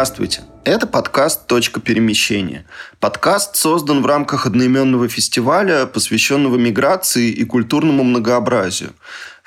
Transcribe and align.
Здравствуйте! 0.00 0.40
Это 0.64 0.86
подкаст 0.86 1.46
«Точка 1.46 1.78
перемещения». 1.78 2.64
Подкаст 3.00 3.56
создан 3.56 4.00
в 4.00 4.06
рамках 4.06 4.46
одноименного 4.46 5.08
фестиваля, 5.08 5.84
посвященного 5.84 6.56
миграции 6.56 7.28
и 7.28 7.44
культурному 7.44 8.02
многообразию. 8.02 8.94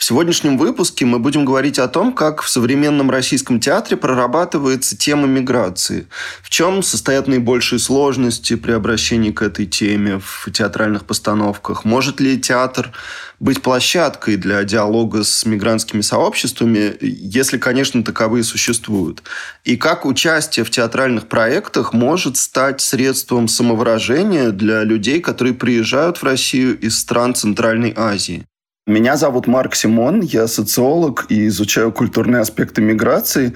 В 0.03 0.05
сегодняшнем 0.05 0.57
выпуске 0.57 1.05
мы 1.05 1.17
будем 1.17 1.45
говорить 1.45 1.79
о 1.79 1.87
том, 1.87 2.11
как 2.11 2.41
в 2.41 2.49
современном 2.49 3.09
российском 3.09 3.61
театре 3.61 3.95
прорабатывается 3.95 4.97
тема 4.97 5.27
миграции, 5.27 6.09
в 6.41 6.49
чем 6.49 6.83
состоят 6.83 7.29
наибольшие 7.29 7.79
сложности 7.79 8.57
при 8.57 8.73
обращении 8.73 9.31
к 9.31 9.41
этой 9.41 9.65
теме 9.65 10.19
в 10.19 10.51
театральных 10.51 11.05
постановках, 11.05 11.85
может 11.85 12.19
ли 12.19 12.37
театр 12.37 12.91
быть 13.39 13.61
площадкой 13.61 14.35
для 14.35 14.61
диалога 14.65 15.23
с 15.23 15.45
мигрантскими 15.45 16.01
сообществами, 16.01 16.97
если, 16.99 17.57
конечно, 17.57 18.03
таковые 18.03 18.43
существуют, 18.43 19.23
и 19.63 19.77
как 19.77 20.05
участие 20.05 20.65
в 20.65 20.69
театральных 20.69 21.29
проектах 21.29 21.93
может 21.93 22.35
стать 22.35 22.81
средством 22.81 23.47
самовыражения 23.47 24.49
для 24.49 24.83
людей, 24.83 25.21
которые 25.21 25.53
приезжают 25.53 26.17
в 26.17 26.23
Россию 26.23 26.77
из 26.77 26.99
стран 26.99 27.35
Центральной 27.35 27.93
Азии. 27.95 28.45
Меня 28.85 29.15
зовут 29.15 29.47
Марк 29.47 29.75
Симон, 29.75 30.19
я 30.19 30.45
социолог 30.45 31.27
и 31.29 31.47
изучаю 31.47 31.93
культурные 31.93 32.41
аспекты 32.41 32.81
миграции. 32.81 33.53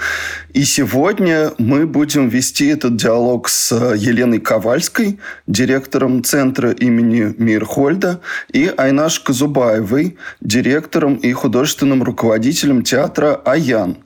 И 0.54 0.64
сегодня 0.64 1.52
мы 1.58 1.86
будем 1.86 2.30
вести 2.30 2.68
этот 2.68 2.96
диалог 2.96 3.50
с 3.50 3.74
Еленой 3.76 4.40
Ковальской, 4.40 5.20
директором 5.46 6.24
центра 6.24 6.72
имени 6.72 7.36
Мирхольда, 7.38 8.22
и 8.54 8.72
Айнаш 8.78 9.20
Казубаевой, 9.20 10.18
директором 10.40 11.16
и 11.16 11.34
художественным 11.34 12.04
руководителем 12.04 12.82
театра 12.84 13.42
«Аян». 13.44 13.98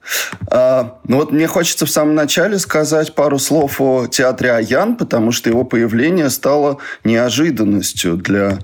А, 0.50 1.02
ну 1.08 1.18
вот 1.18 1.32
мне 1.32 1.46
хочется 1.46 1.86
в 1.86 1.92
самом 1.92 2.16
начале 2.16 2.58
сказать 2.58 3.14
пару 3.14 3.38
слов 3.38 3.80
о 3.80 4.08
театре 4.08 4.54
«Аян», 4.54 4.96
потому 4.96 5.32
что 5.32 5.52
его 5.52 5.66
появление 5.66 6.32
стало 6.32 6.80
неожиданностью 7.04 8.18
для 8.18 8.58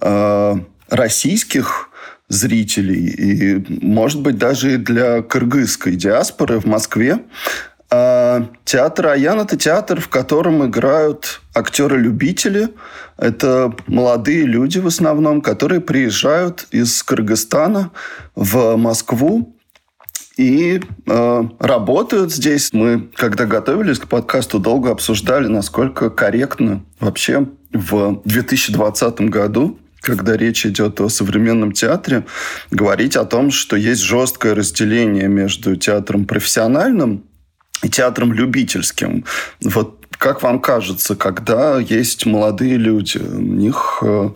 а, 0.00 0.60
российских 0.90 1.90
зрителей, 2.28 3.06
и, 3.06 3.66
может 3.84 4.20
быть, 4.20 4.38
даже 4.38 4.74
и 4.74 4.76
для 4.76 5.22
кыргызской 5.22 5.96
диаспоры 5.96 6.58
в 6.58 6.64
Москве. 6.64 7.20
А 7.90 8.48
театр 8.64 9.08
Аян– 9.08 9.40
это 9.40 9.56
театр, 9.56 10.00
в 10.00 10.08
котором 10.08 10.66
играют 10.66 11.42
актеры-любители. 11.54 12.70
Это 13.18 13.74
молодые 13.86 14.44
люди 14.44 14.78
в 14.78 14.86
основном, 14.86 15.40
которые 15.40 15.80
приезжают 15.80 16.66
из 16.72 17.02
Кыргызстана 17.02 17.92
в 18.34 18.76
Москву 18.76 19.54
и 20.36 20.80
э, 21.06 21.42
работают 21.60 22.32
здесь. 22.32 22.72
Мы, 22.72 23.08
когда 23.14 23.46
готовились 23.46 24.00
к 24.00 24.08
подкасту, 24.08 24.58
долго 24.58 24.90
обсуждали, 24.90 25.46
насколько 25.46 26.10
корректно 26.10 26.84
вообще 26.98 27.46
в 27.72 28.20
2020 28.24 29.20
году 29.22 29.78
когда 30.04 30.36
речь 30.36 30.66
идет 30.66 31.00
о 31.00 31.08
современном 31.08 31.72
театре, 31.72 32.24
говорить 32.70 33.16
о 33.16 33.24
том, 33.24 33.50
что 33.50 33.76
есть 33.76 34.02
жесткое 34.02 34.54
разделение 34.54 35.28
между 35.28 35.76
театром 35.76 36.26
профессиональным 36.26 37.24
и 37.82 37.88
театром 37.88 38.32
любительским. 38.32 39.24
Вот 39.62 40.04
как 40.18 40.42
вам 40.42 40.60
кажется, 40.60 41.16
когда 41.16 41.78
есть 41.78 42.24
молодые 42.24 42.76
люди, 42.76 43.18
у 43.18 43.40
них 43.40 43.98
э, 44.02 44.30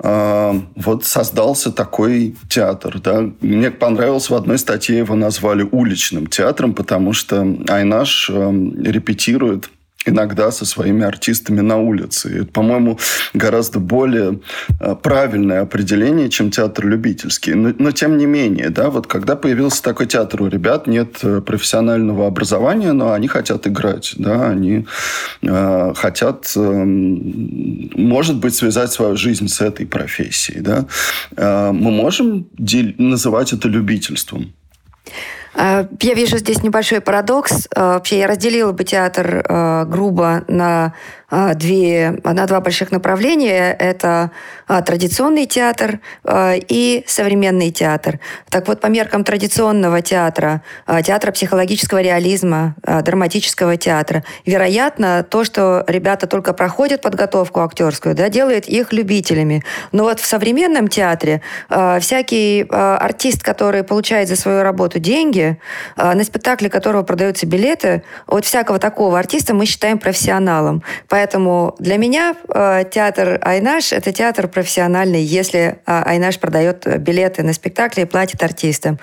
э, 0.00 0.60
вот 0.76 1.04
создался 1.04 1.72
такой 1.72 2.36
театр, 2.48 3.00
да? 3.00 3.30
Мне 3.40 3.70
понравилось 3.70 4.30
в 4.30 4.34
одной 4.34 4.58
статье 4.58 4.98
его 4.98 5.14
назвали 5.14 5.66
уличным 5.70 6.26
театром, 6.26 6.74
потому 6.74 7.12
что 7.12 7.56
Айнаш 7.68 8.30
э, 8.30 8.52
репетирует 8.82 9.70
иногда 10.06 10.50
со 10.50 10.64
своими 10.64 11.04
артистами 11.04 11.60
на 11.60 11.76
улице. 11.76 12.28
И 12.30 12.36
это, 12.42 12.52
по-моему, 12.52 12.98
гораздо 13.34 13.78
более 13.78 14.40
э, 14.80 14.96
правильное 15.00 15.62
определение, 15.62 16.28
чем 16.28 16.50
театр 16.50 16.86
любительский. 16.86 17.54
Но, 17.54 17.72
но 17.78 17.92
тем 17.92 18.16
не 18.16 18.26
менее, 18.26 18.70
да, 18.70 18.90
вот 18.90 19.06
когда 19.06 19.36
появился 19.36 19.82
такой 19.82 20.06
театр, 20.06 20.42
у 20.42 20.48
ребят 20.48 20.86
нет 20.86 21.18
э, 21.22 21.40
профессионального 21.40 22.26
образования, 22.26 22.92
но 22.92 23.12
они 23.12 23.28
хотят 23.28 23.66
играть, 23.66 24.14
да, 24.18 24.48
они 24.48 24.86
э, 25.42 25.92
хотят, 25.94 26.52
э, 26.56 26.84
может 26.84 28.36
быть, 28.36 28.54
связать 28.54 28.92
свою 28.92 29.16
жизнь 29.16 29.48
с 29.48 29.60
этой 29.60 29.86
профессией, 29.86 30.60
да. 30.60 30.86
Э, 31.36 31.70
мы 31.72 31.90
можем 31.90 32.48
называть 32.98 33.52
это 33.52 33.68
любительством. 33.68 34.52
А, 35.54 35.86
я 36.00 36.14
вижу 36.14 36.38
здесь 36.38 36.62
небольшой 36.62 37.00
парадокс. 37.00 37.68
А, 37.74 37.94
вообще 37.94 38.18
я 38.18 38.26
разделила 38.26 38.72
бы 38.72 38.84
театр 38.84 39.44
а, 39.48 39.84
грубо 39.84 40.44
на 40.48 40.94
две, 41.54 42.20
на 42.24 42.46
два 42.46 42.60
больших 42.60 42.90
направления. 42.90 43.72
Это 43.72 44.30
а, 44.68 44.82
традиционный 44.82 45.46
театр 45.46 46.00
а, 46.24 46.54
и 46.56 47.04
современный 47.06 47.70
театр. 47.70 48.20
Так 48.50 48.68
вот, 48.68 48.80
по 48.80 48.88
меркам 48.88 49.24
традиционного 49.24 50.02
театра, 50.02 50.62
театра 51.04 51.32
психологического 51.32 52.00
реализма, 52.02 52.74
драматического 52.82 53.76
театра, 53.76 54.24
вероятно, 54.44 55.22
то, 55.28 55.44
что 55.44 55.84
ребята 55.86 56.26
только 56.26 56.52
проходят 56.52 57.00
подготовку 57.00 57.60
актерскую, 57.60 58.14
да, 58.14 58.28
делает 58.28 58.68
их 58.68 58.92
любителями. 58.92 59.62
Но 59.92 60.04
вот 60.04 60.20
в 60.20 60.26
современном 60.26 60.88
театре 60.88 61.40
всякий 62.00 62.66
артист, 62.68 63.42
который 63.42 63.84
получает 63.84 64.28
за 64.28 64.36
свою 64.36 64.62
работу 64.62 64.98
деньги, 64.98 65.58
на 65.96 66.22
спектакле 66.24 66.68
которого 66.68 67.02
продаются 67.02 67.46
билеты, 67.46 68.02
вот 68.26 68.44
всякого 68.44 68.78
такого 68.78 69.18
артиста 69.18 69.54
мы 69.54 69.66
считаем 69.66 69.98
профессионалом. 69.98 70.82
Поэтому 71.08 71.21
Поэтому 71.22 71.76
для 71.78 71.98
меня 71.98 72.34
э, 72.48 72.82
театр 72.90 73.38
Айнаш– 73.42 73.92
это 73.92 74.12
театр 74.12 74.48
профессиональный, 74.48 75.22
если 75.22 75.60
э, 75.60 75.76
Айнаш 75.86 76.40
продает 76.40 76.84
билеты 76.98 77.44
на 77.44 77.52
спектакли 77.52 78.00
и 78.00 78.04
платит 78.06 78.42
артистам. 78.42 78.98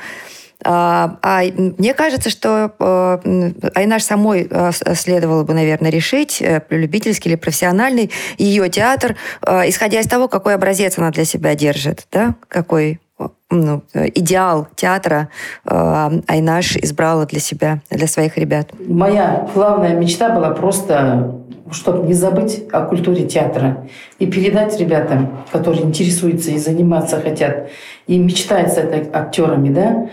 А, 0.65 1.17
а 1.21 1.43
мне 1.43 1.93
кажется, 1.93 2.29
что 2.29 2.73
э, 2.77 3.51
Айнаш 3.73 4.03
самой 4.03 4.49
э, 4.51 4.71
следовало 4.95 5.45
бы, 5.45 5.53
наверное, 5.53 5.91
решить, 5.91 6.41
э, 6.41 6.61
любительский 6.71 7.29
или 7.29 7.35
профессиональный, 7.37 8.11
ее 8.37 8.67
театр, 8.67 9.15
э, 9.41 9.69
исходя 9.69 10.01
из 10.01 10.07
того, 10.07 10.27
какой 10.27 10.55
образец 10.55 10.97
она 10.97 11.11
для 11.11 11.23
себя 11.23 11.55
держит, 11.55 12.05
да, 12.11 12.35
какой 12.49 12.99
ну, 13.49 13.81
идеал 13.93 14.67
театра 14.75 15.29
э, 15.65 16.21
Айнаш 16.27 16.77
избрала 16.77 17.25
для 17.25 17.39
себя, 17.39 17.81
для 17.89 18.07
своих 18.07 18.37
ребят. 18.37 18.69
Моя 18.87 19.47
главная 19.53 19.95
мечта 19.95 20.29
была 20.29 20.51
просто 20.51 21.35
чтобы 21.71 22.07
не 22.07 22.13
забыть 22.13 22.63
о 22.71 22.81
культуре 22.81 23.25
театра 23.25 23.85
и 24.17 24.25
передать 24.25 24.79
ребятам, 24.79 25.43
которые 25.51 25.83
интересуются 25.83 26.51
и 26.51 26.57
заниматься 26.57 27.21
хотят, 27.21 27.69
и 28.07 28.17
мечтают 28.17 28.71
с 28.71 28.77
актерами, 29.13 29.69
да, 29.69 30.09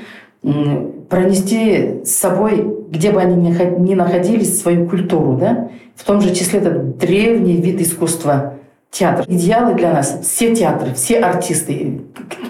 пронести 1.08 2.04
с 2.04 2.14
собой, 2.14 2.66
где 2.90 3.10
бы 3.10 3.20
они 3.20 3.36
ни 3.36 3.94
находились, 3.94 4.60
свою 4.60 4.88
культуру, 4.88 5.36
да, 5.38 5.70
в 5.94 6.04
том 6.04 6.20
же 6.20 6.34
числе 6.34 6.60
этот 6.60 6.98
древний 6.98 7.56
вид 7.56 7.80
искусства 7.80 8.55
театр. 8.90 9.24
Идеалы 9.28 9.74
для 9.74 9.92
нас 9.92 10.20
все 10.22 10.54
театры, 10.54 10.94
все 10.94 11.20
артисты, 11.20 12.02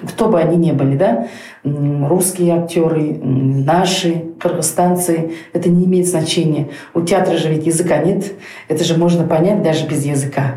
кто 0.08 0.28
бы 0.28 0.38
они 0.38 0.56
ни 0.56 0.72
были, 0.72 0.96
да, 0.96 1.28
русские 1.64 2.54
актеры, 2.54 3.18
наши, 3.22 4.24
кыргызстанцы, 4.40 5.32
это 5.52 5.68
не 5.68 5.84
имеет 5.86 6.06
значения. 6.06 6.68
У 6.94 7.02
театра 7.02 7.36
же 7.36 7.48
ведь 7.48 7.66
языка 7.66 7.98
нет, 7.98 8.32
это 8.68 8.84
же 8.84 8.96
можно 8.96 9.26
понять 9.26 9.62
даже 9.62 9.86
без 9.86 10.04
языка. 10.04 10.56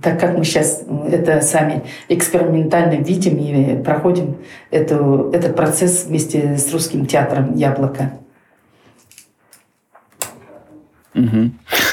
Так 0.00 0.20
как 0.20 0.38
мы 0.38 0.44
сейчас 0.44 0.84
это 1.10 1.40
сами 1.40 1.82
экспериментально 2.08 3.02
видим 3.02 3.36
и 3.36 3.82
проходим 3.82 4.36
эту, 4.70 5.30
этот 5.32 5.56
процесс 5.56 6.04
вместе 6.06 6.56
с 6.56 6.72
русским 6.72 7.06
театром 7.06 7.54
«Яблоко». 7.56 8.12
Угу. 11.14 11.50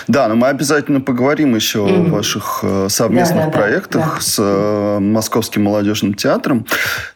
Да, 0.07 0.27
но 0.27 0.35
мы 0.35 0.47
обязательно 0.47 1.01
поговорим 1.01 1.55
еще 1.55 1.79
угу. 1.81 1.89
о 1.89 2.03
ваших 2.17 2.59
э, 2.63 2.87
совместных 2.89 3.45
да, 3.45 3.51
да, 3.51 3.51
проектах 3.51 4.15
да. 4.15 4.21
с 4.21 4.35
э, 4.39 4.99
Московским 4.99 5.63
молодежным 5.63 6.13
театром. 6.13 6.65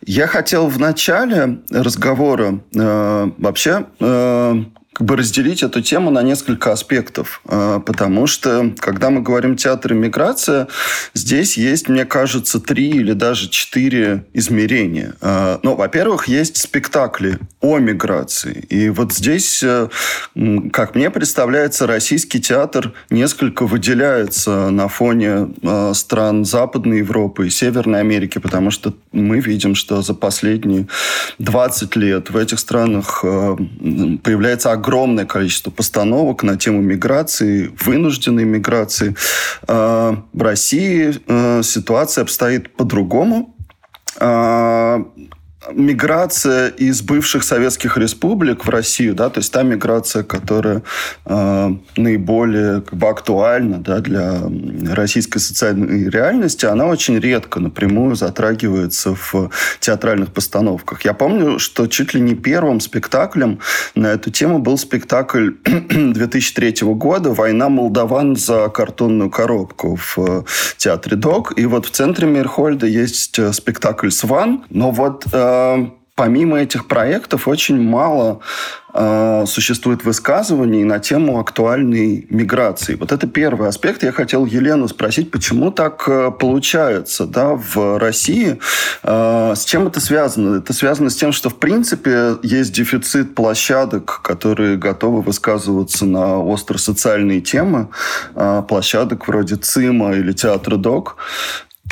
Я 0.05 0.27
хотел 0.27 0.67
в 0.67 0.79
начале 0.79 1.59
разговора 1.71 2.59
э, 2.75 3.31
вообще 3.37 3.85
э, 3.99 4.63
как 4.93 5.07
бы 5.07 5.17
разделить 5.17 5.63
эту 5.63 5.81
тему 5.81 6.11
на 6.11 6.21
несколько 6.21 6.71
аспектов, 6.71 7.41
а, 7.45 7.79
потому 7.79 8.27
что, 8.27 8.71
когда 8.77 9.09
мы 9.09 9.21
говорим 9.21 9.57
театр 9.57 9.93
и 9.93 9.95
миграция, 9.95 10.67
здесь 11.13 11.57
есть, 11.57 11.89
мне 11.89 12.05
кажется, 12.05 12.59
три 12.59 12.89
или 12.89 13.13
даже 13.13 13.49
четыре 13.49 14.25
измерения. 14.33 15.15
А, 15.19 15.59
ну, 15.63 15.75
во-первых, 15.75 16.27
есть 16.27 16.57
спектакли 16.57 17.39
о 17.59 17.79
миграции. 17.79 18.65
И 18.69 18.89
вот 18.89 19.13
здесь, 19.13 19.63
э, 19.63 19.89
как 20.71 20.95
мне 20.95 21.09
представляется, 21.09 21.87
российский 21.87 22.39
театр 22.39 22.93
несколько 23.09 23.65
выделяется 23.65 24.69
на 24.69 24.87
фоне 24.87 25.49
а, 25.63 25.93
стран 25.93 26.45
Западной 26.45 26.99
Европы 26.99 27.47
и 27.47 27.49
Северной 27.49 27.99
Америки, 27.99 28.37
потому 28.37 28.69
что 28.69 28.93
мы 29.11 29.39
видим, 29.39 29.73
что 29.73 30.03
за 30.03 30.13
последние 30.13 30.87
20 31.39 31.95
лет 31.95 32.29
в 32.29 32.37
этих 32.37 32.59
странах 32.59 33.21
э, 33.23 33.57
появляется 34.21 34.71
огромное 34.71 34.82
количество 35.25 35.71
постановок 35.71 36.43
на 36.43 36.57
тему 36.57 36.81
миграции, 36.81 37.71
вынужденной 37.79 38.45
миграции. 38.45 39.15
Э, 39.67 40.15
в 40.33 40.41
России 40.41 41.13
э, 41.27 41.63
ситуация 41.63 42.23
обстоит 42.23 42.75
по-другому 42.75 43.55
миграция 45.71 46.69
из 46.69 47.01
бывших 47.01 47.43
советских 47.43 47.97
республик 47.97 48.65
в 48.65 48.69
Россию, 48.69 49.15
да, 49.15 49.29
то 49.29 49.39
есть 49.39 49.51
та 49.51 49.63
миграция, 49.63 50.23
которая 50.23 50.83
э, 51.25 51.69
наиболее 51.95 52.81
как 52.81 52.93
бы, 52.93 53.07
актуальна 53.07 53.77
да, 53.77 53.99
для 53.99 54.41
российской 54.91 55.39
социальной 55.39 56.09
реальности, 56.09 56.65
она 56.65 56.85
очень 56.85 57.19
редко 57.19 57.59
напрямую 57.59 58.15
затрагивается 58.15 59.15
в 59.15 59.49
театральных 59.79 60.33
постановках. 60.33 61.05
Я 61.05 61.13
помню, 61.13 61.59
что 61.59 61.87
чуть 61.87 62.13
ли 62.13 62.21
не 62.21 62.35
первым 62.35 62.79
спектаклем 62.79 63.59
на 63.95 64.07
эту 64.07 64.31
тему 64.31 64.59
был 64.59 64.77
спектакль 64.77 65.51
2003 65.63 66.75
года 66.93 67.31
«Война 67.31 67.69
молдаван 67.69 68.35
за 68.35 68.69
картонную 68.69 69.29
коробку» 69.29 69.97
в 70.15 70.45
театре 70.77 71.15
ДОК. 71.15 71.53
И 71.57 71.65
вот 71.65 71.85
в 71.85 71.91
центре 71.91 72.27
Мирхольда 72.27 72.87
есть 72.87 73.39
спектакль 73.53 74.09
«Сван», 74.09 74.63
но 74.69 74.91
вот 74.91 75.25
э, 75.31 75.52
помимо 76.15 76.59
этих 76.59 76.87
проектов 76.87 77.47
очень 77.47 77.81
мало 77.81 78.39
э, 78.93 79.45
существует 79.47 80.03
высказываний 80.05 80.83
на 80.83 80.99
тему 80.99 81.39
актуальной 81.39 82.27
миграции. 82.29 82.95
Вот 82.95 83.11
это 83.11 83.25
первый 83.25 83.67
аспект. 83.67 84.03
Я 84.03 84.11
хотел 84.11 84.45
Елену 84.45 84.87
спросить, 84.87 85.31
почему 85.31 85.71
так 85.71 86.03
э, 86.07 86.31
получается 86.31 87.25
да, 87.25 87.53
в 87.55 87.97
России? 87.97 88.59
Э, 89.01 89.53
с 89.55 89.65
чем 89.65 89.87
это 89.87 89.99
связано? 89.99 90.57
Это 90.57 90.73
связано 90.73 91.09
с 91.09 91.15
тем, 91.15 91.31
что 91.31 91.49
в 91.49 91.57
принципе 91.57 92.35
есть 92.43 92.73
дефицит 92.73 93.33
площадок, 93.33 94.21
которые 94.21 94.77
готовы 94.77 95.21
высказываться 95.21 96.05
на 96.05 96.37
остро-социальные 96.37 97.41
темы, 97.41 97.89
э, 98.35 98.63
площадок 98.67 99.27
вроде 99.27 99.55
ЦИМа 99.55 100.13
или 100.13 100.31
Театра 100.31 100.77
ДОК. 100.77 101.17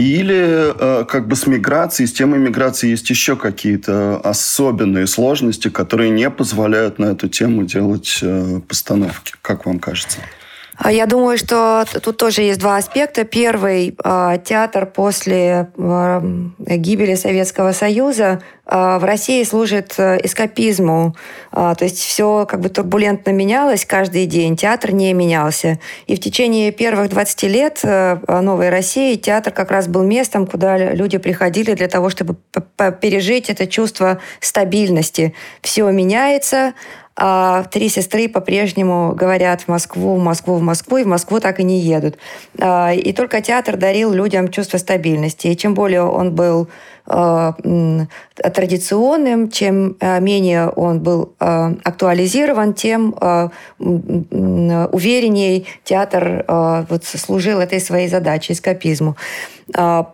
Или 0.02 0.74
э, 0.74 1.06
как 1.06 1.28
бы 1.28 1.36
с 1.36 1.46
миграцией, 1.46 2.08
с 2.08 2.14
темой 2.14 2.40
миграции 2.40 2.90
есть 2.90 3.08
еще 3.10 3.36
какие-то 3.36 4.18
особенные 4.18 5.06
сложности, 5.06 5.70
которые 5.70 6.10
не 6.10 6.30
позволяют 6.32 6.98
на 6.98 7.06
эту 7.06 7.28
тему 7.28 7.66
делать 7.66 8.18
э, 8.24 8.62
постановки. 8.68 9.34
Как 9.44 9.68
вам 9.68 9.80
кажется? 9.80 10.18
А 10.84 10.92
я 10.92 11.06
думаю, 11.06 11.38
что 11.38 11.86
тут 12.02 12.18
тоже 12.18 12.42
есть 12.42 12.60
два 12.60 12.78
аспекта. 12.78 13.24
Первый 13.24 13.96
а, 14.04 14.40
театр 14.40 14.88
после 14.88 15.70
а, 15.78 16.24
гибели 16.58 17.14
Советского 17.14 17.72
Союза 17.72 18.42
в 18.72 19.04
России 19.04 19.44
служит 19.44 19.96
э, 19.98 20.20
эскапизму. 20.24 21.14
То 21.52 21.78
есть 21.82 21.98
все 21.98 22.46
как 22.50 22.62
бы 22.62 22.70
турбулентно 22.70 23.32
менялось 23.32 23.86
каждый 23.86 24.26
день. 24.28 24.56
Театр 24.56 24.94
не 24.94 25.12
менялся. 25.12 25.80
И 26.08 26.16
в 26.16 26.22
течение 26.22 26.72
первых 26.72 27.10
20 27.10 27.44
лет 27.44 27.80
э, 27.84 28.18
новой 28.42 28.70
России 28.70 29.16
театр 29.16 29.52
как 29.52 29.72
раз 29.72 29.88
был 29.88 30.04
местом, 30.04 30.48
куда 30.48 30.78
люди 30.94 31.18
приходили 31.18 31.74
для 31.74 31.90
того, 31.90 32.10
чтобы 32.10 32.38
пережить 33.02 33.50
это 33.50 33.68
чувство 33.68 34.20
стабильности. 34.40 35.34
Все 35.62 35.90
меняется, 35.92 36.74
а 37.16 37.64
три 37.64 37.90
сестры 37.90 38.30
по-прежнему 38.30 39.14
говорят 39.14 39.62
в 39.62 39.68
Москву, 39.68 40.16
в 40.16 40.24
Москву, 40.24 40.56
в 40.56 40.62
Москву, 40.62 40.98
и 40.98 41.04
в 41.04 41.08
Москву 41.08 41.40
так 41.40 41.60
и 41.60 41.64
не 41.64 41.80
едут. 41.80 42.18
А, 42.58 42.94
и 42.94 43.12
только 43.12 43.42
театр 43.42 43.76
дарил 43.76 44.14
людям 44.14 44.48
чувство 44.48 44.78
стабильности. 44.78 45.48
И 45.48 45.58
чем 45.58 45.74
более 45.74 46.04
он 46.04 46.34
был 46.34 46.70
а, 47.06 47.54
традиционным, 48.36 49.50
чем 49.52 49.98
а, 50.00 50.20
менее 50.20 50.70
он 50.70 51.02
был 51.02 51.34
актуализирован, 51.40 52.74
тем 52.74 53.14
уверенней 53.80 55.68
театр 55.84 56.46
вот 56.48 57.04
служил 57.04 57.60
этой 57.60 57.82
своей 57.82 58.08
задачей, 58.08 58.54
эскапизму. 58.54 59.18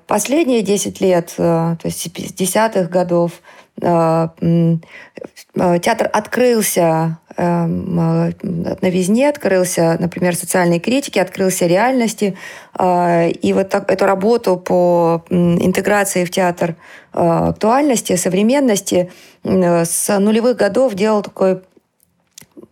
Последние 0.08 0.62
10 0.62 1.02
лет, 1.02 1.34
то 1.36 1.78
есть 1.84 2.02
с 2.02 2.34
десятых 2.34 2.90
годов, 2.90 3.34
театр 5.80 6.10
открылся 6.12 7.20
эм, 7.36 8.00
э, 8.00 8.32
новизне, 8.82 9.30
открылся, 9.30 9.98
например, 10.00 10.36
социальной 10.36 10.80
критике, 10.80 11.22
открылся 11.22 11.68
реальности. 11.68 12.36
И 12.80 13.54
вот 13.56 13.70
так, 13.70 13.92
эту 13.92 14.06
работу 14.06 14.58
по 14.58 15.24
интеграции 15.30 16.26
в 16.26 16.32
театр 16.32 16.76
актуальности, 17.12 18.16
современности 18.16 19.12
с 19.44 20.20
нулевых 20.20 20.58
годов 20.58 20.94
делал 20.94 21.24
такой 21.24 21.62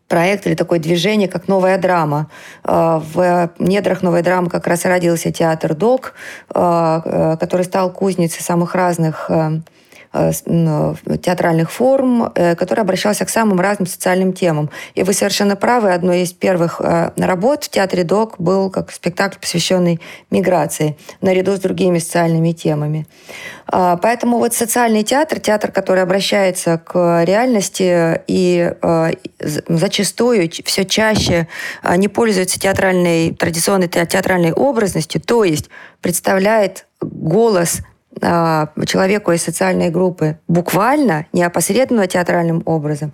проект 0.07 0.45
или 0.45 0.53
такое 0.53 0.77
движение, 0.77 1.27
как 1.27 1.47
«Новая 1.47 1.79
драма». 1.79 2.29
В 2.63 3.49
недрах 3.57 4.03
«Новой 4.03 4.21
драмы» 4.21 4.51
как 4.51 4.67
раз 4.67 4.85
родился 4.85 5.31
театр 5.31 5.73
«Док», 5.73 6.13
который 6.49 7.63
стал 7.63 7.91
кузницей 7.91 8.43
самых 8.43 8.75
разных 8.75 9.31
Э, 9.35 9.61
театральных 11.21 11.71
форм, 11.71 12.31
э, 12.35 12.55
который 12.55 12.81
обращался 12.81 13.25
к 13.25 13.29
самым 13.29 13.59
разным 13.59 13.87
социальным 13.87 14.33
темам. 14.33 14.69
И 14.93 15.03
вы 15.03 15.13
совершенно 15.13 15.55
правы, 15.55 15.91
одной 15.91 16.21
из 16.21 16.31
первых 16.33 16.79
э, 16.79 17.11
работ 17.17 17.65
в 17.65 17.69
театре 17.69 18.03
ДОК 18.03 18.35
был 18.39 18.69
как 18.69 18.91
спектакль, 18.91 19.39
посвященный 19.39 19.99
миграции, 20.31 20.97
наряду 21.21 21.55
с 21.55 21.59
другими 21.59 21.99
социальными 21.99 22.51
темами. 22.51 23.07
А, 23.67 23.97
поэтому 23.97 24.37
вот 24.37 24.53
социальный 24.53 25.03
театр, 25.03 25.39
театр, 25.39 25.71
который 25.71 26.03
обращается 26.03 26.77
к 26.77 27.23
реальности 27.23 28.21
и 28.27 28.71
зачастую 29.39 30.49
все 30.63 30.85
чаще 30.85 31.47
не 31.97 32.07
пользуется 32.07 32.59
театральной, 32.59 33.33
традиционной 33.33 33.87
театральной 33.87 34.53
образностью, 34.53 35.21
то 35.21 35.43
есть 35.43 35.69
представляет 36.01 36.85
голос 37.01 37.81
человеку 38.21 39.31
из 39.31 39.43
социальной 39.43 39.89
группы 39.89 40.37
буквально, 40.47 41.27
не 41.33 41.43
опосредованно 41.43 42.07
театральным 42.07 42.61
образом. 42.65 43.11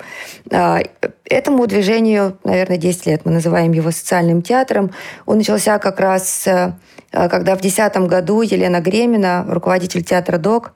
А, 0.52 0.80
этому 1.26 1.66
движению, 1.68 2.38
наверное, 2.44 2.78
10 2.78 3.06
лет. 3.08 3.22
Мы 3.26 3.32
называем 3.32 3.72
его 3.72 3.92
социальным 3.92 4.42
театром. 4.42 4.92
Он 5.26 5.38
начался 5.38 5.80
как 5.80 6.00
раз, 6.00 6.46
э, 6.46 6.74
когда 7.12 7.56
в 7.56 7.62
2010 7.62 8.08
году 8.08 8.42
Елена 8.42 8.80
Гремина, 8.80 9.46
руководитель 9.48 10.04
театра 10.04 10.38
ДОК, 10.38 10.74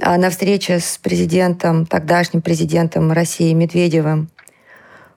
а, 0.00 0.16
на 0.18 0.30
встрече 0.30 0.80
с 0.80 0.98
президентом, 0.98 1.86
тогдашним 1.86 2.42
президентом 2.42 3.12
России 3.12 3.52
Медведевым, 3.52 4.28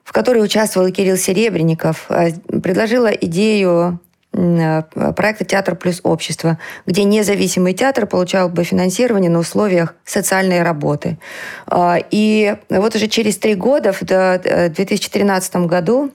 в 0.04 0.12
которой 0.12 0.42
участвовал 0.42 0.90
Кирилл 0.90 1.16
Серебренников, 1.16 2.08
предложила 2.62 3.08
идею 3.08 4.00
Э, 4.07 4.07
проекта 4.30 5.44
«Театр 5.44 5.74
плюс 5.74 6.00
общество», 6.04 6.58
где 6.86 7.04
независимый 7.04 7.72
театр 7.72 8.06
получал 8.06 8.48
бы 8.48 8.62
финансирование 8.62 9.30
на 9.30 9.38
условиях 9.38 9.94
социальной 10.04 10.62
работы. 10.62 11.18
А, 11.66 11.98
и 12.10 12.56
вот 12.68 12.94
уже 12.94 13.08
через 13.08 13.38
три 13.38 13.54
года, 13.54 13.92
в 13.92 14.02
2013 14.02 15.54
э, 15.54 15.66
году, 15.66 16.12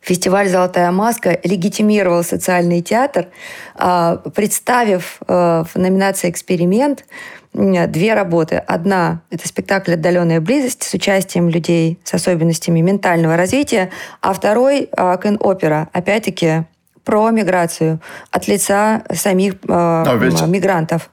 Фестиваль 0.00 0.48
«Золотая 0.48 0.90
маска» 0.92 1.40
легитимировал 1.42 2.22
социальный 2.22 2.82
театр, 2.82 3.26
а, 3.74 4.16
представив 4.34 5.18
э, 5.26 5.64
в 5.66 5.76
номинации 5.76 6.30
«Эксперимент» 6.30 7.04
две 7.52 8.14
работы. 8.14 8.56
Одна– 8.56 9.22
это 9.30 9.48
спектакль 9.48 9.94
«Отдаленная 9.94 10.40
близость» 10.40 10.84
с 10.84 10.94
участием 10.94 11.48
людей 11.48 11.98
с 12.04 12.14
особенностями 12.14 12.80
ментального 12.80 13.36
развития, 13.36 13.90
а 14.20 14.32
второй– 14.32 14.88
«Кен-опера», 14.96 15.88
опять-таки 15.92 16.64
про 17.08 17.30
миграцию 17.30 18.00
от 18.30 18.48
лица 18.48 19.02
самих 19.10 19.54
э, 19.54 19.56
а 19.70 20.14
ведь, 20.16 20.42
мигрантов. 20.42 21.08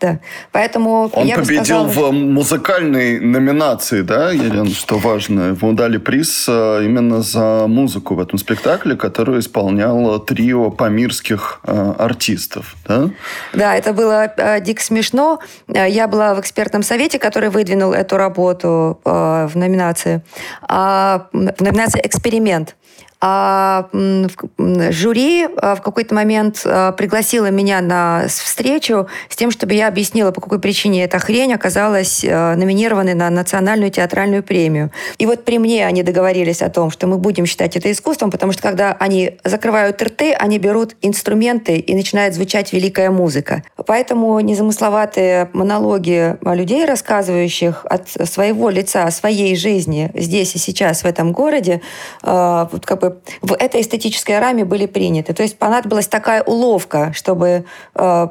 Да. 0.00 0.18
Поэтому 0.50 1.10
Он 1.12 1.26
я 1.26 1.36
победил 1.36 1.84
бы 1.84 1.90
сказала, 1.92 2.10
в 2.10 2.12
музыкальной 2.12 3.20
номинации, 3.20 4.02
да, 4.02 4.32
Елена, 4.32 4.68
что 4.68 4.98
важно. 4.98 5.56
Ему 5.60 5.74
дали 5.74 5.98
приз 5.98 6.46
э, 6.48 6.82
именно 6.84 7.22
за 7.22 7.66
музыку 7.68 8.16
в 8.16 8.20
этом 8.20 8.36
спектакле, 8.38 8.96
которую 8.96 9.38
исполняло 9.38 10.18
трио 10.18 10.72
памирских 10.72 11.60
э, 11.62 11.94
артистов, 11.98 12.74
да? 12.88 13.10
Да, 13.52 13.76
это 13.76 13.92
было 13.92 14.32
э, 14.36 14.60
дико 14.60 14.82
смешно. 14.82 15.38
Э, 15.68 15.88
я 15.88 16.08
была 16.08 16.34
в 16.34 16.40
экспертном 16.40 16.82
совете, 16.82 17.20
который 17.20 17.50
выдвинул 17.50 17.92
эту 17.92 18.16
работу 18.16 19.00
э, 19.04 19.48
в 19.52 19.56
номинации, 19.56 20.22
а, 20.62 21.28
в 21.32 21.60
номинации 21.60 22.00
«Эксперимент». 22.04 22.74
А 23.20 23.88
жюри 23.90 25.48
а, 25.56 25.74
в 25.74 25.82
какой-то 25.82 26.14
момент 26.14 26.62
а, 26.64 26.92
пригласило 26.92 27.50
меня 27.50 27.80
на 27.80 28.26
встречу 28.28 29.08
с 29.28 29.34
тем, 29.34 29.50
чтобы 29.50 29.74
я 29.74 29.88
объяснила, 29.88 30.30
по 30.30 30.40
какой 30.40 30.60
причине 30.60 31.02
эта 31.02 31.18
хрень 31.18 31.52
оказалась 31.52 32.24
а, 32.24 32.54
номинированной 32.54 33.14
на 33.14 33.28
национальную 33.30 33.90
театральную 33.90 34.44
премию. 34.44 34.92
И 35.18 35.26
вот 35.26 35.44
при 35.44 35.58
мне 35.58 35.84
они 35.84 36.04
договорились 36.04 36.62
о 36.62 36.70
том, 36.70 36.92
что 36.92 37.08
мы 37.08 37.18
будем 37.18 37.44
считать 37.44 37.76
это 37.76 37.90
искусством, 37.90 38.30
потому 38.30 38.52
что 38.52 38.62
когда 38.62 38.92
они 39.00 39.38
закрывают 39.42 40.00
рты, 40.00 40.32
они 40.32 40.60
берут 40.60 40.94
инструменты 41.02 41.78
и 41.78 41.94
начинает 41.96 42.34
звучать 42.34 42.72
великая 42.72 43.10
музыка. 43.10 43.64
Поэтому 43.84 44.38
незамысловатые 44.38 45.50
монологи 45.52 46.36
людей, 46.44 46.84
рассказывающих 46.84 47.84
от 47.84 48.08
своего 48.08 48.70
лица, 48.70 49.04
о 49.04 49.10
своей 49.10 49.56
жизни 49.56 50.12
здесь 50.14 50.54
и 50.54 50.58
сейчас 50.58 51.02
в 51.02 51.06
этом 51.06 51.32
городе, 51.32 51.80
вот 52.22 52.84
как 52.84 53.00
бы 53.00 53.07
в 53.42 53.54
этой 53.54 53.80
эстетической 53.80 54.38
раме 54.38 54.64
были 54.64 54.86
приняты. 54.86 55.32
То 55.32 55.42
есть 55.42 55.58
понадобилась 55.58 56.08
такая 56.08 56.42
уловка, 56.42 57.12
чтобы, 57.14 57.64
э, 57.94 58.26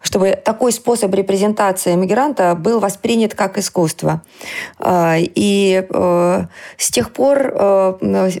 чтобы 0.00 0.38
такой 0.44 0.72
способ 0.72 1.14
репрезентации 1.14 1.94
мигранта 1.94 2.54
был 2.54 2.80
воспринят 2.80 3.34
как 3.34 3.58
искусство. 3.58 4.22
Э, 4.78 5.16
и 5.18 5.86
э, 5.88 6.42
с 6.76 6.90
тех 6.90 7.12
пор 7.12 7.34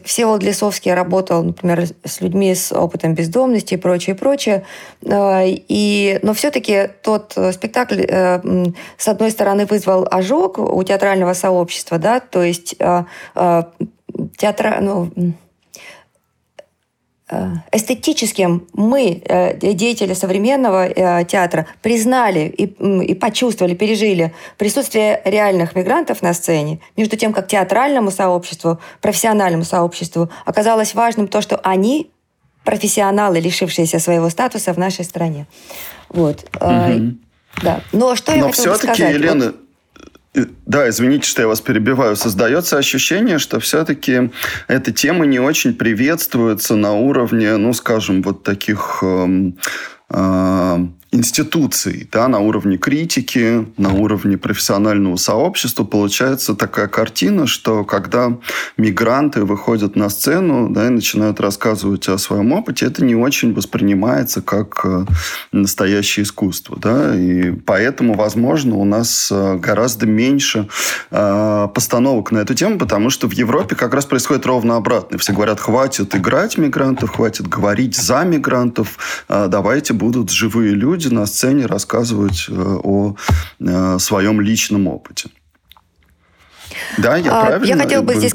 Всеволод 0.04 0.42
Лисовский 0.42 0.92
работал, 0.94 1.42
например, 1.42 1.86
с 2.04 2.20
людьми 2.20 2.54
с 2.54 2.72
опытом 2.72 3.14
бездомности 3.14 3.74
и 3.74 3.76
прочее, 3.76 4.14
прочее. 4.14 4.64
И, 5.02 6.18
но 6.22 6.34
все-таки 6.34 6.88
тот 7.02 7.36
спектакль, 7.52 8.02
с 8.04 9.08
одной 9.08 9.30
стороны, 9.30 9.66
вызвал 9.66 10.06
ожог 10.10 10.58
у 10.58 10.82
театрального 10.82 11.34
сообщества, 11.34 11.98
да, 11.98 12.20
то 12.20 12.42
есть 12.42 12.76
театра, 14.36 14.78
ну, 14.80 15.10
э, 17.30 17.52
эстетическим 17.72 18.66
мы, 18.72 19.22
э, 19.24 19.56
деятели 19.74 20.14
современного 20.14 20.86
э, 20.88 21.24
театра, 21.24 21.66
признали 21.82 22.48
и, 22.48 22.64
и 23.04 23.14
почувствовали, 23.14 23.74
пережили 23.74 24.34
присутствие 24.58 25.20
реальных 25.24 25.74
мигрантов 25.74 26.22
на 26.22 26.34
сцене, 26.34 26.80
между 26.96 27.16
тем, 27.16 27.32
как 27.32 27.48
театральному 27.48 28.10
сообществу, 28.10 28.78
профессиональному 29.00 29.64
сообществу 29.64 30.30
оказалось 30.44 30.94
важным 30.94 31.28
то, 31.28 31.40
что 31.40 31.56
они 31.56 32.10
профессионалы, 32.64 33.40
лишившиеся 33.40 33.98
своего 33.98 34.30
статуса 34.30 34.72
в 34.72 34.78
нашей 34.78 35.04
стране. 35.04 35.46
Вот. 36.08 36.46
Угу. 36.60 37.18
Да. 37.62 37.80
Но 37.92 38.16
что 38.16 38.32
я 38.32 38.40
Но 38.40 38.50
хотела 38.50 38.76
все-таки, 38.76 38.94
сказать? 38.94 39.14
Елена, 39.14 39.46
вот 39.46 39.63
да, 40.66 40.88
извините, 40.88 41.28
что 41.28 41.42
я 41.42 41.48
вас 41.48 41.60
перебиваю. 41.60 42.16
Создается 42.16 42.76
ощущение, 42.76 43.38
что 43.38 43.60
все-таки 43.60 44.30
эта 44.66 44.92
тема 44.92 45.26
не 45.26 45.38
очень 45.38 45.74
приветствуется 45.74 46.74
на 46.74 46.92
уровне, 46.92 47.56
ну, 47.56 47.72
скажем, 47.72 48.22
вот 48.22 48.42
таких 48.42 48.98
э, 49.02 49.52
э, 50.10 50.86
институций, 51.14 52.08
да, 52.10 52.28
на 52.28 52.40
уровне 52.40 52.76
критики, 52.76 53.66
на 53.76 53.94
уровне 53.94 54.36
профессионального 54.36 55.16
сообщества 55.16 55.84
получается 55.84 56.54
такая 56.54 56.88
картина, 56.88 57.46
что 57.46 57.84
когда 57.84 58.36
мигранты 58.76 59.44
выходят 59.44 59.94
на 59.94 60.08
сцену 60.08 60.68
да, 60.70 60.86
и 60.86 60.90
начинают 60.90 61.40
рассказывать 61.40 62.08
о 62.08 62.18
своем 62.18 62.52
опыте, 62.52 62.86
это 62.86 63.04
не 63.04 63.14
очень 63.14 63.54
воспринимается 63.54 64.42
как 64.42 64.80
э, 64.84 65.04
настоящее 65.52 66.24
искусство. 66.24 66.76
Да? 66.80 67.16
И 67.16 67.52
поэтому, 67.52 68.14
возможно, 68.14 68.74
у 68.74 68.84
нас 68.84 69.28
э, 69.30 69.56
гораздо 69.56 70.06
меньше 70.06 70.68
э, 71.10 71.68
постановок 71.72 72.32
на 72.32 72.38
эту 72.38 72.54
тему, 72.54 72.78
потому 72.78 73.10
что 73.10 73.28
в 73.28 73.32
Европе 73.32 73.76
как 73.76 73.94
раз 73.94 74.04
происходит 74.04 74.46
ровно 74.46 74.76
обратно. 74.76 75.18
Все 75.18 75.32
говорят, 75.32 75.60
хватит 75.60 76.14
играть 76.16 76.58
мигрантов, 76.58 77.14
хватит 77.14 77.46
говорить 77.46 77.96
за 77.96 78.24
мигрантов, 78.24 79.24
давайте 79.28 79.92
будут 79.92 80.30
живые 80.30 80.74
люди, 80.74 81.03
люди 81.04 81.14
на 81.14 81.26
сцене 81.26 81.66
рассказывать 81.66 82.46
э, 82.48 82.52
о 82.54 83.16
э, 83.60 83.98
своем 83.98 84.40
личном 84.40 84.86
опыте. 84.88 85.28
Да, 86.98 87.16
я 87.16 87.32
а, 87.32 87.46
правильно? 87.46 87.66
Я 87.66 87.76
хотела 87.76 88.02
бы 88.02 88.14
здесь... 88.14 88.34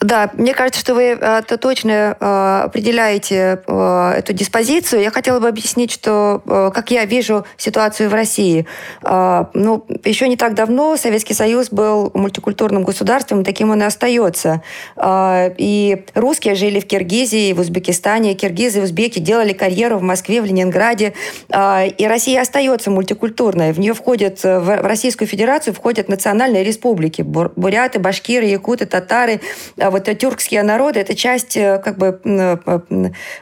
Да, 0.00 0.30
мне 0.34 0.54
кажется, 0.54 0.80
что 0.80 0.94
вы 0.94 1.16
э, 1.18 1.42
то 1.46 1.56
точно 1.56 2.16
э, 2.18 2.60
определяете 2.64 3.62
э, 3.66 4.12
эту 4.18 4.32
диспозицию. 4.32 5.02
Я 5.02 5.10
хотела 5.10 5.38
бы 5.38 5.48
объяснить, 5.48 5.92
что 5.92 6.42
как 6.44 6.90
я 6.90 7.04
вижу 7.04 7.46
ситуацию 7.56 8.10
в 8.10 8.14
России. 8.14 8.66
Ну, 9.02 9.86
еще 10.04 10.28
не 10.28 10.36
так 10.36 10.54
давно 10.54 10.96
Советский 10.96 11.34
Союз 11.34 11.70
был 11.70 12.10
мультикультурным 12.14 12.82
государством, 12.82 13.44
таким 13.44 13.70
он 13.70 13.82
и 13.82 13.84
остается. 13.84 14.62
И 15.02 16.04
русские 16.14 16.54
жили 16.54 16.80
в 16.80 16.86
Киргизии, 16.86 17.52
в 17.52 17.60
Узбекистане, 17.60 18.34
киргизы 18.34 18.80
и 18.80 18.82
узбеки 18.82 19.18
делали 19.18 19.52
карьеру 19.52 19.98
в 19.98 20.02
Москве, 20.02 20.42
в 20.42 20.44
Ленинграде. 20.44 21.14
И 21.50 22.06
Россия 22.06 22.40
остается 22.40 22.90
мультикультурной. 22.90 23.72
В 23.72 23.78
нее 23.78 23.94
входят, 23.94 24.42
в 24.42 24.82
Российскую 24.82 25.28
Федерацию 25.28 25.74
входят 25.74 26.08
национальные 26.08 26.64
республики. 26.64 27.22
Буряты, 27.22 27.98
башкиры, 27.98 28.46
якуты, 28.46 28.86
татары, 28.86 29.40
вот 29.90 30.04
тюркские 30.18 30.62
народы– 30.62 31.00
это 31.00 31.14
часть 31.14 31.56
э, 31.56 31.78
как 31.78 31.98
бы 31.98 32.20
э, 32.24 32.56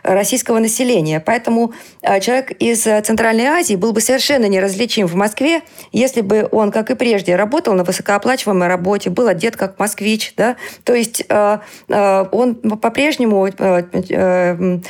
российского 0.02 0.58
населения. 0.58 1.20
Поэтому 1.20 1.72
э, 2.02 2.20
человек 2.20 2.50
из 2.52 2.82
Центральной 2.82 3.46
Азии 3.46 3.74
был 3.74 3.92
бы 3.92 4.00
совершенно 4.00 4.46
неразличим 4.46 5.06
в 5.06 5.14
Москве, 5.14 5.62
если 5.92 6.20
бы 6.20 6.48
он, 6.50 6.72
как 6.72 6.90
и 6.90 6.94
прежде, 6.94 7.36
работал 7.36 7.74
на 7.74 7.84
высокооплачиваемой 7.84 8.68
работе, 8.68 9.10
был 9.10 9.28
одет 9.28 9.56
как 9.56 9.78
москвич. 9.78 10.34
Да? 10.36 10.56
То 10.84 10.94
есть 10.94 11.24
он 11.28 12.54
по-прежнему, 12.54 13.48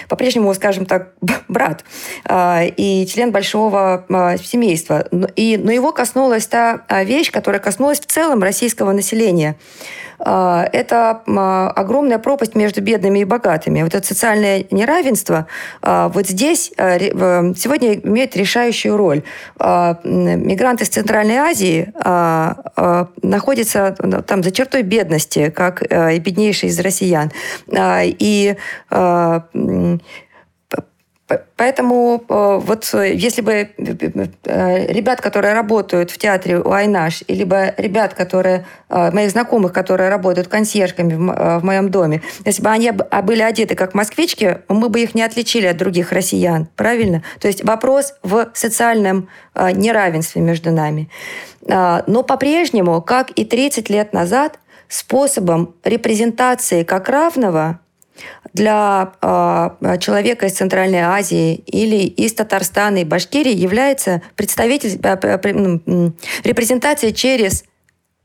по-прежнему, 0.09 0.55
скажем 0.55 0.87
так, 0.87 1.13
брат 1.49 1.85
и 2.31 3.07
член 3.11 3.33
большого 3.33 4.05
семейства. 4.43 5.07
И, 5.37 5.57
но 5.57 5.73
его 5.73 5.93
коснулась 5.93 6.47
та 6.47 6.85
вещь, 7.05 7.31
которая 7.31 7.61
коснулась 7.61 8.01
в 8.01 8.07
целом 8.07 8.43
российского 8.43 8.93
населения– 8.93 9.57
а, 10.25 10.69
это 10.73 11.23
а, 11.27 11.33
огромная 11.43 12.19
пропасть 12.19 12.55
между 12.55 12.81
бедными 12.83 13.21
и 13.21 13.25
богатыми. 13.25 13.83
Вот 13.83 13.95
это 13.95 14.07
социальное 14.07 14.65
неравенство 14.71 15.47
а, 15.81 16.09
вот 16.09 16.27
здесь 16.27 16.73
сегодня 16.77 17.95
имеет 17.95 18.37
решающую 18.37 18.97
роль. 18.97 19.23
Мигранты 19.59 20.85
из 20.85 20.89
Центральной 20.89 21.37
Азии 21.37 21.93
находятся 23.23 23.95
там 24.27 24.43
за 24.43 24.51
чертой 24.51 24.83
бедности, 24.83 25.51
как 25.51 25.83
и 25.83 26.19
беднейшие 26.19 26.71
из 26.71 26.81
россиян. 26.81 27.31
И 27.71 28.57
Поэтому 31.57 32.25
э, 32.29 32.61
вот 32.63 32.91
э, 32.95 33.15
если 33.15 33.41
бы 33.41 33.53
э, 33.53 34.93
ребят, 34.93 35.21
которые 35.21 35.55
работают 35.55 36.11
в 36.11 36.19
театре 36.19 36.59
у 36.59 36.73
Айнаш, 36.73 37.23
либо 37.29 37.75
ребят, 37.77 38.15
которые, 38.15 38.67
моих 38.89 39.31
знакомых, 39.31 39.73
которые 39.73 40.11
работают 40.11 40.49
консьержками 40.49 41.15
в 41.15 41.65
моем 41.65 41.91
доме, 41.91 42.23
если 42.45 42.63
бы 42.63 42.71
они 42.71 42.91
были 42.91 43.43
одеты 43.43 43.75
как 43.75 43.95
москвички, 43.95 44.59
мы 44.69 44.89
бы 44.89 45.01
их 45.01 45.15
не 45.15 45.23
отличили 45.23 45.67
от 45.67 45.77
других 45.77 46.13
россиян. 46.13 46.69
Правильно? 46.77 47.23
То 47.41 47.49
есть 47.49 47.65
вопрос 47.65 48.15
в 48.23 48.51
социальном 48.55 49.29
неравенстве 49.55 50.43
между 50.43 50.73
нами. 50.73 51.09
Но 51.67 52.23
по-прежнему, 52.23 53.01
как 53.01 53.31
и 53.31 53.45
30 53.45 53.89
лет 53.89 54.13
назад, 54.13 54.59
способом 54.89 55.75
репрезентации 55.85 56.83
как 56.83 57.09
равного 57.09 57.81
для 58.53 59.13
э, 59.21 59.99
человека 59.99 60.47
из 60.47 60.53
Центральной 60.53 61.01
Азии 61.01 61.55
или 61.55 62.05
из 62.05 62.35
Татарстана 62.35 62.99
и 62.99 63.05
Башкирии 63.05 63.55
является 63.55 64.23
представитель, 64.37 64.99
э, 65.03 66.11
репрезентация 66.45 67.13
через 67.13 67.65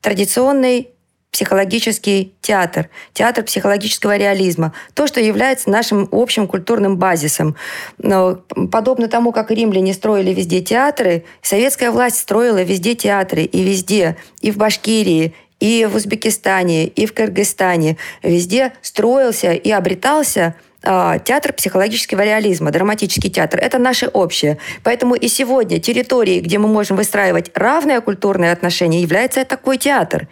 традиционный 0.02 0.90
психологический 1.32 2.34
театр, 2.42 2.90
театр 3.14 3.44
психологического 3.44 4.18
реализма, 4.18 4.74
то, 4.94 5.08
что 5.08 5.20
является 5.20 5.70
нашим 5.70 6.08
общим 6.12 6.48
культурным 6.48 6.98
базисом. 6.98 7.56
Но, 7.98 8.40
подобно 8.72 9.08
тому, 9.08 9.32
как 9.32 9.52
римляне 9.52 9.94
строили 9.94 10.34
везде 10.34 10.62
театры, 10.62 11.26
советская 11.42 11.92
власть 11.92 12.18
строила 12.18 12.64
везде 12.64 12.96
театры, 12.96 13.44
и 13.44 13.64
везде, 13.64 14.18
и 14.42 14.52
в 14.52 14.58
Башкирии, 14.58 15.36
и 15.60 15.86
в 15.86 15.96
Узбекистане, 15.96 16.88
и 16.88 17.06
в 17.06 17.14
Кыргызстане. 17.14 17.98
Везде 18.24 18.74
строился 18.82 19.54
и 19.54 19.72
обретался 19.72 20.56
э, 20.84 21.20
театр 21.24 21.54
психологического 21.54 22.22
реализма, 22.22 22.72
драматический 22.72 23.30
театр. 23.30 23.60
Это 23.60 23.80
наше 23.80 24.08
общее. 24.08 24.58
Поэтому 24.84 25.16
и 25.16 25.28
сегодня 25.28 25.80
территории, 25.80 26.40
где 26.40 26.58
мы 26.60 26.68
можем 26.68 26.98
выстраивать 26.98 27.52
равные 27.54 28.02
культурные 28.02 28.52
отношения, 28.52 29.02
является 29.02 29.46
такой 29.46 29.78
театр. 29.78 30.28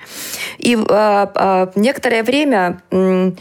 И 0.58 0.75
э, 0.75 1.27
э, 1.36 1.67
некоторое 1.75 2.24
время... 2.24 2.82
Э, 2.91 3.32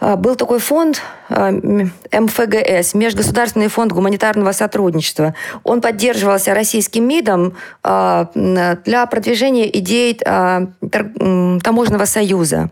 был 0.00 0.36
такой 0.36 0.58
фонд 0.58 1.02
а, 1.28 1.50
МФГС, 1.50 2.94
Межгосударственный 2.94 3.68
фонд 3.68 3.92
гуманитарного 3.92 4.52
сотрудничества. 4.52 5.34
Он 5.62 5.80
поддерживался 5.80 6.54
российским 6.54 7.06
МИДом 7.06 7.56
а, 7.82 8.30
для 8.34 9.06
продвижения 9.06 9.68
идей 9.78 10.18
а, 10.24 10.68
таможенного 10.80 12.04
союза. 12.04 12.70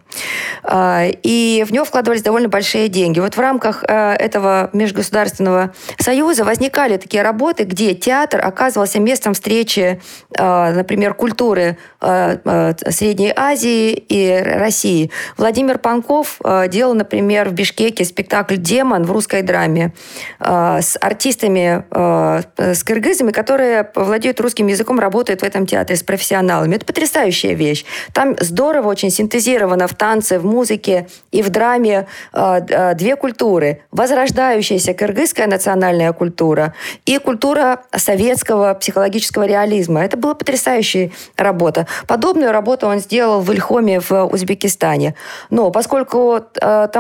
И 0.69 1.65
в 1.67 1.73
него 1.73 1.85
вкладывались 1.85 2.23
довольно 2.23 2.49
большие 2.49 2.89
деньги. 2.89 3.21
Вот 3.21 3.37
в 3.37 3.41
рамках 3.41 3.85
этого 3.85 4.71
межгосударственного 4.73 5.73
союза 5.99 6.45
возникали 6.45 6.97
такие 6.97 7.23
работы, 7.23 7.65
где 7.65 7.95
театр 7.95 8.45
оказывался 8.45 8.99
местом 8.99 9.35
встречи, 9.35 10.01
например, 10.37 11.15
культуры 11.15 11.79
Средней 12.01 13.33
Азии 13.37 13.93
и 13.93 14.43
России. 14.43 15.11
Владимир 15.37 15.79
Панков 15.79 16.41
делал, 16.69 16.95
например, 16.95 17.16
в 17.21 17.53
Бишкеке 17.53 18.05
спектакль 18.05 18.57
«Демон» 18.57 19.05
в 19.05 19.13
русской 19.13 19.43
драме 19.43 19.93
э, 20.41 20.79
с 20.81 20.97
артистами, 21.01 21.85
э, 21.91 22.75
с 22.75 22.85
кыргызами, 22.85 23.33
которые 23.33 23.91
владеют 23.95 24.41
русским 24.41 24.67
языком, 24.67 24.99
работают 24.99 25.41
в 25.41 25.45
этом 25.45 25.67
театре 25.67 25.97
с 25.97 26.03
профессионалами. 26.03 26.77
Это 26.77 26.87
потрясающая 26.87 27.55
вещь. 27.55 27.85
Там 28.13 28.37
здорово 28.41 28.89
очень 28.89 29.11
синтезировано 29.11 29.89
в 29.89 29.95
танце, 29.95 30.39
в 30.39 30.45
музыке 30.45 31.09
и 31.33 31.43
в 31.43 31.51
драме 31.51 32.07
э, 32.33 32.95
две 32.95 33.17
культуры. 33.17 33.83
Возрождающаяся 33.91 34.95
кыргызская 34.95 35.47
национальная 35.47 36.13
культура 36.13 36.75
и 37.05 37.19
культура 37.19 37.81
советского 37.95 38.75
психологического 38.75 39.47
реализма. 39.47 40.05
Это 40.05 40.17
была 40.17 40.35
потрясающая 40.35 41.11
работа. 41.37 41.87
Подобную 42.07 42.53
работу 42.53 42.87
он 42.87 42.99
сделал 42.99 43.41
в 43.41 43.53
Ильхоме 43.53 44.01
в 44.01 44.25
Узбекистане. 44.27 45.15
Но 45.51 45.71
поскольку 45.71 46.41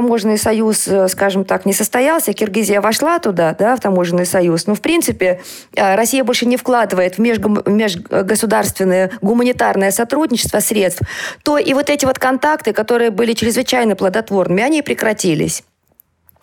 таможенный 0.06 0.38
союз, 0.38 0.88
скажем, 1.08 1.36
скажем 1.36 1.44
так, 1.44 1.66
не 1.66 1.72
состоялся, 1.72 2.32
Киргизия 2.32 2.80
вошла 2.80 3.18
туда, 3.18 3.54
да, 3.58 3.74
в 3.74 3.80
таможенный 3.80 4.26
союз, 4.26 4.66
но, 4.66 4.74
в 4.74 4.80
принципе, 4.80 5.40
э, 5.74 5.96
Россия 5.96 6.22
больше 6.22 6.46
не 6.46 6.56
вкладывает 6.56 7.18
в 7.18 7.20
межгосударственное 7.20 9.10
гуманитарное 9.20 9.90
сотрудничество 9.90 10.60
средств, 10.60 11.02
то 11.42 11.58
и 11.58 11.74
вот 11.74 11.90
эти 11.90 12.06
вот 12.06 12.18
контакты, 12.18 12.72
которые 12.72 13.10
были 13.10 13.32
чрезвычайно 13.32 13.96
плодотворными, 13.96 14.62
они 14.62 14.82
прекратились. 14.82 15.64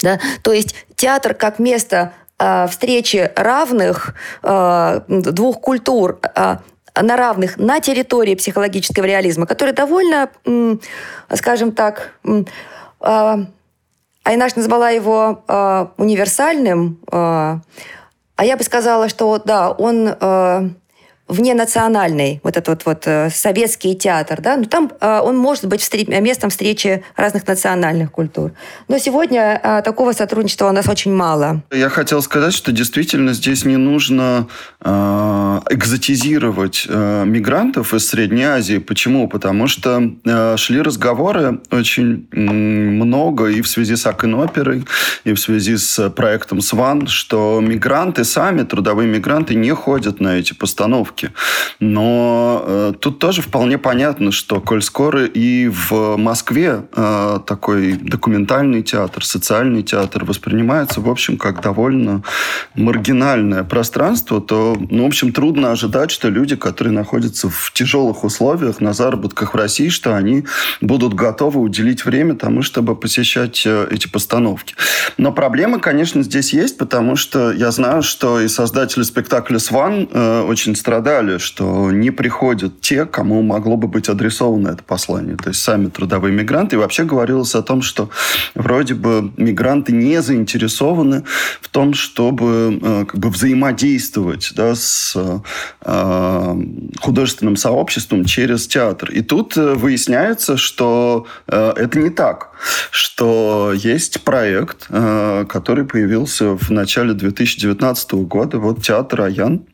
Да? 0.01 0.19
То 0.41 0.51
есть 0.51 0.75
театр 0.95 1.33
как 1.33 1.59
место 1.59 2.11
э, 2.37 2.67
встречи 2.69 3.31
равных 3.35 4.15
э, 4.43 4.99
двух 5.07 5.61
культур, 5.61 6.19
э, 6.35 6.57
на 7.01 7.17
равных 7.17 7.57
на 7.57 7.79
территории 7.79 8.35
психологического 8.35 9.05
реализма, 9.05 9.47
который 9.47 9.73
довольно, 9.73 10.29
скажем 11.33 11.71
так, 11.71 12.11
э, 12.25 12.43
Айнаш 13.03 14.55
назвала 14.55 14.89
его 14.89 15.43
э, 15.47 15.87
универсальным, 15.97 16.99
э, 17.11 17.15
а 17.15 18.45
я 18.45 18.57
бы 18.57 18.63
сказала, 18.63 19.09
что 19.09 19.37
да, 19.37 19.69
он 19.71 20.07
вненациональный, 21.33 22.39
вот 22.43 22.57
этот 22.57 22.85
вот 22.85 23.03
э, 23.05 23.29
советский 23.29 23.95
театр, 23.95 24.39
да, 24.41 24.55
но 24.57 24.65
там 24.65 24.91
э, 25.01 25.19
он 25.19 25.37
может 25.37 25.65
быть 25.65 25.81
встр- 25.81 26.21
местом 26.21 26.49
встречи 26.49 27.03
разных 27.15 27.47
национальных 27.47 28.11
культур. 28.11 28.53
Но 28.87 28.97
сегодня 28.97 29.59
э, 29.61 29.81
такого 29.83 30.13
сотрудничества 30.13 30.69
у 30.69 30.71
нас 30.71 30.87
очень 30.87 31.13
мало. 31.13 31.63
Я 31.71 31.89
хотел 31.89 32.21
сказать, 32.21 32.53
что 32.53 32.71
действительно 32.71 33.33
здесь 33.33 33.65
не 33.65 33.77
нужно 33.77 34.47
э, 34.81 35.59
экзотизировать 35.69 36.85
э, 36.87 37.23
мигрантов 37.25 37.93
из 37.93 38.07
Средней 38.07 38.43
Азии. 38.43 38.77
Почему? 38.77 39.27
Потому 39.27 39.67
что 39.67 40.01
э, 40.23 40.57
шли 40.57 40.81
разговоры 40.81 41.59
очень 41.71 42.27
много 42.31 43.47
и 43.47 43.61
в 43.61 43.67
связи 43.67 43.95
с 43.95 44.05
Акиноперой, 44.05 44.85
и 45.23 45.33
в 45.33 45.39
связи 45.39 45.77
с 45.77 46.09
проектом 46.09 46.61
СВАН, 46.61 47.07
что 47.07 47.59
мигранты 47.61 48.23
сами, 48.23 48.63
трудовые 48.63 49.07
мигранты, 49.07 49.55
не 49.55 49.71
ходят 49.71 50.19
на 50.19 50.37
эти 50.37 50.53
постановки 50.53 51.22
постановки. 51.23 51.31
Но 51.79 52.63
э, 52.65 52.93
тут 52.99 53.19
тоже 53.19 53.41
вполне 53.41 53.77
понятно, 53.77 54.31
что 54.31 54.61
коль 54.61 54.81
скоро 54.81 55.25
и 55.25 55.67
в 55.67 56.17
Москве 56.17 56.83
э, 56.95 57.39
такой 57.45 57.93
документальный 57.93 58.83
театр, 58.83 59.25
социальный 59.25 59.83
театр 59.83 60.25
воспринимается, 60.25 61.01
в 61.01 61.09
общем, 61.09 61.37
как 61.37 61.61
довольно 61.61 62.23
маргинальное 62.75 63.63
пространство, 63.63 64.41
то, 64.41 64.77
ну, 64.89 65.03
в 65.03 65.07
общем, 65.07 65.31
трудно 65.33 65.71
ожидать, 65.71 66.11
что 66.11 66.29
люди, 66.29 66.55
которые 66.55 66.93
находятся 66.93 67.49
в 67.49 67.71
тяжелых 67.73 68.23
условиях 68.23 68.81
на 68.81 68.93
заработках 68.93 69.53
в 69.53 69.57
России, 69.57 69.89
что 69.89 70.15
они 70.15 70.45
будут 70.81 71.13
готовы 71.13 71.59
уделить 71.59 72.05
время 72.05 72.35
тому, 72.35 72.61
чтобы 72.61 72.95
посещать 72.95 73.63
э, 73.65 73.87
эти 73.91 74.07
постановки. 74.07 74.75
Но 75.17 75.31
проблема, 75.31 75.79
конечно, 75.79 76.23
здесь 76.23 76.53
есть, 76.53 76.77
потому 76.77 77.15
что 77.15 77.51
я 77.51 77.71
знаю, 77.71 78.03
что 78.03 78.39
и 78.39 78.47
создатели 78.47 79.03
спектакля 79.03 79.59
«Сван» 79.59 80.07
э, 80.11 80.41
очень 80.47 80.75
страдают 80.75 81.02
страдали, 81.03 81.37
что 81.37 81.91
не 81.91 82.11
приходят 82.11 82.79
те, 82.79 83.05
кому 83.05 83.41
могло 83.41 83.75
бы 83.75 83.87
быть 83.87 84.07
адресовано 84.07 84.69
это 84.69 84.83
послание. 84.83 85.35
То 85.35 85.49
есть 85.49 85.61
сами 85.61 85.87
трудовые 85.89 86.33
мигранты. 86.33 86.75
И 86.75 86.79
вообще 86.79 87.03
говорилось 87.03 87.55
о 87.55 87.61
том, 87.61 87.81
что 87.81 88.09
вроде 88.55 88.93
бы 88.93 89.31
мигранты 89.35 89.91
не 89.91 90.21
заинтересованы 90.21 91.23
в 91.61 91.67
том, 91.67 91.93
чтобы 91.93 92.79
э, 92.81 93.05
как 93.05 93.19
бы 93.19 93.29
взаимодействовать 93.29 94.53
да, 94.55 94.75
с 94.75 95.13
э, 95.81 96.55
художественным 97.01 97.57
сообществом 97.57 98.23
через 98.23 98.67
театр. 98.67 99.11
И 99.11 99.21
тут 99.21 99.57
э, 99.57 99.73
выясняется, 99.73 100.55
что 100.55 101.25
э, 101.47 101.73
это 101.75 101.99
не 101.99 102.11
так. 102.11 102.51
Что 102.91 103.73
есть 103.75 104.21
проект, 104.21 104.85
э, 104.89 105.45
который 105.49 105.83
появился 105.83 106.55
в 106.55 106.69
начале 106.71 107.13
2019 107.13 108.13
года. 108.13 108.57
Вот 108.57 108.81
театр 108.81 109.21
«Аян», 109.23 109.65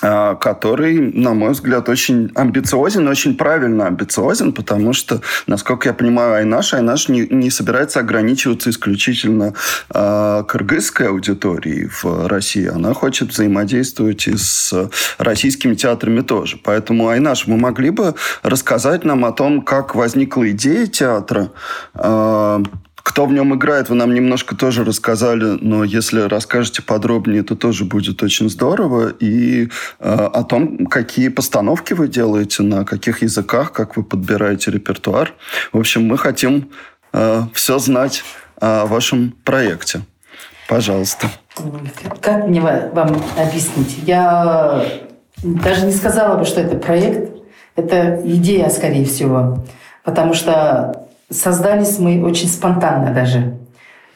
который, 0.00 1.12
на 1.12 1.34
мой 1.34 1.52
взгляд, 1.52 1.88
очень 1.88 2.30
амбициозен, 2.34 3.08
очень 3.08 3.36
правильно 3.36 3.86
амбициозен, 3.86 4.52
потому 4.52 4.92
что, 4.92 5.20
насколько 5.46 5.88
я 5.88 5.94
понимаю, 5.94 6.34
Айнаш, 6.34 6.74
Айнаш 6.74 7.08
не, 7.08 7.26
не 7.26 7.50
собирается 7.50 8.00
ограничиваться 8.00 8.70
исключительно 8.70 9.54
э, 9.94 10.44
кыргызской 10.46 11.08
аудиторией 11.08 11.88
в 11.88 12.28
России. 12.28 12.66
Она 12.66 12.94
хочет 12.94 13.30
взаимодействовать 13.30 14.26
и 14.28 14.36
с 14.36 14.72
российскими 15.18 15.74
театрами 15.74 16.20
тоже. 16.20 16.58
Поэтому, 16.62 17.08
Айнаш, 17.08 17.46
вы 17.46 17.56
могли 17.56 17.90
бы 17.90 18.14
рассказать 18.42 19.04
нам 19.04 19.24
о 19.24 19.32
том, 19.32 19.62
как 19.62 19.94
возникла 19.94 20.50
идея 20.50 20.86
театра, 20.86 21.50
э, 21.94 22.62
кто 23.06 23.24
в 23.24 23.32
нем 23.32 23.54
играет, 23.54 23.88
вы 23.88 23.94
нам 23.94 24.12
немножко 24.12 24.56
тоже 24.56 24.84
рассказали, 24.84 25.58
но 25.60 25.84
если 25.84 26.22
расскажете 26.22 26.82
подробнее, 26.82 27.44
то 27.44 27.54
тоже 27.54 27.84
будет 27.84 28.20
очень 28.20 28.50
здорово. 28.50 29.10
И 29.20 29.66
э, 29.66 29.68
о 30.00 30.42
том, 30.42 30.86
какие 30.86 31.28
постановки 31.28 31.92
вы 31.92 32.08
делаете, 32.08 32.64
на 32.64 32.84
каких 32.84 33.22
языках, 33.22 33.70
как 33.70 33.96
вы 33.96 34.02
подбираете 34.02 34.72
репертуар. 34.72 35.34
В 35.72 35.78
общем, 35.78 36.04
мы 36.04 36.18
хотим 36.18 36.72
э, 37.12 37.42
все 37.54 37.78
знать 37.78 38.24
о 38.60 38.86
вашем 38.86 39.36
проекте. 39.44 40.00
Пожалуйста. 40.68 41.28
Как 42.20 42.48
мне 42.48 42.60
вам 42.60 43.22
объяснить? 43.38 43.98
Я 44.04 44.84
даже 45.44 45.86
не 45.86 45.92
сказала 45.92 46.36
бы, 46.38 46.44
что 46.44 46.60
это 46.60 46.76
проект. 46.76 47.30
Это 47.76 48.20
идея, 48.24 48.68
скорее 48.68 49.04
всего. 49.04 49.64
Потому 50.02 50.34
что 50.34 50.95
Создались 51.30 51.98
мы 51.98 52.22
очень 52.22 52.46
спонтанно 52.46 53.12
даже. 53.12 53.56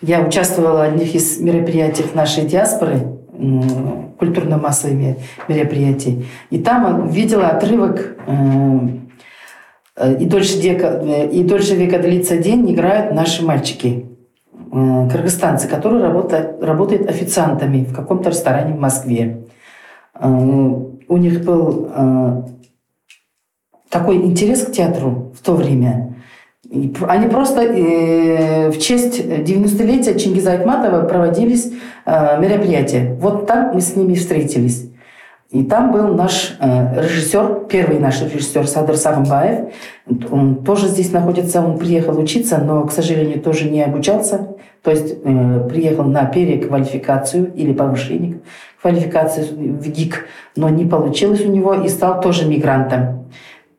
Я 0.01 0.21
участвовала 0.23 0.79
в 0.79 0.81
одних 0.83 1.15
из 1.15 1.41
мероприятий 1.41 2.05
нашей 2.15 2.45
диаспоры, 2.45 3.01
культурно-массовыми 4.19 5.17
мероприятий. 5.49 6.27
И 6.51 6.59
там 6.59 7.09
видела 7.09 7.49
отрывок 7.49 8.17
э, 8.27 8.79
э, 9.97 10.19
«И 10.21 10.27
дольше, 10.27 10.61
дека, 10.61 11.01
э, 11.03 11.31
и 11.31 11.43
дольше 11.43 11.75
века 11.75 11.99
длится 11.99 12.37
день» 12.37 12.71
играют 12.73 13.15
наши 13.15 13.45
мальчики, 13.45 14.07
кыргызстанцы, 14.71 15.69
которые 15.69 16.03
работают, 16.05 16.63
работают 16.63 17.09
официантами 17.09 17.85
в 17.85 17.95
каком-то 17.95 18.31
ресторане 18.31 18.75
в 18.75 18.79
Москве. 18.79 19.47
У 20.23 21.17
них 21.17 21.45
был 21.45 21.91
такой 23.89 24.17
интерес 24.19 24.65
к 24.65 24.71
театру 24.71 25.33
в 25.35 25.43
то 25.43 25.55
время– 25.55 26.07
они 27.09 27.29
просто 27.29 27.63
э, 27.63 28.71
в 28.71 28.79
честь 28.79 29.21
90-летия 29.21 30.19
Чингиза 30.19 30.53
Айтматова 30.53 31.05
проводились 31.07 31.73
э, 32.07 32.41
мероприятия. 32.41 33.17
Вот 33.21 33.47
там 33.47 33.75
мы 33.75 33.81
с 33.81 33.97
ними 33.97 34.15
встретились. 34.15 34.89
И 35.51 35.65
там 35.65 35.91
был 35.91 36.15
наш 36.15 36.57
э, 36.61 37.03
режиссер, 37.03 37.67
первый 37.69 37.99
наш 37.99 38.23
режиссер 38.23 38.69
Садыр 38.69 38.97
Сагымбаев. 38.97 39.73
Он 40.31 40.65
тоже 40.65 40.87
здесь 40.87 41.11
находится, 41.11 41.61
он 41.61 41.77
приехал 41.77 42.17
учиться, 42.19 42.59
но, 42.59 42.85
к 42.85 42.93
сожалению, 42.93 43.41
тоже 43.41 43.69
не 43.69 43.83
обучался 43.83 44.49
то 44.83 44.91
есть 44.91 45.15
э, 45.23 45.69
приехал 45.69 46.05
на 46.05 46.25
переквалификацию 46.25 47.53
или 47.55 47.73
повышение 47.73 48.41
квалификации 48.81 49.43
в 49.43 49.89
ГИК, 49.89 50.27
но 50.57 50.71
не 50.71 50.87
получилось 50.87 51.45
у 51.45 51.51
него 51.51 51.75
и 51.75 51.89
стал 51.89 52.21
тоже 52.21 52.47
мигрантом. 52.47 53.27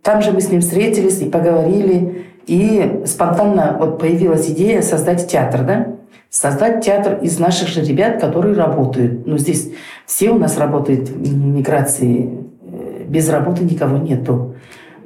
Там 0.04 0.22
же 0.22 0.32
мы 0.32 0.42
с 0.42 0.50
ним 0.50 0.62
встретились 0.62 1.22
и 1.22 1.30
поговорили, 1.30 2.26
и 2.48 3.04
спонтанно 3.06 3.78
вот 3.80 4.00
появилась 4.00 4.50
идея 4.50 4.82
создать 4.82 5.28
театр, 5.28 5.64
да? 5.64 5.88
Создать 6.30 6.84
театр 6.84 7.20
из 7.22 7.40
наших 7.40 7.68
же 7.68 7.82
ребят, 7.82 8.22
которые 8.22 8.56
работают. 8.56 9.28
Ну, 9.28 9.38
здесь 9.38 9.70
все 10.06 10.32
у 10.32 10.40
нас 10.40 10.58
работают 10.58 11.10
в 11.10 11.36
миграции, 11.36 12.46
э, 12.64 13.04
без 13.06 13.30
работы 13.30 13.64
никого 13.64 13.98
нету. 13.98 14.56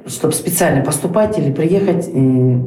Чтобы 0.06 0.34
специально 0.34 0.84
поступать 0.84 1.36
или 1.38 1.52
приехать, 1.52 2.08
э, 2.12 2.60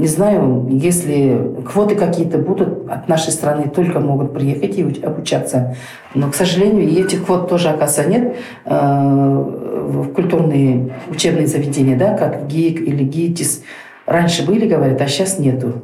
не 0.00 0.06
знаю, 0.06 0.66
если 0.70 1.52
квоты 1.70 1.94
какие-то 1.94 2.38
будут 2.38 2.90
от 2.90 3.06
нашей 3.06 3.32
страны, 3.32 3.68
только 3.68 4.00
могут 4.00 4.32
приехать 4.32 4.78
и 4.78 5.02
обучаться. 5.02 5.76
Но, 6.14 6.30
к 6.30 6.34
сожалению, 6.34 6.88
и 6.88 7.02
этих 7.02 7.26
квот 7.26 7.48
тоже, 7.48 7.68
оказывается, 7.68 8.10
нет 8.10 8.36
э, 8.64 9.44
в 9.90 10.12
культурные 10.14 10.90
учебные 11.10 11.46
заведения, 11.46 11.96
да, 11.96 12.16
как 12.16 12.46
ГИК 12.46 12.80
или 12.80 13.04
ГИТИС. 13.04 13.62
Раньше 14.10 14.44
были, 14.44 14.66
говорят, 14.66 15.00
а 15.00 15.06
сейчас 15.06 15.38
нету. 15.38 15.82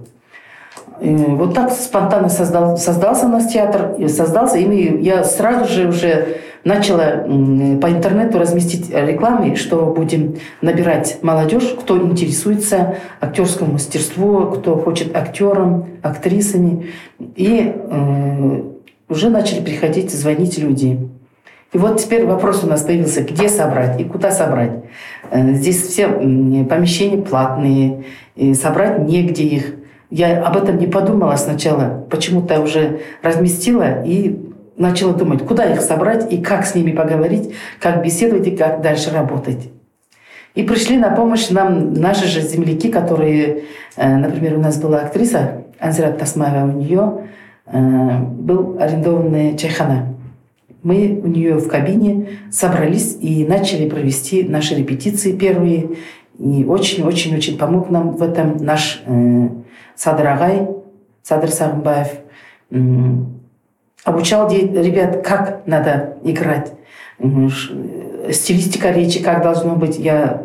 И 1.01 1.15
вот 1.15 1.55
так 1.55 1.71
спонтанно 1.71 2.29
создал, 2.29 2.77
создался 2.77 3.27
у 3.27 3.29
нас 3.29 3.53
театр, 3.53 3.95
создался, 4.09 4.59
и 4.59 5.01
я 5.01 5.23
сразу 5.23 5.73
же 5.73 5.87
уже 5.87 6.39
начала 6.65 7.23
по 7.23 7.89
интернету 7.89 8.41
разместить 8.41 8.91
рекламы, 8.91 9.55
что 9.55 9.95
будем 9.97 10.39
набирать 10.61 11.19
молодежь, 11.23 11.77
кто 11.79 11.99
интересуется 11.99 12.97
актерскому 13.21 13.75
мастерству, 13.75 14.47
кто 14.47 14.77
хочет 14.77 15.17
актером, 15.17 15.87
актрисами. 16.03 16.89
И 17.37 17.73
э, 17.77 18.63
уже 19.09 19.31
начали 19.31 19.61
приходить, 19.61 20.11
звонить 20.11 20.59
люди. 20.59 20.99
И 21.77 21.79
вот 21.79 22.01
теперь 22.01 22.25
вопрос 22.25 22.65
у 22.65 22.67
нас 22.67 22.81
появился, 22.85 23.21
где 23.21 23.51
собрать 23.51 24.01
и 24.01 24.05
куда 24.05 24.31
собрать. 24.31 24.71
Э, 25.31 25.53
здесь 25.53 25.83
все 25.83 26.09
помещения 26.09 27.21
платные, 27.21 28.05
и 28.35 28.55
собрать 28.55 29.01
негде 29.01 29.43
их. 29.43 29.75
Я 30.09 30.43
об 30.43 30.57
этом 30.57 30.79
не 30.79 30.87
подумала 30.87 31.37
сначала, 31.37 32.07
почему-то 32.09 32.63
уже 32.63 33.01
разместила 33.23 34.03
и 34.03 34.41
начала 34.79 35.13
думать, 35.13 35.45
куда 35.47 35.71
их 35.71 35.83
собрать 35.83 36.33
и 36.33 36.39
как 36.39 36.65
с 36.65 36.75
ними 36.75 36.93
поговорить, 36.93 37.53
как 37.79 38.03
беседовать 38.03 38.47
и 38.47 38.57
как 38.57 38.81
дальше 38.81 39.11
работать. 39.11 39.71
И 40.55 40.63
пришли 40.63 40.97
на 40.97 41.11
помощь 41.11 41.51
нам 41.51 41.93
наши 41.93 42.27
же 42.27 42.41
земляки, 42.41 42.91
которые, 42.91 43.65
э, 43.97 44.17
например, 44.17 44.57
у 44.57 44.63
нас 44.63 44.79
была 44.79 45.01
актриса 45.01 45.65
Анзират 45.79 46.17
Тасмаева, 46.17 46.71
у 46.71 46.73
нее 46.73 47.29
э, 47.67 48.19
был 48.19 48.79
арендованный 48.81 49.59
чайхана. 49.59 50.16
Мы 50.87 51.21
у 51.21 51.27
нее 51.27 51.57
в 51.57 51.67
кабине 51.67 52.29
собрались 52.53 53.19
и 53.21 53.45
начали 53.45 53.89
провести 53.89 54.45
наши 54.45 54.77
репетиции 54.77 55.33
первые. 55.33 55.97
И 56.39 56.65
очень-очень-очень 56.65 57.59
помог 57.59 57.91
нам 57.91 58.13
в 58.13 58.23
этом 58.23 58.59
наш 58.59 59.03
э, 59.05 59.49
Садыр 59.97 60.29
Агай, 60.29 60.69
Садыр 61.25 61.51
Сағымбаев, 61.51 62.07
обучал 64.05 64.49
ребят, 64.49 65.27
как 65.27 65.67
надо 65.67 66.19
играть, 66.23 66.73
стилистика 68.31 68.93
речи, 68.93 69.21
как 69.21 69.43
должно 69.43 69.75
быть. 69.75 69.99
Я 69.99 70.45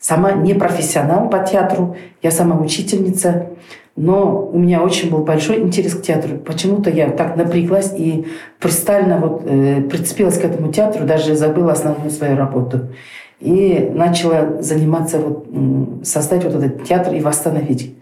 сама 0.00 0.32
не 0.32 0.54
профессионал 0.54 1.30
по 1.30 1.38
театру, 1.38 1.96
я 2.22 2.32
сама 2.32 2.58
учительница, 2.58 3.50
но 3.96 4.48
у 4.52 4.58
меня 4.58 4.82
очень 4.82 5.10
был 5.10 5.18
большой 5.18 5.60
интерес 5.60 5.94
к 5.94 6.02
театру. 6.02 6.38
Почему-то 6.38 6.88
я 6.88 7.10
так 7.10 7.36
напряглась 7.36 7.92
и 7.96 8.26
пристально 8.58 9.18
вот, 9.18 9.42
э, 9.44 9.82
прицепилась 9.82 10.38
к 10.38 10.44
этому 10.44 10.72
театру, 10.72 11.04
даже 11.04 11.36
забыла 11.36 11.72
основную 11.72 12.10
свою 12.10 12.36
работу. 12.36 12.88
И 13.40 13.90
начала 13.92 14.62
заниматься, 14.62 15.18
вот, 15.18 15.46
создать 16.04 16.44
вот 16.44 16.54
этот 16.54 16.84
театр 16.84 17.12
и 17.14 17.20
восстановить. 17.20 17.94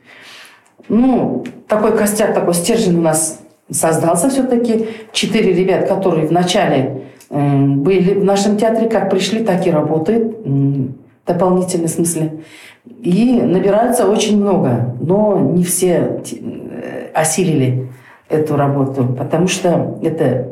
Ну, 0.89 1.45
такой 1.67 1.97
костяк, 1.97 2.35
такой 2.35 2.55
стержень 2.55 2.99
у 2.99 3.03
нас 3.03 3.41
создался 3.71 4.29
все-таки. 4.29 4.87
Четыре 5.13 5.53
ребят, 5.53 5.89
которые 5.89 6.27
вначале 6.27 7.03
э, 7.31 7.57
были 7.57 8.15
в 8.15 8.25
нашем 8.25 8.59
театре, 8.59 8.89
как 8.89 9.11
пришли, 9.11 9.43
так 9.43 9.67
и 9.67 9.71
работают 9.71 10.37
в 10.45 10.93
дополнительном 11.27 11.89
смысле. 11.89 12.41
И 13.03 13.41
набирается 13.41 14.09
очень 14.09 14.41
много, 14.41 14.95
но 15.01 15.39
не 15.39 15.65
все 15.65 16.21
э, 16.33 17.09
осилили 17.15 17.89
эту 18.29 18.57
работу, 18.57 19.07
потому 19.19 19.49
что 19.49 19.99
это, 20.03 20.49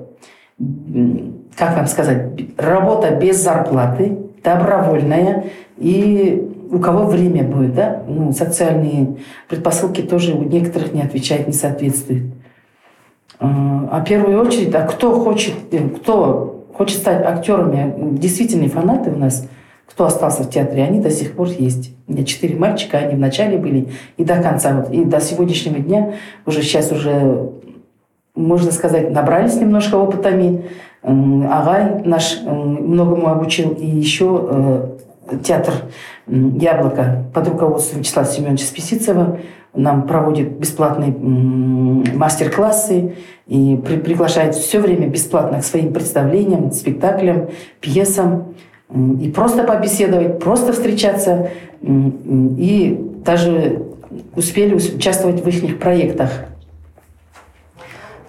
как 1.56 1.76
вам 1.76 1.86
сказать, 1.86 2.30
работа 2.56 3.14
без 3.14 3.42
зарплаты, 3.42 4.18
добровольная, 4.42 5.44
и 5.76 6.48
у 6.70 6.78
кого 6.78 7.06
время 7.06 7.44
будет, 7.44 7.74
да, 7.74 8.02
ну, 8.06 8.32
социальные 8.32 9.16
предпосылки 9.48 10.02
тоже 10.02 10.34
у 10.34 10.42
некоторых 10.42 10.92
не 10.92 11.02
отвечают, 11.02 11.46
не 11.46 11.52
соответствуют. 11.52 12.24
А, 13.40 13.88
а 13.92 14.00
в 14.00 14.04
первую 14.04 14.40
очередь, 14.40 14.74
а 14.74 14.82
кто 14.82 15.20
хочет, 15.20 15.54
э, 15.70 15.88
кто 15.88 16.66
хочет 16.74 16.98
стать 16.98 17.24
актерами, 17.24 18.18
действительно 18.18 18.68
фанаты 18.68 19.10
у 19.10 19.16
нас, 19.16 19.48
кто 19.88 20.04
остался 20.04 20.42
в 20.42 20.50
театре, 20.50 20.84
они 20.84 21.00
до 21.00 21.10
сих 21.10 21.34
пор 21.34 21.48
есть. 21.48 21.94
У 22.06 22.12
меня 22.12 22.24
четыре 22.24 22.56
мальчика, 22.56 22.98
они 22.98 23.14
вначале 23.14 23.58
были 23.58 23.88
и 24.16 24.24
до 24.24 24.42
конца, 24.42 24.74
вот, 24.74 24.92
и 24.92 25.04
до 25.04 25.20
сегодняшнего 25.20 25.78
дня, 25.78 26.14
уже 26.46 26.62
сейчас 26.62 26.92
уже, 26.92 27.50
можно 28.34 28.70
сказать, 28.70 29.10
набрались 29.10 29.56
немножко 29.56 29.96
опытами. 29.96 30.64
Агай 31.02 32.02
наш 32.04 32.40
многому 32.44 33.28
обучил, 33.28 33.70
и 33.70 33.86
еще 33.86 34.90
э, 35.30 35.38
театр 35.44 35.74
«Яблоко» 36.26 37.24
под 37.32 37.48
руководством 37.48 38.00
Вячеслава 38.00 38.26
Семеновича 38.26 38.64
Списицева 38.64 39.38
нам 39.74 40.06
проводит 40.06 40.58
бесплатные 40.58 41.12
мастер-классы 41.12 43.14
и 43.46 43.76
при, 43.76 43.96
приглашает 43.96 44.54
все 44.54 44.80
время 44.80 45.08
бесплатно 45.08 45.60
к 45.60 45.64
своим 45.64 45.92
представлениям, 45.92 46.72
спектаклям, 46.72 47.48
пьесам. 47.80 48.54
И 48.94 49.30
просто 49.30 49.64
побеседовать, 49.64 50.38
просто 50.38 50.72
встречаться. 50.72 51.50
И 51.82 52.98
даже 53.24 53.82
успели 54.34 54.74
участвовать 54.74 55.44
в 55.44 55.48
их 55.48 55.78
проектах. 55.78 56.30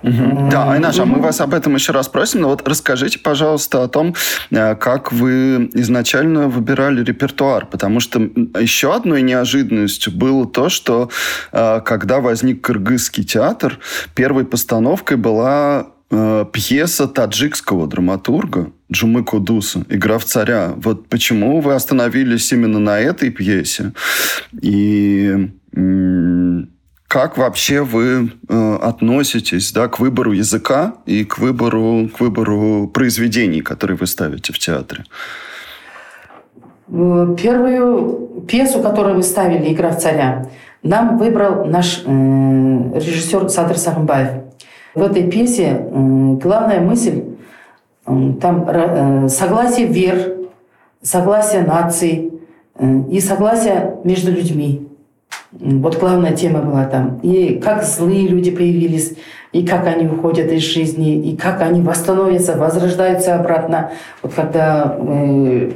Угу. 0.02 0.50
Да, 0.50 0.72
Айнаша, 0.72 1.04
угу. 1.04 1.12
мы 1.12 1.22
вас 1.22 1.41
об 1.41 1.54
этом 1.54 1.76
еще 1.76 1.91
раз 1.91 2.08
просим, 2.08 2.41
но 2.41 2.50
вот 2.50 2.65
расскажите, 2.67 3.19
пожалуйста, 3.19 3.84
о 3.84 3.88
том, 3.88 4.15
э, 4.50 4.76
как 4.76 5.12
вы 5.12 5.69
изначально 5.74 6.48
выбирали 6.48 7.04
репертуар, 7.04 7.65
потому 7.65 8.00
что 8.00 8.19
еще 8.19 8.95
одной 8.95 9.22
неожиданностью 9.22 10.13
было 10.13 10.48
то, 10.48 10.69
что 10.69 11.10
э, 11.52 11.82
когда 11.84 12.22
возник 12.22 12.62
Кыргызский 12.62 13.26
театр, 13.26 13.80
первой 14.15 14.45
постановкой 14.45 15.17
была 15.17 15.88
э, 16.12 16.45
пьеса 16.52 17.08
таджикского 17.08 17.88
драматурга 17.88 18.72
Джумы 18.91 19.24
Кудуса 19.24 19.86
«Игра 19.89 20.17
в 20.17 20.26
царя». 20.26 20.74
Вот 20.76 21.08
почему 21.08 21.62
вы 21.62 21.74
остановились 21.74 22.52
именно 22.52 22.80
на 22.80 23.00
этой 23.00 23.30
пьесе? 23.30 23.93
И 24.62 25.50
как 27.10 27.38
вообще 27.38 27.82
вы 27.82 28.32
э, 28.48 28.76
относитесь 28.82 29.72
да, 29.72 29.88
к 29.88 30.00
выбору 30.00 30.32
языка 30.32 30.93
и 31.08 31.26
к 31.26 31.39
выбору, 31.39 32.08
к 32.15 32.19
выбору 32.19 32.88
произведений, 32.88 33.62
которые 33.62 33.98
вы 33.98 34.06
ставите 34.06 34.54
в 34.54 34.60
театре? 34.60 35.04
Э, 36.88 37.36
первую 37.41 38.45
пьесу, 38.48 38.80
которую 38.82 39.15
мы 39.15 39.24
ставили 39.24 39.74
«Игра 39.74 39.89
в 39.89 40.00
царя», 40.00 40.50
нам 40.84 41.17
выбрал 41.17 41.65
наш 41.65 42.04
э, 42.06 42.10
режиссер 42.10 43.50
Садр 43.50 43.78
Сахмбаев. 43.78 44.49
В 44.95 45.04
этой 45.04 45.30
пьесе 45.30 45.86
главная 45.91 46.82
мысль 46.82 47.23
там 48.41 48.67
э, 48.67 49.30
согласие 49.30 49.86
вер, 49.88 50.38
согласие 51.02 51.62
наций 51.62 52.34
э, 52.75 53.02
и 53.12 53.19
согласие 53.19 53.97
между 54.04 54.32
людьми. 54.32 54.88
Вот 55.52 55.99
главная 55.99 56.36
тема 56.36 56.62
была 56.62 56.86
там. 56.86 57.19
И 57.21 57.60
как 57.60 57.84
злые 57.84 58.28
люди 58.28 58.52
появились, 58.52 59.15
и 59.52 59.65
как 59.65 59.88
они 59.88 60.08
уходят 60.08 60.52
из 60.52 60.62
жизни, 60.62 61.32
и 61.32 61.36
как 61.36 61.62
они 61.62 61.82
восстановятся, 61.82 62.56
возрождаются 62.56 63.36
обратно. 63.36 63.91
Вот 64.21 64.34
когда 64.34 64.97
э, 64.99 65.71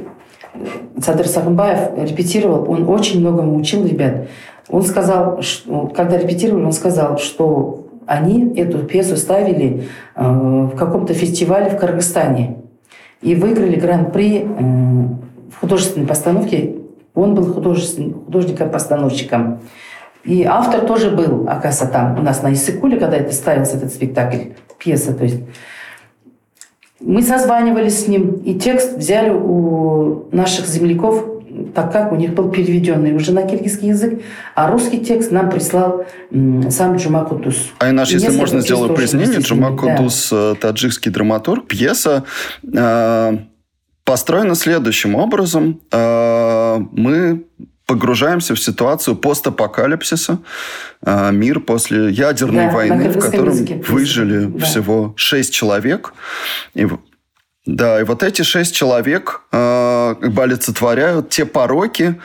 Садыр 1.00 1.26
Сахмбаев 1.26 1.96
репетировал, 1.96 2.70
он 2.70 2.88
очень 2.88 3.20
многому 3.20 3.56
учил 3.56 3.86
ребят. 3.86 4.28
Он 4.68 4.82
сказал, 4.82 5.42
что, 5.42 5.86
когда 5.88 6.18
репетировали, 6.18 6.64
он 6.64 6.72
сказал, 6.72 7.18
что 7.18 7.83
они 8.06 8.54
эту 8.56 8.78
пьесу 8.78 9.16
ставили 9.16 9.88
э, 10.14 10.22
в 10.22 10.76
каком-то 10.76 11.14
фестивале 11.14 11.70
в 11.70 11.78
Кыргызстане. 11.78 12.58
И 13.22 13.34
выиграли 13.34 13.74
гран-при 13.76 14.38
э, 14.38 14.44
в 15.50 15.58
художественной 15.60 16.06
постановке. 16.06 16.76
Он 17.14 17.34
был 17.34 17.54
художником-постановщиком. 17.54 19.60
И 20.24 20.44
автор 20.44 20.86
тоже 20.86 21.10
был, 21.10 21.48
оказывается, 21.48 21.86
там 21.86 22.18
у 22.18 22.22
нас 22.22 22.42
на 22.42 22.52
Иссыкуле, 22.52 22.98
когда 22.98 23.16
это 23.16 23.32
ставился 23.32 23.76
этот 23.76 23.92
спектакль, 23.92 24.52
пьеса, 24.78 25.14
то 25.14 25.24
есть. 25.24 25.40
Мы 27.00 27.22
созванивались 27.22 28.04
с 28.04 28.08
ним, 28.08 28.40
и 28.44 28.54
текст 28.54 28.96
взяли 28.96 29.30
у 29.30 30.26
наших 30.32 30.66
земляков, 30.66 31.33
так 31.74 31.92
как 31.92 32.12
у 32.12 32.16
них 32.16 32.34
был 32.34 32.50
переведенный 32.50 33.14
уже 33.14 33.32
на 33.32 33.42
киргизский 33.42 33.88
язык, 33.88 34.22
а 34.54 34.70
русский 34.70 35.04
текст 35.04 35.30
нам 35.30 35.50
прислал 35.50 36.06
сам 36.70 36.96
Джума 36.96 37.24
Кудус. 37.24 37.70
А 37.78 37.90
иначе, 37.90 38.14
если 38.14 38.36
можно 38.36 38.60
сделать 38.60 38.94
пояснение, 38.94 39.40
Джума 39.40 39.76
Кудус 39.76 40.30
да. 40.30 40.52
Э, 40.52 40.54
таджикский 40.60 41.10
драматург, 41.10 41.66
пьеса 41.66 42.24
э, 42.62 43.38
построена 44.04 44.54
следующим 44.54 45.14
образом. 45.14 45.80
Э, 45.90 46.78
мы 46.92 47.44
погружаемся 47.86 48.54
в 48.54 48.60
ситуацию 48.60 49.16
постапокалипсиса, 49.16 50.38
э, 51.04 51.32
мир 51.32 51.60
после 51.60 52.10
ядерной 52.10 52.66
да, 52.66 52.72
войны, 52.72 53.08
в 53.10 53.18
котором 53.18 53.52
языке, 53.52 53.82
выжили 53.88 54.46
да. 54.46 54.64
всего 54.64 55.12
шесть 55.16 55.52
человек. 55.52 56.14
И, 56.74 56.86
да, 57.66 58.00
и 58.00 58.04
вот 58.04 58.22
эти 58.22 58.42
шесть 58.42 58.74
человек 58.74 59.42
э, 59.50 60.14
как 60.20 60.32
бы 60.32 60.42
олицетворяют 60.42 61.30
те 61.30 61.46
пороки, 61.46 62.20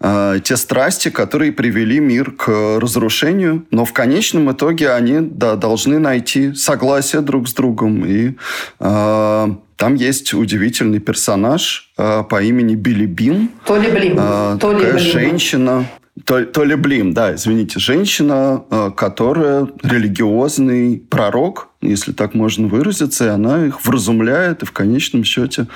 э, 0.00 0.40
те 0.44 0.56
страсти, 0.56 1.08
которые 1.08 1.50
привели 1.52 1.98
мир 1.98 2.32
к 2.32 2.78
разрушению, 2.78 3.64
но 3.70 3.86
в 3.86 3.94
конечном 3.94 4.52
итоге 4.52 4.90
они 4.90 5.20
да, 5.20 5.56
должны 5.56 5.98
найти 5.98 6.52
согласие 6.54 7.22
друг 7.22 7.48
с 7.48 7.54
другом 7.54 8.04
и 8.04 8.36
э, 8.80 9.48
там 9.82 9.94
есть 9.96 10.34
удивительный 10.34 11.00
персонаж 11.00 11.90
э, 11.96 12.22
по 12.28 12.42
имени 12.42 12.74
Билли 12.74 13.06
Бин. 13.06 13.48
Толи 13.64 13.90
Блим. 13.90 14.16
Э, 14.18 14.58
Толи 14.60 14.76
такая 14.76 14.92
Блим. 14.92 15.10
женщина. 15.10 15.86
То, 16.24 16.44
то 16.44 16.64
ли 16.64 16.74
Блим, 16.76 17.14
да, 17.14 17.34
извините, 17.34 17.78
женщина, 17.78 18.64
э, 18.70 18.90
которая 18.96 19.68
религиозный 19.82 21.02
пророк, 21.10 21.68
если 21.80 22.12
так 22.12 22.34
можно 22.34 22.68
выразиться, 22.68 23.26
и 23.26 23.28
она 23.28 23.66
их 23.66 23.84
вразумляет 23.84 24.62
и 24.62 24.66
в 24.66 24.72
конечном 24.72 25.24
счете 25.24 25.66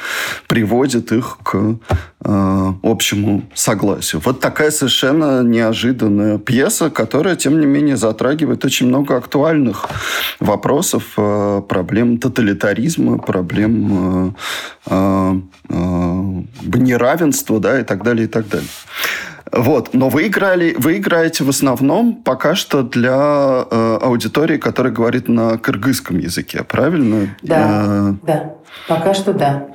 приводит 0.46 1.10
их 1.12 1.38
к 1.42 1.78
э, 2.24 2.72
общему 2.82 3.42
согласию. 3.54 4.22
Вот 4.24 4.40
такая 4.40 4.70
совершенно 4.70 5.42
неожиданная 5.42 6.38
пьеса, 6.38 6.90
которая, 6.90 7.34
тем 7.36 7.58
не 7.60 7.66
менее, 7.66 7.96
затрагивает 7.96 8.64
очень 8.64 8.86
много 8.86 9.16
актуальных 9.16 9.86
вопросов, 10.38 11.14
э, 11.16 11.62
проблем 11.68 12.18
тоталитаризма, 12.18 13.18
проблем 13.18 14.34
э, 14.86 14.90
э, 14.90 15.40
э, 15.70 16.42
неравенства, 16.76 17.58
да, 17.58 17.80
и 17.80 17.84
так 17.84 18.04
далее, 18.04 18.26
и 18.26 18.28
так 18.28 18.48
далее. 18.48 18.68
Вот. 19.52 19.94
Но 19.94 20.08
вы 20.08 20.26
играли, 20.26 20.74
вы 20.78 20.98
играете 20.98 21.44
в 21.44 21.48
основном 21.48 22.14
пока 22.14 22.54
что 22.54 22.82
для 22.82 23.66
э, 23.70 23.98
аудитории, 24.02 24.56
которая 24.56 24.92
говорит 24.92 25.28
на 25.28 25.58
кыргызском 25.58 26.18
языке, 26.18 26.64
правильно? 26.64 27.36
Да, 27.42 28.10
э... 28.10 28.14
да. 28.26 28.54
Пока 28.88 29.14
что 29.14 29.32
да. 29.32 29.68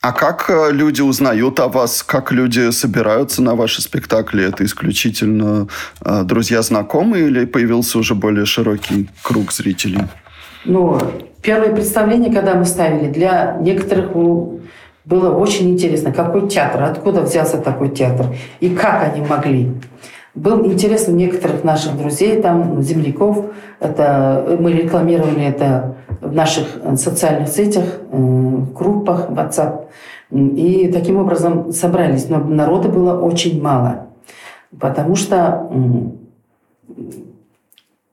А 0.00 0.12
как 0.12 0.48
э, 0.48 0.70
люди 0.72 1.02
узнают 1.02 1.58
о 1.60 1.68
вас, 1.68 2.02
как 2.02 2.30
люди 2.30 2.70
собираются 2.70 3.42
на 3.42 3.54
ваши 3.54 3.82
спектакли? 3.82 4.44
Это 4.44 4.64
исключительно 4.64 5.68
э, 6.04 6.22
друзья, 6.24 6.62
знакомые 6.62 7.26
или 7.26 7.44
появился 7.44 7.98
уже 7.98 8.14
более 8.14 8.46
широкий 8.46 9.08
круг 9.22 9.52
зрителей? 9.52 10.02
Ну, 10.64 11.00
первое 11.42 11.74
представление, 11.74 12.32
когда 12.32 12.54
мы 12.54 12.64
ставили, 12.64 13.10
для 13.10 13.56
некоторых 13.60 14.14
было 15.08 15.34
очень 15.34 15.70
интересно, 15.70 16.12
какой 16.12 16.48
театр, 16.48 16.82
откуда 16.82 17.22
взялся 17.22 17.56
такой 17.56 17.88
театр 17.88 18.26
и 18.60 18.68
как 18.68 19.02
они 19.02 19.24
могли. 19.26 19.72
Был 20.34 20.66
интерес 20.66 21.08
у 21.08 21.12
некоторых 21.12 21.64
наших 21.64 21.96
друзей, 21.96 22.42
там, 22.42 22.82
земляков. 22.82 23.46
Это, 23.80 24.56
мы 24.60 24.72
рекламировали 24.72 25.44
это 25.44 25.96
в 26.20 26.32
наших 26.32 26.66
социальных 26.96 27.48
сетях, 27.48 27.84
э, 28.10 28.16
группах 28.74 29.30
WhatsApp. 29.30 29.86
И 30.30 30.90
таким 30.92 31.16
образом 31.16 31.72
собрались. 31.72 32.28
Но 32.28 32.38
народа 32.38 32.88
было 32.88 33.18
очень 33.18 33.62
мало. 33.62 34.08
Потому 34.78 35.16
что 35.16 35.70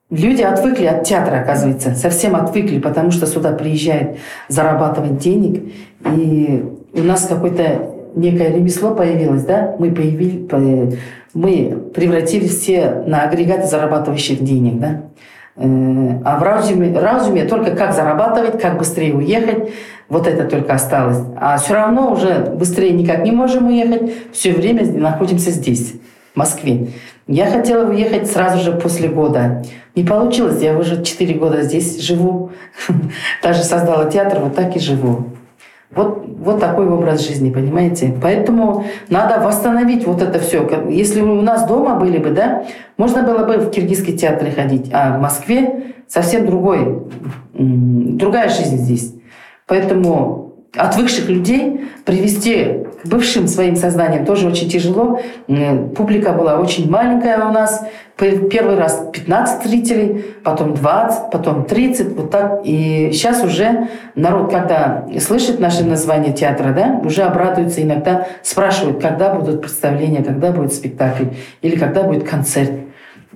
люди 0.10 0.42
отвыкли 0.42 0.86
от 0.86 1.04
театра, 1.04 1.42
оказывается. 1.42 1.94
Совсем 1.94 2.38
отвыкли, 2.38 2.80
потому 2.80 3.12
что 3.12 3.28
сюда 3.28 3.52
приезжают 3.52 4.18
зарабатывать 4.48 5.18
денег. 5.18 5.74
И 6.16 6.64
у 7.00 7.04
нас 7.04 7.28
какое-то 7.28 7.96
некое 8.16 8.54
ремесло 8.54 8.96
появилось, 8.96 9.44
да, 9.44 9.76
мы, 9.80 9.92
появили, 9.92 10.98
мы 11.34 11.78
превратились 11.94 12.58
все 12.58 13.04
на 13.06 13.24
агрегаты 13.24 13.68
зарабатывающих 13.68 14.44
денег, 14.44 14.80
да. 14.80 15.02
Э, 15.58 16.20
а 16.24 16.38
в 16.38 16.44
разуме, 16.44 16.98
разуме 16.98 17.46
только 17.46 17.72
как 17.76 17.94
зарабатывать, 17.94 18.60
как 18.62 18.78
быстрее 18.78 19.14
уехать, 19.14 19.72
вот 20.10 20.28
это 20.28 20.46
только 20.46 20.74
осталось. 20.74 21.20
А 21.38 21.58
все 21.58 21.74
равно 21.74 22.12
уже 22.12 22.52
быстрее 22.56 22.92
никак 22.92 23.24
не 23.24 23.32
можем 23.32 23.68
уехать, 23.68 24.12
все 24.32 24.52
время 24.52 24.86
находимся 24.86 25.52
здесь, 25.52 25.94
в 26.34 26.38
Москве. 26.38 26.90
Я 27.28 27.48
хотела 27.48 27.90
уехать 27.90 28.30
сразу 28.30 28.64
же 28.64 28.74
после 28.74 29.08
года. 29.08 29.64
Не 29.96 30.04
получилось, 30.04 30.62
я 30.62 30.78
уже 30.78 31.04
4 31.04 31.34
года 31.36 31.64
здесь 31.64 32.00
живу. 32.02 32.52
Даже 33.44 33.64
создала 33.64 34.12
театр, 34.12 34.40
вот 34.40 34.56
так 34.56 34.76
и 34.76 34.80
живу. 34.80 35.26
Вот, 35.92 36.26
вот 36.28 36.60
такой 36.60 36.90
образ 36.90 37.26
жизни, 37.26 37.52
понимаете? 37.52 38.14
Поэтому 38.22 38.86
надо 39.10 39.46
восстановить 39.46 40.06
вот 40.06 40.22
это 40.22 40.40
все. 40.40 40.68
Если 40.90 41.22
у 41.22 41.42
нас 41.42 41.68
дома 41.68 41.96
были 41.96 42.18
бы, 42.18 42.32
да, 42.32 42.66
можно 42.98 43.24
было 43.24 43.46
бы 43.46 43.58
в 43.58 43.70
киргизский 43.70 44.18
театр 44.18 44.50
ходить, 44.54 44.90
а 44.92 45.18
в 45.18 45.22
Москве 45.22 45.94
совсем 46.08 46.46
другой, 46.46 47.04
другая 47.54 48.50
жизнь 48.50 48.78
здесь. 48.78 49.14
Поэтому 49.68 50.54
отвыкших 50.76 51.30
людей 51.30 51.82
привести 52.04 52.86
к 53.04 53.08
бывшим 53.08 53.48
своим 53.48 53.76
сознаниям 53.76 54.26
тоже 54.26 54.48
очень 54.48 54.70
тяжело. 54.70 55.20
Публика 55.96 56.34
была 56.34 56.60
очень 56.60 56.90
маленькая 56.90 57.48
у 57.48 57.52
нас. 57.52 57.86
Первый 58.18 58.78
раз 58.78 59.10
15 59.12 59.68
зрителей, 59.68 60.26
потом 60.44 60.74
20, 60.74 61.32
потом 61.32 61.66
30, 61.66 62.16
вот 62.16 62.32
так. 62.32 62.62
И 62.64 63.10
сейчас 63.12 63.44
уже 63.44 63.90
народ, 64.16 64.52
когда 64.52 65.06
слышит 65.20 65.60
наше 65.60 65.84
название 65.84 66.32
театра, 66.32 66.72
да, 66.72 67.02
уже 67.04 67.24
обрадуется 67.24 67.82
иногда, 67.82 68.28
спрашивают, 68.42 69.02
когда 69.02 69.34
будут 69.34 69.62
представления, 69.62 70.24
когда 70.24 70.52
будет 70.52 70.74
спектакль 70.74 71.26
или 71.62 71.76
когда 71.78 72.04
будет 72.04 72.24
концерт. 72.24 72.72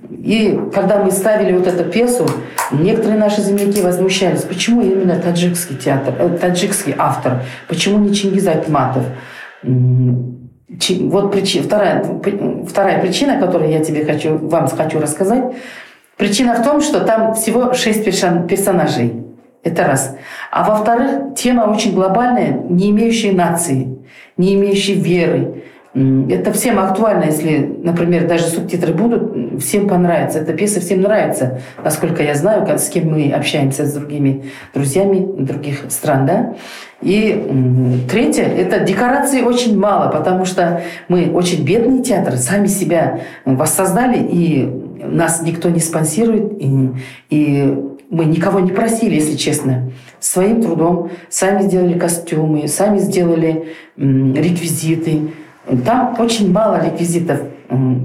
И 0.08 0.58
когда 0.74 1.04
мы 1.04 1.10
ставили 1.10 1.52
вот 1.52 1.66
эту 1.66 1.84
пьесу, 1.84 2.26
некоторые 2.72 3.18
наши 3.18 3.42
земляки 3.42 3.82
возмущались, 3.82 4.42
почему 4.42 4.80
именно 4.80 5.16
таджикский 5.16 5.76
театр, 5.76 6.14
э, 6.18 6.38
таджикский 6.40 6.94
автор, 6.96 7.42
почему 7.68 7.98
не 7.98 8.14
Чингиз 8.14 8.46
Айтматов. 8.46 9.04
Вот 11.00 11.32
причина, 11.32 11.64
вторая, 11.64 12.04
вторая 12.68 13.00
причина, 13.00 13.40
которую 13.40 13.70
я 13.70 13.84
тебе 13.84 14.04
хочу, 14.04 14.38
вам 14.38 14.68
хочу 14.68 15.00
рассказать. 15.00 15.44
Причина 16.16 16.54
в 16.54 16.62
том, 16.62 16.80
что 16.80 17.00
там 17.00 17.34
всего 17.34 17.72
шесть 17.74 18.04
персонажей. 18.04 19.24
Это 19.62 19.84
раз. 19.84 20.16
А 20.50 20.64
во-вторых, 20.64 21.34
тема 21.36 21.62
очень 21.62 21.94
глобальная, 21.94 22.60
не 22.68 22.90
имеющая 22.90 23.32
нации, 23.32 23.98
не 24.36 24.54
имеющая 24.54 24.94
веры, 24.94 25.64
это 25.94 26.52
всем 26.52 26.78
актуально, 26.78 27.24
если, 27.24 27.58
например, 27.82 28.28
даже 28.28 28.44
субтитры 28.44 28.94
будут, 28.94 29.34
всем 29.58 29.88
понравится. 29.88 30.38
Эта 30.38 30.52
пьеса 30.52 30.80
всем 30.80 31.02
нравится, 31.02 31.60
насколько 31.82 32.22
я 32.22 32.34
знаю, 32.34 32.66
с 32.78 32.88
кем 32.88 33.10
мы 33.10 33.32
общаемся 33.32 33.86
с 33.86 33.92
другими 33.92 34.44
друзьями 34.74 35.26
других 35.42 35.84
стран. 35.88 36.26
Да? 36.26 36.54
И 37.02 38.06
третье, 38.10 38.44
это 38.44 38.80
декораций 38.80 39.42
очень 39.42 39.78
мало, 39.78 40.10
потому 40.10 40.44
что 40.44 40.82
мы 41.08 41.30
очень 41.32 41.64
бедный 41.64 42.02
театр, 42.02 42.36
сами 42.36 42.66
себя 42.66 43.20
воссоздали, 43.44 44.18
и 44.18 44.68
нас 45.02 45.42
никто 45.42 45.70
не 45.70 45.80
спонсирует, 45.80 46.52
и, 46.60 46.90
и 47.30 47.78
мы 48.10 48.26
никого 48.26 48.60
не 48.60 48.72
просили, 48.72 49.14
если 49.14 49.36
честно. 49.36 49.90
Своим 50.18 50.60
трудом 50.60 51.10
сами 51.30 51.62
сделали 51.62 51.98
костюмы, 51.98 52.68
сами 52.68 52.98
сделали 52.98 53.68
реквизиты, 53.96 55.30
там 55.84 56.16
очень 56.18 56.52
мало 56.52 56.84
реквизитов, 56.84 57.40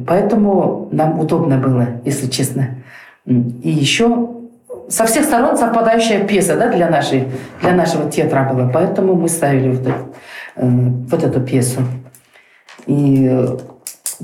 поэтому 0.07 0.89
нам 0.91 1.19
удобно 1.19 1.57
было, 1.57 1.87
если 2.05 2.27
честно. 2.27 2.69
И 3.25 3.69
еще 3.69 4.29
со 4.87 5.05
всех 5.05 5.25
сторон 5.25 5.57
совпадающая 5.57 6.25
пьеса 6.25 6.55
да, 6.55 6.69
для, 6.69 6.89
нашей, 6.89 7.27
для 7.61 7.73
нашего 7.73 8.09
театра 8.09 8.47
была, 8.51 8.69
поэтому 8.69 9.15
мы 9.15 9.29
ставили 9.29 9.69
вот, 9.69 9.87
э, 10.55 10.67
вот 10.67 11.23
эту 11.23 11.41
пьесу. 11.41 11.81
И 12.85 13.47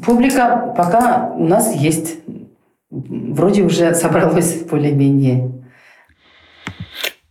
публика 0.06 0.74
пока 0.78 1.32
у 1.36 1.44
нас 1.46 1.74
есть, 1.74 2.20
вроде 2.90 3.64
уже 3.64 3.96
собралась 3.96 4.64
более-менее. 4.70 5.52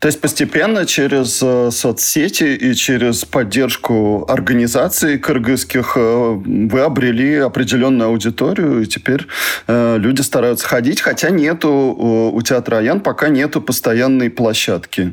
То 0.00 0.08
есть 0.08 0.18
постепенно 0.22 0.86
через 0.86 1.40
э, 1.42 1.70
соцсети 1.70 2.56
и 2.56 2.74
через 2.74 3.26
поддержку 3.26 4.24
организаций 4.26 5.18
кыргызских 5.18 5.92
э, 5.96 6.40
вы 6.42 6.80
обрели 6.80 7.36
определенную 7.36 8.08
аудиторию, 8.08 8.80
и 8.80 8.86
теперь 8.86 9.26
э, 9.66 9.98
люди 9.98 10.22
стараются 10.22 10.66
ходить, 10.66 11.02
хотя 11.02 11.28
нету 11.28 11.70
у 11.70 12.40
театра 12.40 12.78
Аян 12.78 13.00
пока 13.00 13.28
нету 13.28 13.60
постоянной 13.60 14.30
площадки. 14.30 15.12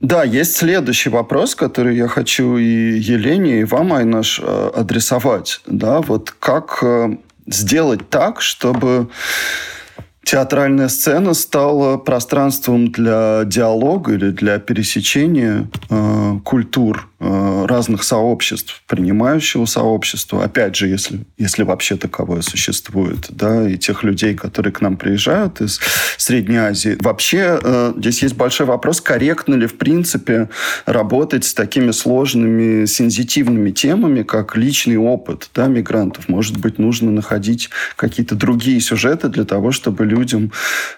Да, 0.00 0.24
есть 0.24 0.56
следующий 0.56 1.10
вопрос, 1.10 1.54
который 1.54 1.94
я 1.94 2.08
хочу 2.08 2.56
и 2.56 2.98
Елене, 2.98 3.60
и 3.60 3.64
вам, 3.64 3.92
Айнаш, 3.92 4.40
адресовать. 4.40 5.60
Да, 5.66 6.00
вот 6.00 6.30
как 6.30 6.82
сделать 7.46 8.08
так, 8.08 8.40
чтобы 8.40 9.08
театральная 10.24 10.88
сцена 10.88 11.34
стала 11.34 11.96
пространством 11.96 12.90
для 12.90 13.44
диалога 13.44 14.14
или 14.14 14.30
для 14.30 14.58
пересечения 14.58 15.68
э, 15.90 16.38
культур 16.44 17.08
разных 17.66 18.04
сообществ, 18.04 18.82
принимающего 18.86 19.64
сообщества, 19.64 20.44
опять 20.44 20.76
же, 20.76 20.88
если, 20.88 21.20
если 21.38 21.62
вообще 21.62 21.96
таковое 21.96 22.42
существует, 22.42 23.26
да, 23.30 23.68
и 23.68 23.76
тех 23.76 24.02
людей, 24.02 24.34
которые 24.34 24.72
к 24.72 24.80
нам 24.80 24.96
приезжают 24.96 25.60
из 25.60 25.80
Средней 26.18 26.56
Азии. 26.56 26.96
Вообще, 27.00 27.58
э, 27.62 27.94
здесь 27.96 28.22
есть 28.22 28.36
большой 28.36 28.66
вопрос, 28.66 29.00
корректно 29.00 29.54
ли, 29.54 29.66
в 29.66 29.78
принципе, 29.78 30.48
работать 30.86 31.44
с 31.44 31.54
такими 31.54 31.90
сложными, 31.90 32.84
сензитивными 32.86 33.70
темами, 33.70 34.22
как 34.22 34.56
личный 34.56 34.96
опыт 34.96 35.50
да, 35.54 35.66
мигрантов. 35.66 36.28
Может 36.28 36.58
быть, 36.58 36.78
нужно 36.78 37.10
находить 37.10 37.70
какие-то 37.96 38.34
другие 38.34 38.80
сюжеты 38.80 39.28
для 39.28 39.44
того, 39.44 39.72
чтобы 39.72 40.04
людям 40.04 40.52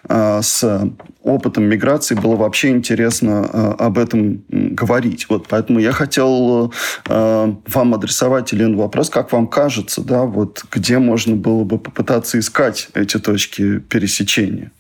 э, 0.09 0.41
с 0.43 0.91
опытом 1.27 1.65
миграции 1.65 2.15
было 2.15 2.37
вообще 2.37 2.71
интересно 2.71 3.49
э, 3.53 3.75
об 3.79 3.99
этом 3.99 4.45
говорить. 4.49 5.27
Вот 5.29 5.47
поэтому 5.49 5.79
я 5.79 5.93
хотел 5.93 6.73
э, 7.09 7.55
вам 7.67 7.95
адресовать, 7.95 8.53
Елена, 8.53 8.77
вопрос, 8.77 9.11
как 9.11 9.33
вам 9.33 9.49
кажется, 9.49 10.03
да, 10.03 10.23
вот 10.23 10.65
где 10.71 10.99
можно 10.99 11.37
было 11.37 11.65
бы 11.65 11.79
попытаться 11.79 12.39
искать 12.39 12.89
эти 12.95 13.19
точки 13.19 13.79
пересечения? 13.81 14.71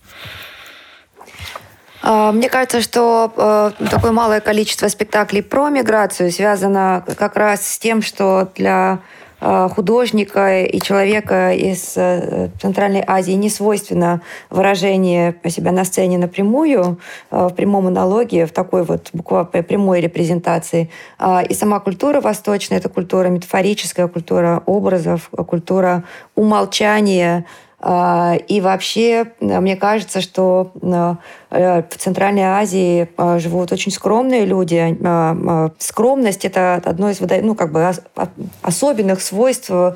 А, 2.03 2.31
мне 2.31 2.49
кажется, 2.49 2.81
что 2.81 3.33
э, 3.81 3.85
такое 3.91 4.13
малое 4.13 4.41
количество 4.41 4.87
спектаклей 4.87 5.43
про 5.43 5.69
миграцию 5.71 6.31
связано 6.31 7.05
как 7.19 7.37
раз 7.37 7.67
с 7.67 7.79
тем, 7.79 8.01
что 8.01 8.53
для 8.55 9.01
художника 9.41 10.63
и 10.63 10.81
человека 10.81 11.53
из 11.53 11.95
э, 11.97 12.49
Центральной 12.61 13.05
Азии 13.07 13.33
не 13.33 13.51
свойственно 13.51 14.23
выражение 14.49 15.35
себя 15.49 15.73
на 15.73 15.85
сцене 15.85 16.17
напрямую, 16.19 16.99
э, 17.31 17.49
в 17.49 17.55
прямом 17.55 17.87
аналоге, 17.87 18.47
в 18.47 18.53
такой 18.53 18.83
вот 18.83 19.11
буквально 19.13 19.47
прямой 19.63 20.01
репрезентации. 20.01 20.91
А, 21.19 21.43
и 21.43 21.53
сама 21.55 21.81
культура 21.81 22.21
восточная– 22.21 22.79
это 22.81 22.89
культура 22.89 23.29
метафорическая, 23.29 24.09
культура 24.09 24.63
образов, 24.67 25.31
культура 25.47 26.05
умолчания– 26.35 27.45
и 27.89 28.61
вообще, 28.61 29.27
э, 29.39 29.61
мне 29.61 29.77
кажется, 29.77 30.21
что 30.21 30.73
э, 30.83 31.15
э, 31.51 31.83
в 31.89 31.97
Центральной 31.97 32.43
Азии 32.43 33.09
живут 33.39 33.71
очень 33.71 33.93
скромные 33.93 34.45
люди. 34.45 34.99
Скромность– 35.79 36.45
это 36.47 36.83
одно 36.85 37.11
из 37.11 37.21
ну, 37.21 37.55
как 37.55 37.71
бы 37.71 37.93
особенных 38.63 39.21
свойств 39.21 39.71
и 39.71 39.93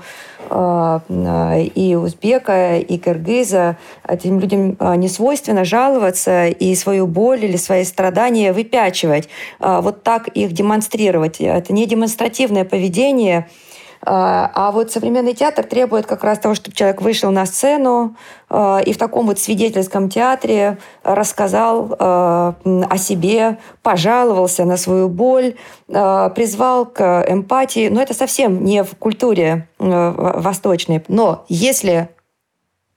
узбека, 2.00 2.76
и 2.76 2.98
кыргыза. 2.98 3.76
Этим 4.07 4.38
людям 4.38 4.76
не 4.96 5.09
свойственно 5.09 5.64
жаловаться 5.64 6.46
и 6.46 6.74
свою 6.76 7.07
боль 7.07 7.44
или 7.44 7.57
свои 7.57 7.85
страдания 7.85 8.53
выпячивать. 8.53 9.29
Вот 9.59 10.03
так 10.03 10.29
их 10.29 10.53
демонстрировать. 10.53 11.40
Это 11.40 11.72
не 11.72 11.87
демонстративное 11.87 12.64
поведение– 12.64 13.48
а, 14.02 14.50
а 14.54 14.72
вот 14.72 14.90
современный 14.90 15.34
театр 15.34 15.64
требует 15.64 16.06
как 16.06 16.24
раз 16.24 16.38
того, 16.38 16.54
чтобы 16.54 16.74
человек 16.74 17.02
вышел 17.02 17.30
на 17.30 17.44
сцену 17.44 18.16
а, 18.48 18.80
и 18.84 18.92
в 18.92 18.98
таком 18.98 19.26
вот 19.26 19.38
свидетельском 19.38 20.08
театре 20.08 20.78
рассказал 21.02 21.94
а, 21.98 22.54
о 22.64 22.96
себе, 22.96 23.58
пожаловался 23.82 24.64
на 24.64 24.76
свою 24.76 25.08
боль, 25.08 25.54
призвал 25.86 26.86
к 26.86 27.24
эмпатии. 27.28 27.88
Но 27.88 28.00
это 28.00 28.14
совсем 28.14 28.64
не 28.64 28.84
в 28.84 28.94
культуре 28.96 29.68
восточной. 29.78 31.02
Но 31.08 31.44
если 31.48 32.08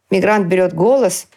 мигрант 0.09 0.47
берет 0.47 0.73
голос 0.73 1.27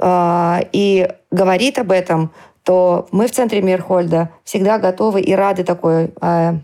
и 0.00 1.10
говорит 1.30 1.78
об 1.78 1.92
этом, 1.92 2.30
то 2.62 3.08
мы 3.12 3.26
в 3.26 3.30
центре 3.30 3.62
Мирхольда 3.62 4.30
всегда 4.44 4.78
готовы 4.78 5.22
и 5.22 5.34
рады 5.34 5.64
такой 5.64 6.12
Э, 6.20 6.58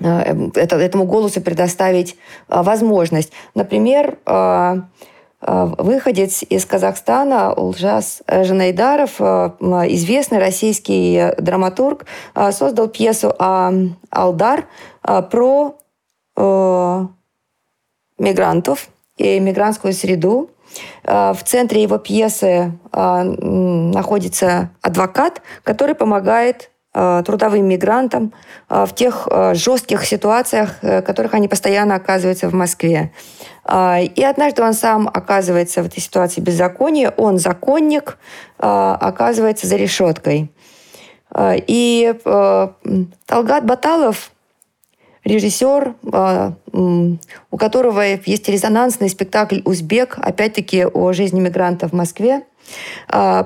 этому 0.00 1.04
голосу 1.04 1.40
предоставить 1.40 2.16
э, 2.48 2.62
возможность. 2.62 3.32
Например, 3.54 4.18
э, 4.26 4.76
выходец 5.40 6.42
из 6.42 6.66
Казахстана 6.66 7.52
Улжас 7.52 8.24
Жанайдаров, 8.26 9.20
известный 9.20 10.40
российский 10.40 11.32
драматург, 11.38 12.06
создал 12.50 12.88
пьесу 12.88 13.32
«Алдар» 13.38 14.66
про 15.30 15.78
мигрантов 18.18 18.88
и 19.16 19.38
мигрантскую 19.38 19.92
среду. 19.92 20.50
В 21.04 21.38
центре 21.44 21.84
его 21.84 21.98
пьесы 21.98 22.72
находится 22.92 24.70
адвокат, 24.82 25.40
который 25.62 25.94
помогает 25.94 26.68
Э, 26.68 26.77
трудовым 27.24 27.66
мигрантам 27.68 28.32
э, 28.68 28.86
в 28.86 28.94
тех 28.94 29.28
э, 29.30 29.54
жестких 29.54 30.04
ситуациях, 30.04 30.76
в 30.82 31.02
которых 31.02 31.34
они 31.34 31.48
постоянно 31.48 31.94
оказываются 31.94 32.48
в 32.48 32.54
Москве. 32.54 33.12
И 33.70 34.24
однажды 34.24 34.62
он 34.62 34.72
сам 34.72 35.10
оказывается 35.12 35.82
в 35.82 35.86
этой 35.86 36.00
ситуации 36.00 36.40
беззакония, 36.40 37.10
он 37.10 37.38
законник, 37.38 38.16
оказывается 38.56 39.66
за 39.66 39.76
решеткой. 39.76 40.50
И 41.38 42.14
Талгат 43.26 43.66
Баталов, 43.66 44.30
режиссер, 45.22 45.94
у 47.50 47.56
которого 47.58 48.00
есть 48.00 48.48
резонансный 48.48 49.10
спектакль 49.10 49.60
«Узбек», 49.66 50.16
опять-таки 50.18 50.86
о 50.86 51.12
жизни 51.12 51.40
мигрантов 51.40 51.90
в 51.90 51.94
Москве, 51.94 52.44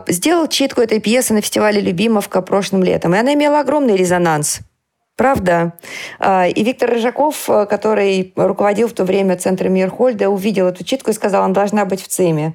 сделал 0.08 0.46
читку 0.48 0.80
этой 0.80 1.00
пьесы 1.00 1.34
на 1.34 1.40
фестивале 1.40 1.80
«Любимовка» 1.80 2.42
прошлым 2.42 2.82
летом. 2.82 3.14
И 3.14 3.18
она 3.18 3.34
имела 3.34 3.60
огромный 3.60 3.96
резонанс. 3.96 4.60
Правда. 5.16 5.74
А, 6.18 6.48
и 6.48 6.64
Виктор 6.64 6.90
Рыжаков, 6.90 7.48
э, 7.48 7.66
который 7.66 8.32
руководил 8.34 8.88
в 8.88 8.92
то 8.92 9.04
время 9.04 9.36
Центром 9.36 9.74
Мирхольда, 9.74 10.30
увидел 10.30 10.66
эту 10.66 10.84
читку 10.84 11.10
и 11.10 11.14
сказал, 11.14 11.44
она 11.44 11.54
должна 11.54 11.84
быть 11.84 12.02
в 12.02 12.08
ЦИМе. 12.08 12.54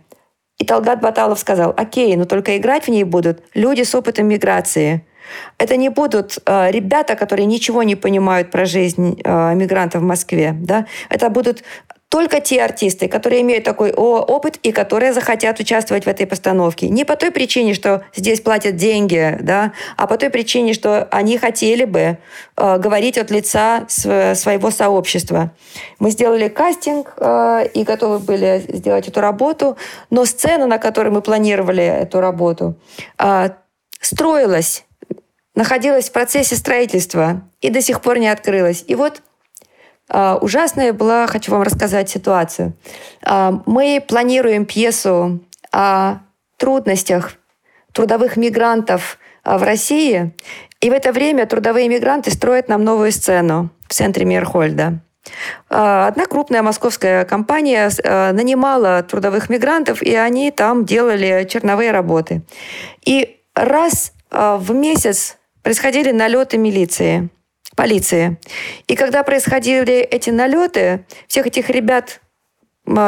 И 0.58 0.66
Талгат 0.66 1.00
Баталов 1.02 1.38
сказал, 1.40 1.74
окей, 1.78 2.16
но 2.16 2.26
только 2.26 2.58
играть 2.58 2.86
в 2.86 2.88
ней 2.90 3.04
будут 3.04 3.44
люди 3.54 3.84
с 3.84 3.94
опытом 3.94 4.28
миграции. 4.28 5.06
Это 5.60 5.78
не 5.78 5.90
будут 5.90 6.40
э, 6.46 6.72
ребята, 6.72 7.16
которые 7.16 7.46
ничего 7.46 7.84
не 7.84 7.96
понимают 7.96 8.50
про 8.50 8.66
жизнь 8.66 9.22
э, 9.24 9.54
мигрантов 9.54 10.02
в 10.02 10.06
Москве. 10.06 10.56
Да? 10.60 10.88
Это 11.10 11.30
будут 11.30 11.64
только 12.10 12.40
те 12.40 12.64
артисты, 12.64 13.10
которые 13.10 13.42
имеют 13.42 13.66
такой 13.66 13.92
опыт 13.92 14.58
и 14.64 14.72
которые 14.72 15.12
захотят 15.12 15.60
участвовать 15.60 16.06
в 16.06 16.08
этой 16.08 16.26
постановке. 16.26 16.88
Не 16.88 17.04
по 17.04 17.18
той 17.18 17.32
причине, 17.32 17.74
что 17.74 18.04
здесь 18.16 18.40
платят 18.40 18.78
деньги, 18.78 19.38
да, 19.42 19.74
а 19.98 20.08
по 20.08 20.18
той 20.18 20.30
причине, 20.30 20.74
что 20.74 21.04
они 21.12 21.38
хотели 21.38 21.84
бы 21.84 22.18
э, 22.56 22.78
говорить 22.78 23.18
от 23.18 23.30
лица 23.30 23.86
своего 23.88 24.72
сообщества. 24.72 25.52
Мы 26.00 26.12
сделали 26.12 26.48
кастинг 26.48 27.14
э, 27.18 27.68
и 27.74 27.84
готовы 27.84 28.20
были 28.20 28.64
сделать 28.70 29.10
эту 29.10 29.20
работу, 29.20 29.78
но 30.10 30.24
сцена, 30.24 30.66
на 30.66 30.78
которой 30.78 31.10
мы 31.10 31.22
планировали 31.22 31.84
эту 31.84 32.22
работу, 32.22 32.76
э, 33.20 33.50
строилась 34.00 34.86
находилась 35.58 36.10
в 36.10 36.12
процессе 36.12 36.56
строительства 36.56 37.42
и 37.62 37.72
до 37.72 37.82
сих 37.82 38.02
пор 38.02 38.20
не 38.20 38.28
открылась. 38.28 38.84
И 38.88 38.94
вот 38.94 39.24
ужасная 40.10 40.94
была, 40.94 41.28
хочу 41.28 41.52
вам 41.52 41.64
рассказать 41.64 42.10
ситуацию. 42.10 42.74
А, 43.24 43.62
мы 43.66 44.04
планируем 44.06 44.66
пьесу 44.66 45.42
о 45.72 46.20
трудностях 46.58 47.34
трудовых 47.92 48.38
мигрантов 48.38 49.18
а, 49.44 49.58
в 49.58 49.64
России, 49.64 50.34
и 50.80 50.90
в 50.90 50.94
это 50.94 51.12
время 51.12 51.46
трудовые 51.46 51.90
мигранты 51.90 52.32
строят 52.32 52.70
нам 52.70 52.84
новую 52.84 53.12
сцену 53.12 53.70
в 53.88 53.94
центре 53.94 54.26
Мирхольда. 54.26 55.00
Одна 55.68 56.26
крупная 56.26 56.62
московская 56.62 57.26
компания 57.26 57.92
нанимала 58.32 59.04
трудовых 59.04 59.50
мигрантов, 59.50 60.02
и 60.02 60.16
они 60.16 60.52
там 60.52 60.86
делали 60.86 61.46
черновые 61.50 61.92
работы. 61.92 62.44
И 63.04 63.42
раз 63.54 64.14
в 64.32 64.74
месяц 64.74 65.36
происходили 65.64 66.12
налеты 66.12 66.58
милиции 66.58 67.30
полиции. 67.78 68.38
И 68.88 68.96
когда 68.98 69.24
происходили 69.24 70.00
эти 70.00 70.32
налеты, 70.32 71.06
всех 71.30 71.48
этих 71.48 71.70
ребят 71.70 72.20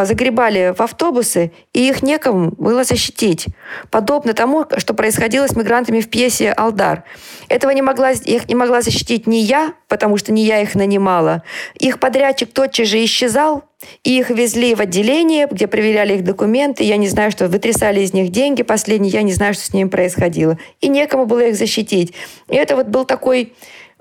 загребали 0.03 0.73
в 0.77 0.81
автобусы, 0.81 1.53
и 1.71 1.87
их 1.87 2.03
некому 2.03 2.51
было 2.57 2.83
защитить. 2.83 3.47
Подобно 3.89 4.33
тому, 4.33 4.65
что 4.75 4.93
происходило 4.93 5.47
с 5.47 5.55
мигрантами 5.55 6.01
в 6.01 6.09
пьесе 6.09 6.51
«Алдар». 6.51 7.05
Этого 7.47 7.71
не 7.71 7.81
могла, 7.81 8.11
их 8.11 8.49
не 8.49 8.55
могла 8.55 8.81
защитить 8.81 9.25
ни 9.25 9.37
я, 9.37 9.73
потому 9.87 10.17
что 10.17 10.33
не 10.33 10.43
я 10.43 10.61
их 10.61 10.75
нанимала. 10.75 11.43
Их 11.75 12.01
подрядчик 12.01 12.51
тотчас 12.51 12.89
же 12.89 13.01
исчезал, 13.05 13.63
и 14.03 14.19
их 14.19 14.29
везли 14.29 14.75
в 14.75 14.81
отделение, 14.81 15.47
где 15.49 15.65
проверяли 15.65 16.15
их 16.15 16.25
документы. 16.25 16.83
Я 16.83 16.97
не 16.97 17.07
знаю, 17.07 17.31
что 17.31 17.47
вытрясали 17.47 18.01
из 18.01 18.11
них 18.11 18.31
деньги 18.31 18.63
последние, 18.63 19.13
я 19.13 19.21
не 19.21 19.31
знаю, 19.31 19.53
что 19.53 19.63
с 19.63 19.73
ними 19.73 19.87
происходило. 19.87 20.57
И 20.81 20.89
некому 20.89 21.25
было 21.25 21.47
их 21.47 21.55
защитить. 21.55 22.13
И 22.49 22.55
это 22.57 22.75
вот 22.75 22.87
был 22.87 23.05
такой... 23.05 23.53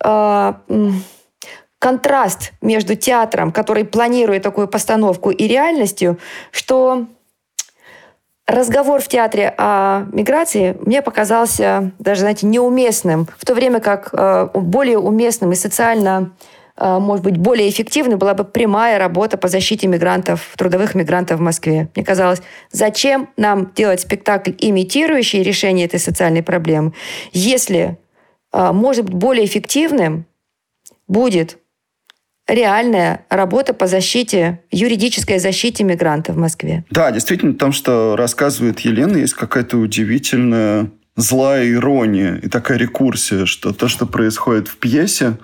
Э, 0.04 0.54
контраст 1.78 2.52
между 2.60 2.96
театром, 2.96 3.52
который 3.52 3.84
планирует 3.84 4.42
такую 4.42 4.68
постановку, 4.68 5.30
и 5.30 5.46
реальностью, 5.46 6.18
что 6.50 7.06
разговор 8.46 9.00
в 9.00 9.08
театре 9.08 9.54
о 9.56 10.06
миграции 10.12 10.76
мне 10.80 11.02
показался 11.02 11.92
даже, 11.98 12.22
знаете, 12.22 12.46
неуместным, 12.46 13.28
в 13.38 13.44
то 13.44 13.54
время 13.54 13.80
как 13.80 14.08
э, 14.12 14.48
более 14.54 14.98
уместным 14.98 15.52
и 15.52 15.54
социально 15.54 16.32
э, 16.76 16.98
может 16.98 17.24
быть, 17.24 17.36
более 17.36 17.70
эффективной 17.70 18.16
была 18.16 18.34
бы 18.34 18.42
прямая 18.42 18.98
работа 18.98 19.36
по 19.36 19.46
защите 19.46 19.86
мигрантов, 19.86 20.54
трудовых 20.56 20.96
мигрантов 20.96 21.38
в 21.38 21.42
Москве. 21.42 21.88
Мне 21.94 22.04
казалось, 22.04 22.42
зачем 22.72 23.28
нам 23.36 23.70
делать 23.74 24.00
спектакль, 24.00 24.52
имитирующий 24.58 25.44
решение 25.44 25.86
этой 25.86 26.00
социальной 26.00 26.42
проблемы, 26.42 26.92
если 27.32 27.98
может 28.52 29.04
быть 29.04 29.14
более 29.14 29.44
эффективным 29.44 30.26
будет 31.06 31.58
реальная 32.48 33.26
работа 33.28 33.74
по 33.74 33.86
защите, 33.86 34.62
юридической 34.70 35.38
защите 35.38 35.84
мигрантов 35.84 36.36
в 36.36 36.38
Москве. 36.38 36.84
Да, 36.90 37.10
действительно, 37.10 37.54
там, 37.54 37.72
что 37.72 38.16
рассказывает 38.16 38.80
Елена, 38.80 39.16
есть 39.16 39.34
какая-то 39.34 39.76
удивительная 39.76 40.90
злая 41.14 41.70
ирония 41.70 42.36
и 42.36 42.48
такая 42.48 42.78
рекурсия, 42.78 43.44
что 43.44 43.72
то, 43.72 43.88
что 43.88 44.06
происходит 44.06 44.68
в 44.68 44.78
пьесе, 44.78 45.36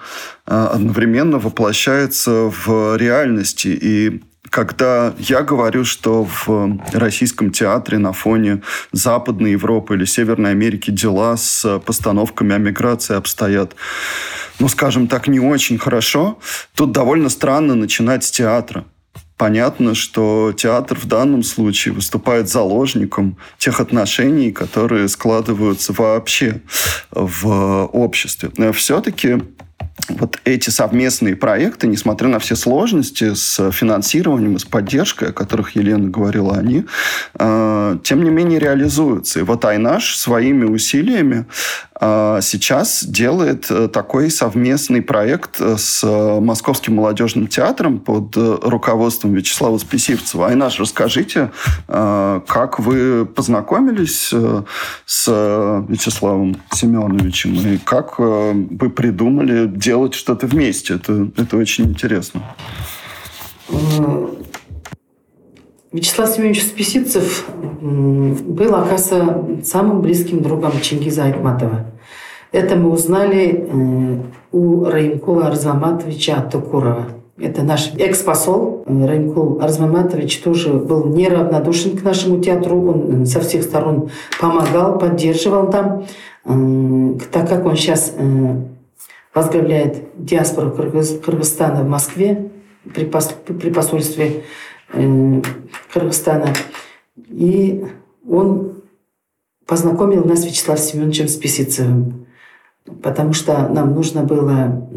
а, 0.46 0.68
одновременно 0.68 1.38
воплощается 1.38 2.50
в 2.50 2.96
реальности. 2.96 3.68
И 3.68 4.22
когда 4.55 5.12
я 5.18 5.42
говорю, 5.42 5.84
что 5.84 6.22
в 6.46 6.78
российском 6.92 7.50
театре 7.50 7.98
на 7.98 8.12
фоне 8.12 8.62
Западной 8.92 9.50
Европы 9.50 9.96
или 9.96 10.05
Северной 10.05 10.52
Америки 10.52 10.92
дела 10.92 11.36
с 11.36 11.80
постановками 11.80 12.55
о 12.55 12.59
миграции 12.59 13.16
обстоят 13.16 13.74
ну, 14.61 14.68
скажем 14.68 15.09
так, 15.09 15.26
не 15.26 15.40
очень 15.40 15.76
хорошо, 15.76 16.38
тут 16.76 16.92
довольно 16.92 17.30
странно 17.30 17.74
начинать 17.74 18.22
с 18.22 18.30
театра. 18.30 18.84
Понятно, 19.36 19.96
что 19.96 20.55
театр 20.57 20.96
в 21.00 21.07
данном 21.07 21.42
случае 21.42 21.92
выступает 21.92 22.48
заложником 22.48 23.36
тех 23.59 23.80
отношений, 23.80 24.52
которые 24.52 25.09
складываются 25.09 25.92
вообще 25.92 26.62
в 27.11 27.86
обществе. 27.86 28.52
Но 28.57 28.72
все-таки 28.72 29.42
вот 30.09 30.38
эти 30.45 30.70
совместные 30.70 31.36
проекты, 31.36 31.86
несмотря 31.86 32.28
на 32.28 32.38
все 32.38 32.57
сложности 32.57 33.34
с 33.34 33.70
финансированием 33.70 34.57
и 34.57 34.59
с 34.59 34.64
поддержкой, 34.64 35.30
о 35.30 35.32
которых 35.32 35.76
Елена 35.76 36.09
говорила, 36.09 36.57
они, 36.57 36.84
э, 37.38 37.99
тем 38.03 38.24
не 38.24 38.30
менее, 38.30 38.59
реализуются. 38.59 39.40
И 39.40 39.42
вот 39.42 39.64
Айнаш 39.64 40.16
своими 40.16 40.64
усилиями 40.64 41.47
сейчас 42.01 43.05
делает 43.05 43.70
э, 43.70 43.88
такой 43.88 44.30
совместный 44.30 45.01
проект 45.03 45.61
с 45.61 46.03
Московским 46.40 46.97
молодежным 46.97 47.47
театром 47.47 48.01
под 48.01 48.36
руководством 48.36 49.34
Вячеслава 49.34 49.78
Списивцева. 49.78 50.49
Айнаш, 50.49 50.80
расскажите, 50.80 51.51
э, 51.88 52.40
как 52.47 52.78
вы 52.78 53.26
познакомились 53.26 54.30
э, 54.32 54.62
с 55.07 55.84
Вячеславом 55.88 56.57
Семеновичем 56.72 57.55
и 57.55 57.78
как 57.78 58.14
э, 58.18 58.53
вы 58.70 58.90
придумали 58.90 59.66
делать 59.66 60.14
что-то 60.14 60.47
вместе. 60.47 60.95
Это, 60.95 61.28
это 61.36 61.57
очень 61.57 61.84
интересно. 61.84 62.42
Вячеслав 65.95 66.28
Семенович 66.28 66.64
Списицев 66.64 67.47
был, 67.80 68.74
оказывается, 68.74 69.45
самым 69.62 70.01
близким 70.01 70.42
другом 70.42 70.72
Чингиза 70.82 71.26
Айтматова. 71.26 71.86
Это 72.51 72.74
мы 72.74 72.90
узнали 72.90 73.64
э, 73.64 74.18
у 74.51 74.84
Раимкула 74.86 75.47
Арзаматовича 75.47 76.38
Атукурова. 76.38 77.07
Это 77.38 77.62
наш 77.62 77.92
экс-посол 77.97 78.82
Раимкул 78.88 79.61
Арзмаматович 79.62 80.40
тоже 80.40 80.72
был 80.72 81.05
неравнодушен 81.05 81.97
к 81.97 82.03
нашему 82.03 82.42
театру. 82.42 82.90
Он 82.90 83.24
со 83.24 83.38
всех 83.38 83.62
сторон 83.62 84.11
помогал, 84.40 84.99
поддерживал 84.99 85.70
там. 85.70 86.07
Так 87.30 87.49
как 87.49 87.64
он 87.66 87.76
сейчас 87.76 88.12
э, 88.18 88.57
возглавляет 89.32 90.09
диаспору 90.16 90.72
Кыргызстана 90.72 91.84
в 91.84 91.88
Москве 91.88 92.51
при, 92.92 93.05
посольстве 93.70 94.26
э, 94.26 94.40
Кыргызстана. 94.93 96.49
И 97.28 97.85
он 98.28 98.82
познакомил 99.66 100.24
нас 100.24 100.43
с 100.43 100.45
Вячеславом 100.45 100.82
Семеновичем 100.82 101.28
Списицевым, 101.28 102.26
потому 103.03 103.32
что 103.32 103.68
нам 103.68 103.95
нужно 103.95 104.22
было 104.22 104.89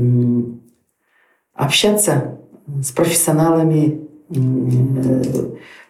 общаться 1.54 2.40
с 2.82 2.92
профессионалами, 2.92 4.08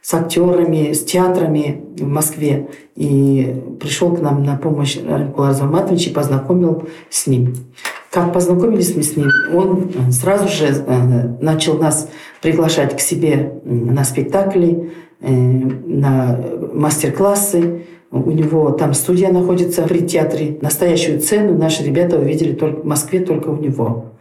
с 0.02 0.14
актерами, 0.14 0.94
с 0.94 1.04
театрами 1.04 1.84
в 1.98 2.08
Москве. 2.08 2.70
И 2.96 3.64
пришел 3.80 4.16
к 4.16 4.22
нам 4.22 4.44
на 4.44 4.58
помощь 4.58 4.98
Рынкул 4.98 5.46
Арзаматович 5.46 6.08
и 6.08 6.14
познакомил 6.14 6.88
с 7.10 7.28
ним. 7.28 7.56
Как 8.12 8.32
познакомились 8.34 8.96
мы 8.96 9.04
с 9.04 9.16
ним, 9.16 9.30
он 9.54 9.92
сразу 10.12 10.48
же 10.48 10.68
э, 10.68 11.28
начал 11.42 11.78
нас 11.78 12.10
приглашать 12.42 12.96
к 12.96 13.00
себе 13.02 13.54
на 13.66 14.04
спектакли, 14.06 14.92
э, 15.20 15.30
на 15.30 16.40
мастер-классы. 16.74 17.82
У 18.10 18.32
него 18.32 18.72
там 18.72 18.94
студия 18.94 19.32
находится 19.32 19.82
при 19.84 20.00
театре. 20.00 20.58
Настоящую 20.62 21.20
цену 21.20 21.58
наши 21.58 21.84
ребята 21.84 22.18
увидели 22.18 22.54
только 22.54 22.82
в 22.82 22.86
Москве, 22.86 23.20
только 23.20 23.50
у 23.50 23.58
него 23.58 24.14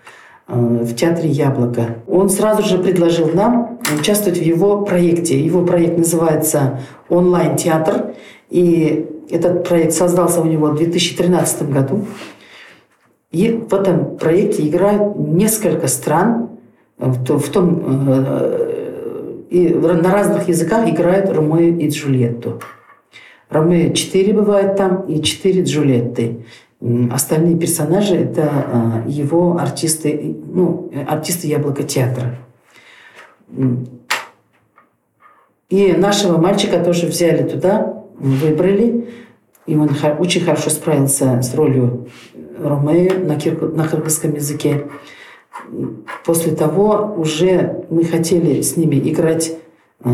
э, 0.49 0.55
в 0.82 0.95
театре 0.97 1.30
«Яблоко». 1.30 1.99
Он 2.09 2.28
сразу 2.28 2.64
же 2.64 2.78
предложил 2.78 3.28
нам 3.32 3.78
участвовать 3.99 4.39
в 4.39 4.43
его 4.43 4.82
проекте. 4.82 5.41
Его 5.41 5.64
проект 5.64 5.97
называется 5.97 6.80
«Онлайн-театр». 7.09 8.14
И 8.51 9.07
этот 9.30 9.68
проект 9.68 9.93
создался 9.93 10.41
у 10.41 10.45
него 10.45 10.68
в 10.68 10.76
2013 10.76 11.70
году. 11.70 12.05
И 13.33 13.51
в 13.51 13.74
этом 13.74 14.16
проекте 14.16 14.66
играют 14.68 15.16
несколько 15.16 15.89
стран, 15.89 16.51
в 16.99 17.51
том, 17.51 17.83
э, 17.87 19.43
и 19.51 19.68
на 19.68 20.12
разных 20.12 20.49
языках 20.49 20.89
играют 20.89 21.31
Ромео 21.31 21.77
и 21.77 21.89
Джульетту. 21.89 22.61
Ромео 23.51 23.93
4 23.93 24.33
бывает 24.33 24.77
там 24.77 25.03
и 25.03 25.20
4 25.20 25.62
Джульетты. 25.62 26.45
Остальные 27.11 27.57
персонажи– 27.57 28.14
это 28.16 29.05
э, 29.07 29.11
его 29.11 29.57
артисты, 29.59 30.37
ну, 30.53 30.91
артисты 31.07 31.49
Яблоко 31.49 31.83
театра. 31.83 32.39
И 35.68 35.93
нашего 35.93 36.39
мальчика 36.39 36.83
тоже 36.83 37.07
взяли 37.07 37.49
туда, 37.49 38.05
выбрали. 38.18 39.09
И 39.66 39.74
он 39.74 39.91
очень 40.18 40.43
хорошо 40.43 40.70
справился 40.70 41.43
с 41.43 41.55
ролью 41.55 42.07
Ромео 42.59 43.24
на, 43.24 43.36
кир... 43.36 43.61
на 43.72 43.86
кыргызском 43.86 44.34
языке. 44.34 44.86
После 46.24 46.54
того 46.54 47.14
уже 47.16 47.84
мы 47.90 48.04
хотели 48.04 48.61
с 48.61 48.76
ними 48.76 48.96
играть 48.96 49.52
э, 50.04 50.11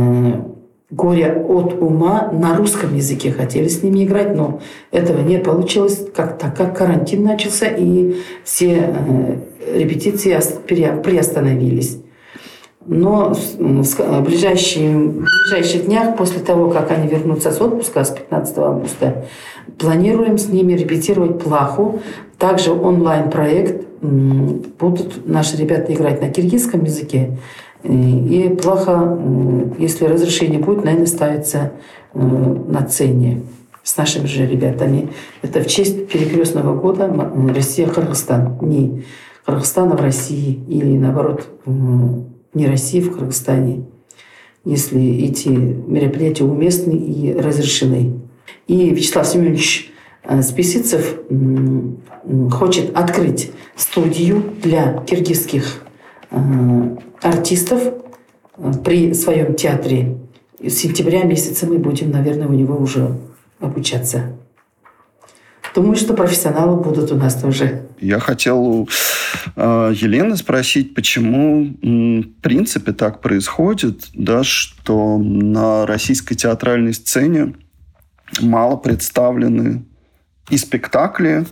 «Горе 0.90 1.32
от 1.32 1.74
ума» 1.80 2.30
на 2.32 2.56
русском 2.56 2.94
языке. 2.94 3.32
Хотели 3.32 3.68
с 3.68 3.82
ними 3.82 4.04
играть, 4.04 4.36
но 4.36 4.60
этого 4.90 5.20
не 5.22 5.38
получилось, 5.38 6.06
как, 6.14 6.38
так 6.38 6.56
как 6.56 6.76
карантин 6.76 7.24
начался, 7.24 7.66
и 7.66 8.16
все 8.44 8.94
э, 8.94 9.78
репетиции 9.78 10.38
приостановились. 11.02 11.98
Но 12.84 13.32
в 13.32 14.20
ближайшие, 14.22 14.96
в 14.96 15.22
ближайших 15.22 15.86
днях, 15.86 16.16
после 16.16 16.40
того, 16.40 16.70
как 16.70 16.90
они 16.90 17.06
вернутся 17.06 17.52
с 17.52 17.60
отпуска 17.60 18.04
с 18.04 18.10
15 18.10 18.58
августа, 18.58 19.24
планируем 19.78 20.36
с 20.38 20.48
ними 20.48 20.72
репетировать 20.72 21.40
плаху. 21.40 22.00
Также 22.38 22.72
онлайн-проект. 22.72 23.86
Будут 24.00 25.28
наши 25.28 25.56
ребята 25.56 25.92
играть 25.94 26.20
на 26.20 26.28
киргизском 26.28 26.82
языке. 26.84 27.38
И 27.84 28.56
плаха, 28.60 29.18
если 29.78 30.06
разрешение 30.06 30.58
будет, 30.58 30.84
наверное, 30.84 31.06
ставится 31.06 31.72
э, 32.14 32.18
на 32.20 32.84
цене 32.84 33.42
с 33.82 33.96
нашими 33.96 34.26
же 34.26 34.46
ребятами. 34.46 35.10
Это 35.42 35.60
в 35.60 35.66
честь 35.66 36.08
перекрестного 36.08 36.74
года 36.74 37.12
Россия-Кыргызстан. 37.54 38.58
Не 38.60 39.04
Кыргызстана 39.44 39.96
в 39.96 40.00
России 40.00 40.62
или 40.68 40.96
наоборот 40.96 41.48
не 42.54 42.66
России 42.66 43.00
в 43.00 43.16
Кыргызстане. 43.16 43.84
если 44.64 45.24
эти 45.24 45.48
мероприятия 45.48 46.44
уместны 46.44 46.92
и 46.92 47.34
разрешены. 47.34 48.20
И 48.68 48.90
Вячеслав 48.90 49.26
Семенович 49.26 49.90
э, 50.22 50.40
Списицев 50.40 51.16
хочет 52.52 52.96
открыть 52.96 53.50
студию 53.74 54.44
для 54.62 55.02
киргизских 55.04 55.82
э, 56.30 56.36
артистов 57.22 57.82
э, 58.56 58.72
при 58.84 59.14
своем 59.14 59.54
театре. 59.54 60.16
С 60.60 60.74
сентября 60.74 61.24
месяца 61.24 61.66
мы 61.66 61.78
будем, 61.78 62.12
наверное, 62.12 62.46
у 62.46 62.52
него 62.52 62.76
уже 62.76 63.18
обучаться. 63.58 64.36
Думаю, 65.74 65.96
что 65.96 66.14
профессионалы 66.14 66.80
будут 66.80 67.10
у 67.10 67.16
нас 67.16 67.34
тоже. 67.34 67.86
Я 67.98 68.20
хотел 68.20 68.88
Елены 69.56 70.36
спросить, 70.36 70.94
почему 70.94 71.64
в 71.82 72.40
принципе 72.42 72.92
так 72.92 73.20
происходит, 73.20 74.08
да, 74.14 74.42
что 74.44 75.18
на 75.18 75.86
российской 75.86 76.34
театральной 76.34 76.94
сцене 76.94 77.54
мало 78.40 78.76
представлены 78.76 79.84
и 80.50 80.56
спектакли 80.56 81.46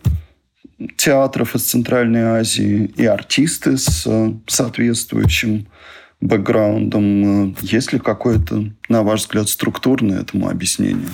театров 0.96 1.54
из 1.54 1.64
Центральной 1.64 2.22
Азии, 2.22 2.92
и 2.96 3.04
артисты 3.04 3.76
с 3.76 4.08
соответствующим 4.46 5.66
бэкграундом. 6.22 7.54
Есть 7.60 7.92
ли 7.92 7.98
какое-то, 7.98 8.64
на 8.88 9.02
ваш 9.02 9.20
взгляд, 9.20 9.48
структурное 9.48 10.20
этому 10.20 10.48
объяснение? 10.48 11.08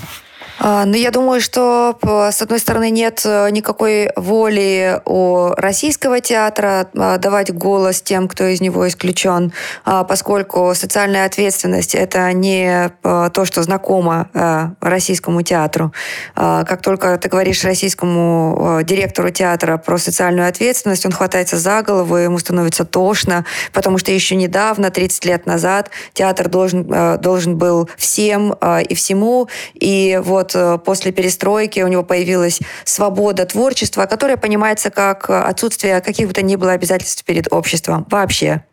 А, 0.59 0.85
ну, 0.87 0.95
я 0.95 1.11
думаю, 1.11 1.41
что, 1.41 1.99
с 2.03 2.41
одной 2.41 2.59
стороны, 2.59 2.91
нет 2.91 3.23
э, 3.25 3.51
никакой 3.51 4.11
воли 4.17 5.01
у 5.05 5.51
российского 5.57 6.21
театра 6.21 6.89
а, 6.97 7.19
давать 7.19 7.53
голос 7.53 8.01
тем, 8.01 8.27
кто 8.27 8.45
из 8.45 8.61
него 8.61 8.89
исключен, 8.89 9.53
а, 9.85 10.05
поскольку 10.05 10.73
социальная 10.75 11.27
ответственность– 11.27 11.95
это 11.95 12.33
не 12.33 12.91
то, 13.03 13.45
что 13.45 13.63
знакомо 13.63 14.77
российскому 14.81 15.43
театру. 15.43 15.93
Как 16.35 16.83
только 16.83 17.17
ты 17.19 17.29
говоришь 17.29 17.65
российскому 17.65 18.81
директору 18.85 19.31
театра 19.31 19.77
про 19.79 19.99
социальную 19.99 20.49
ответственность, 20.49 21.05
он 21.07 21.13
хватается 21.13 21.57
за 21.57 21.83
голову, 21.83 22.17
ему 22.17 22.39
становится 22.39 22.85
тошно, 22.85 23.45
потому 23.73 23.99
что 23.99 24.13
еще 24.13 24.37
недавно, 24.37 24.91
30 24.91 25.25
лет 25.25 25.47
назад, 25.47 25.91
театр 26.13 26.49
должен, 26.49 27.21
должен 27.21 27.57
был 27.57 27.89
всем 27.97 28.53
и 28.53 28.95
всему, 28.95 29.49
и 29.75 30.21
вот 30.23 30.46
вот 30.47 30.55
э, 30.55 30.79
после 30.85 31.13
перестройки 31.13 31.81
у 31.81 31.89
него 31.89 32.03
появилась 32.03 32.61
свобода 32.85 33.45
творчества, 33.47 34.07
которая 34.07 34.37
понимается 34.37 34.91
как 34.91 35.29
отсутствие 35.31 36.01
каких 36.01 36.29
бы 36.29 36.35
то 36.35 36.43
ни 36.43 36.57
было 36.57 36.73
обязательств 36.73 37.25
перед 37.25 37.53
обществом 37.53 38.07
вообще. 38.11 38.65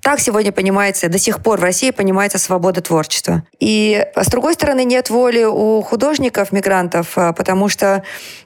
Так 0.00 0.20
сегодня 0.20 0.52
понимается, 0.52 1.08
до 1.08 1.18
сих 1.18 1.42
пор 1.42 1.58
в 1.58 1.62
России 1.62 1.90
понимается 1.90 2.38
свобода 2.38 2.80
творчества. 2.80 3.42
И 3.58 4.06
с 4.14 4.28
другой 4.28 4.54
стороны, 4.54 4.84
нет 4.84 5.10
воли 5.10 5.44
у 5.44 5.82
художников, 5.82 6.52
мигрантов, 6.52 7.12
а, 7.16 7.32
потому 7.32 7.68
что 7.68 8.04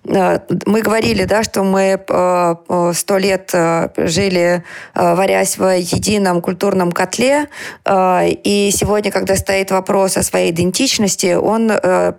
а, 0.09 0.43
мы 0.67 0.81
говорили, 0.81 1.25
да, 1.25 1.43
что 1.43 1.63
мы 1.63 2.03
а, 2.09 2.93
сто 2.95 3.19
лет 3.19 3.55
жили, 3.97 4.65
варясь 4.95 5.59
в 5.59 5.77
едином 5.77 6.41
культурном 6.41 6.93
котле, 6.93 7.49
и 7.87 8.71
сегодня, 8.73 9.11
когда 9.11 9.37
стоит 9.37 9.71
вопрос 9.71 10.17
о 10.17 10.23
своей 10.23 10.51
идентичности, 10.51 11.35
он 11.35 11.71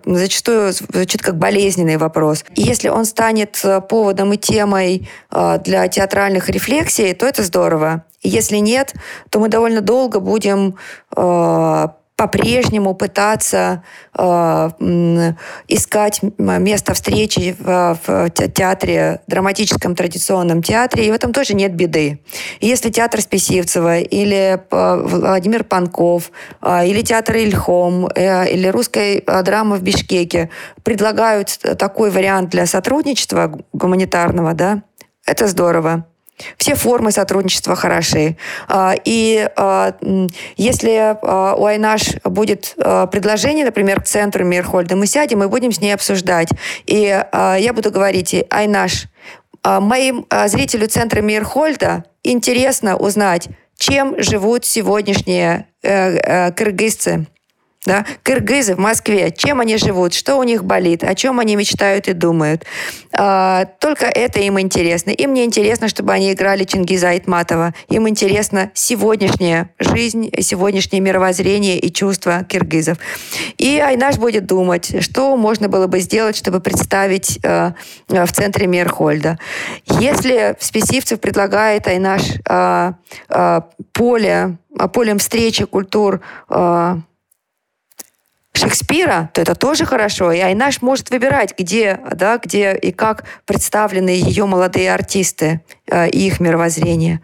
зачастую 0.04 0.72
звучит 0.72 1.22
как 1.22 1.36
болезненный 1.36 1.96
вопрос. 1.96 2.44
И 2.54 2.62
если 2.62 2.88
он 2.88 3.04
станет 3.04 3.60
поводом 3.88 4.32
и 4.32 4.36
темой 4.36 5.08
для 5.30 5.88
театральных 5.88 6.48
рефлексий, 6.48 7.14
то 7.14 7.26
это 7.26 7.42
здорово. 7.42 8.04
Если 8.22 8.58
нет, 8.58 8.94
то 9.30 9.40
мы 9.40 9.48
довольно 9.48 9.80
долго 9.80 10.20
будем 10.20 10.76
э, 11.16 11.88
по-прежнему 12.22 12.94
пытаться 12.94 13.82
э, 14.16 14.70
искать 15.66 16.20
место 16.38 16.94
встречи 16.94 17.56
в, 17.58 17.98
в 18.06 18.30
театре, 18.30 19.22
драматическом 19.26 19.96
традиционном 19.96 20.62
театре, 20.62 21.06
и 21.06 21.10
в 21.10 21.14
этом 21.14 21.32
тоже 21.32 21.54
нет 21.54 21.74
беды. 21.74 22.20
Если 22.60 22.90
театр 22.90 23.22
Списивцева 23.22 23.98
или 23.98 24.60
э, 24.70 25.02
Владимир 25.04 25.64
Панков, 25.64 26.30
э, 26.60 26.86
или 26.86 27.02
театр 27.02 27.38
Ильхом, 27.38 28.06
э, 28.14 28.52
или 28.52 28.68
русская 28.68 29.20
драма 29.42 29.74
в 29.74 29.82
Бишкеке 29.82 30.48
предлагают 30.84 31.58
такой 31.76 32.12
вариант 32.12 32.50
для 32.50 32.66
сотрудничества 32.66 33.58
гуманитарного, 33.72 34.54
да, 34.54 34.82
это 35.26 35.48
здорово. 35.48 36.06
Все 36.56 36.74
формы 36.74 37.12
сотрудничества 37.12 37.76
хороши. 37.76 38.36
А, 38.68 38.94
и 39.04 39.48
а, 39.56 39.94
если 40.56 41.16
а, 41.22 41.54
у 41.54 41.64
Айнаш 41.64 42.16
будет 42.24 42.74
предложение, 42.76 43.64
например, 43.64 44.00
к 44.00 44.04
центру 44.04 44.44
Мирхольда, 44.44 44.96
мы 44.96 45.06
сядем 45.06 45.42
и 45.42 45.48
будем 45.48 45.72
с 45.72 45.80
ней 45.80 45.92
обсуждать. 45.92 46.48
И 46.86 47.02
я 47.02 47.72
буду 47.74 47.90
говорить, 47.90 48.34
Айнаш, 48.50 49.06
моим 49.64 50.26
зрителю 50.46 50.88
центра 50.88 51.20
Мирхольда 51.20 52.04
интересно 52.22 52.96
узнать, 52.96 53.48
чем 53.82 54.14
живут 54.22 54.64
сегодняшние 54.64 55.66
э, 55.82 56.16
э, 56.16 56.52
кыргызцы. 56.52 57.26
Да? 57.84 58.06
Кыргызы 58.22 58.76
в 58.76 58.78
Москве, 58.78 59.32
чем 59.36 59.58
они 59.58 59.76
живут, 59.76 60.14
что 60.14 60.36
у 60.36 60.44
них 60.44 60.62
болит, 60.62 61.02
о 61.02 61.16
чем 61.16 61.40
они 61.40 61.56
мечтают 61.56 62.06
и 62.06 62.12
думают. 62.12 62.64
А, 63.12 63.64
только 63.80 64.06
это 64.06 64.38
им 64.38 64.60
интересно. 64.60 65.10
Им 65.10 65.34
не 65.34 65.44
интересно, 65.44 65.88
чтобы 65.88 66.12
они 66.12 66.32
играли 66.32 66.62
Чингиза 66.62 67.08
Айтматова. 67.08 67.74
Им 67.88 68.08
интересна 68.08 68.70
сегодняшняя 68.74 69.70
жизнь, 69.80 70.30
сегодняшнее 70.42 71.00
мировоззрение 71.00 71.76
и 71.76 71.92
чувства 71.92 72.44
киргизов. 72.44 72.98
И 73.58 73.80
Айнаш 73.80 74.16
будет 74.16 74.46
думать, 74.46 75.02
что 75.02 75.36
можно 75.36 75.68
было 75.68 75.88
бы 75.88 75.98
сделать, 75.98 76.36
чтобы 76.36 76.60
представить 76.60 77.40
э, 77.42 77.72
в 78.08 78.32
центре 78.32 78.68
Мирхольда. 78.68 79.40
Если 79.98 80.54
Списивцев 80.60 81.18
предлагает 81.18 81.88
Айнаш 81.88 82.22
э, 82.48 82.92
э, 83.28 83.60
поле, 83.92 84.56
полем 84.92 85.18
встречи 85.18 85.64
культур 85.64 86.20
Шекспира, 88.62 89.28
то 89.34 89.40
это 89.40 89.56
тоже 89.56 89.84
хорошо. 89.84 90.30
И 90.30 90.38
Айнаш 90.38 90.82
может 90.82 91.10
выбирать, 91.10 91.52
где, 91.58 91.98
да, 92.14 92.38
где 92.38 92.76
и 92.76 92.92
как 92.92 93.24
представлены 93.44 94.10
ее 94.10 94.46
молодые 94.46 94.94
артисты 94.94 95.62
э, 95.90 96.08
и 96.08 96.28
их 96.28 96.38
мировоззрение. 96.38 97.20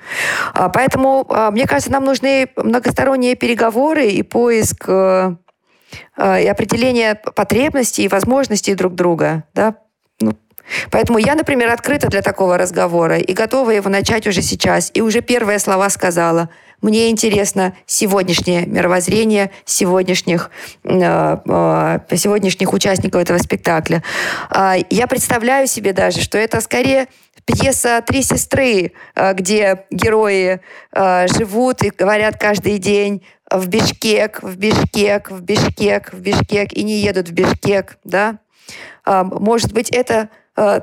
А, 0.53 0.69
поэтому, 0.69 1.25
а, 1.31 1.53
мне 1.53 1.67
кажется, 1.67 1.93
нам 1.93 2.05
нужны 2.05 2.49
многосторонние 2.57 3.37
переговоры 3.37 4.09
и 4.09 4.25
поиск 4.25 4.87
э, 4.89 5.37
э, 6.17 6.43
и 6.43 6.47
определение 6.49 7.15
потребностей 7.15 8.03
и 8.03 8.09
возможностей 8.09 8.75
друг 8.75 8.97
друга. 8.97 9.45
Да? 9.55 9.77
Ну, 10.21 10.33
Поэтому 10.91 11.19
я, 11.19 11.37
например, 11.37 11.71
открыта 11.71 12.09
для 12.09 12.23
такого 12.23 12.59
разговора 12.59 13.19
и 13.19 13.33
готова 13.33 13.71
его 13.71 13.89
начать 13.89 14.27
уже 14.27 14.43
сейчас. 14.43 14.91
И 14.93 15.03
уже 15.03 15.21
первые 15.21 15.61
слова 15.61 15.89
сказала– 15.89 16.49
мне 16.81 17.11
интересно 17.11 17.77
сегодняшнее 17.87 18.67
мировоззрение 18.67 19.51
сегодняшних, 19.65 20.51
э, 20.85 21.37
э, 21.45 22.17
сегодняшних 22.17 22.73
участников 22.73 23.23
этого 23.23 23.39
спектакля. 23.39 24.03
Э, 24.51 24.77
я 24.91 25.07
представляю 25.07 25.67
себе 25.67 25.93
даже, 25.93 26.21
что 26.21 26.39
это 26.39 26.61
скорее 26.61 27.09
пьеса 27.45 28.03
«Три 28.07 28.23
сестры», 28.23 28.93
э, 29.15 29.33
где 29.35 29.85
герои 29.91 30.61
живут 30.93 31.83
и 31.83 31.91
говорят 31.91 32.39
каждый 32.39 32.79
день 32.79 33.23
в 33.51 33.67
Бишкек, 33.69 34.43
в 34.43 34.57
Бишкек, 34.57 35.31
в 35.31 35.41
Бишкек, 35.41 36.13
в 36.13 36.21
Бишкек 36.21 36.73
и 36.73 36.83
не 36.83 37.01
едут 37.01 37.29
в 37.29 37.33
Бишкек, 37.33 37.99
да? 38.05 38.39
Э, 39.07 39.23
может 39.25 39.73
быть, 39.73 39.91
это 39.91 40.29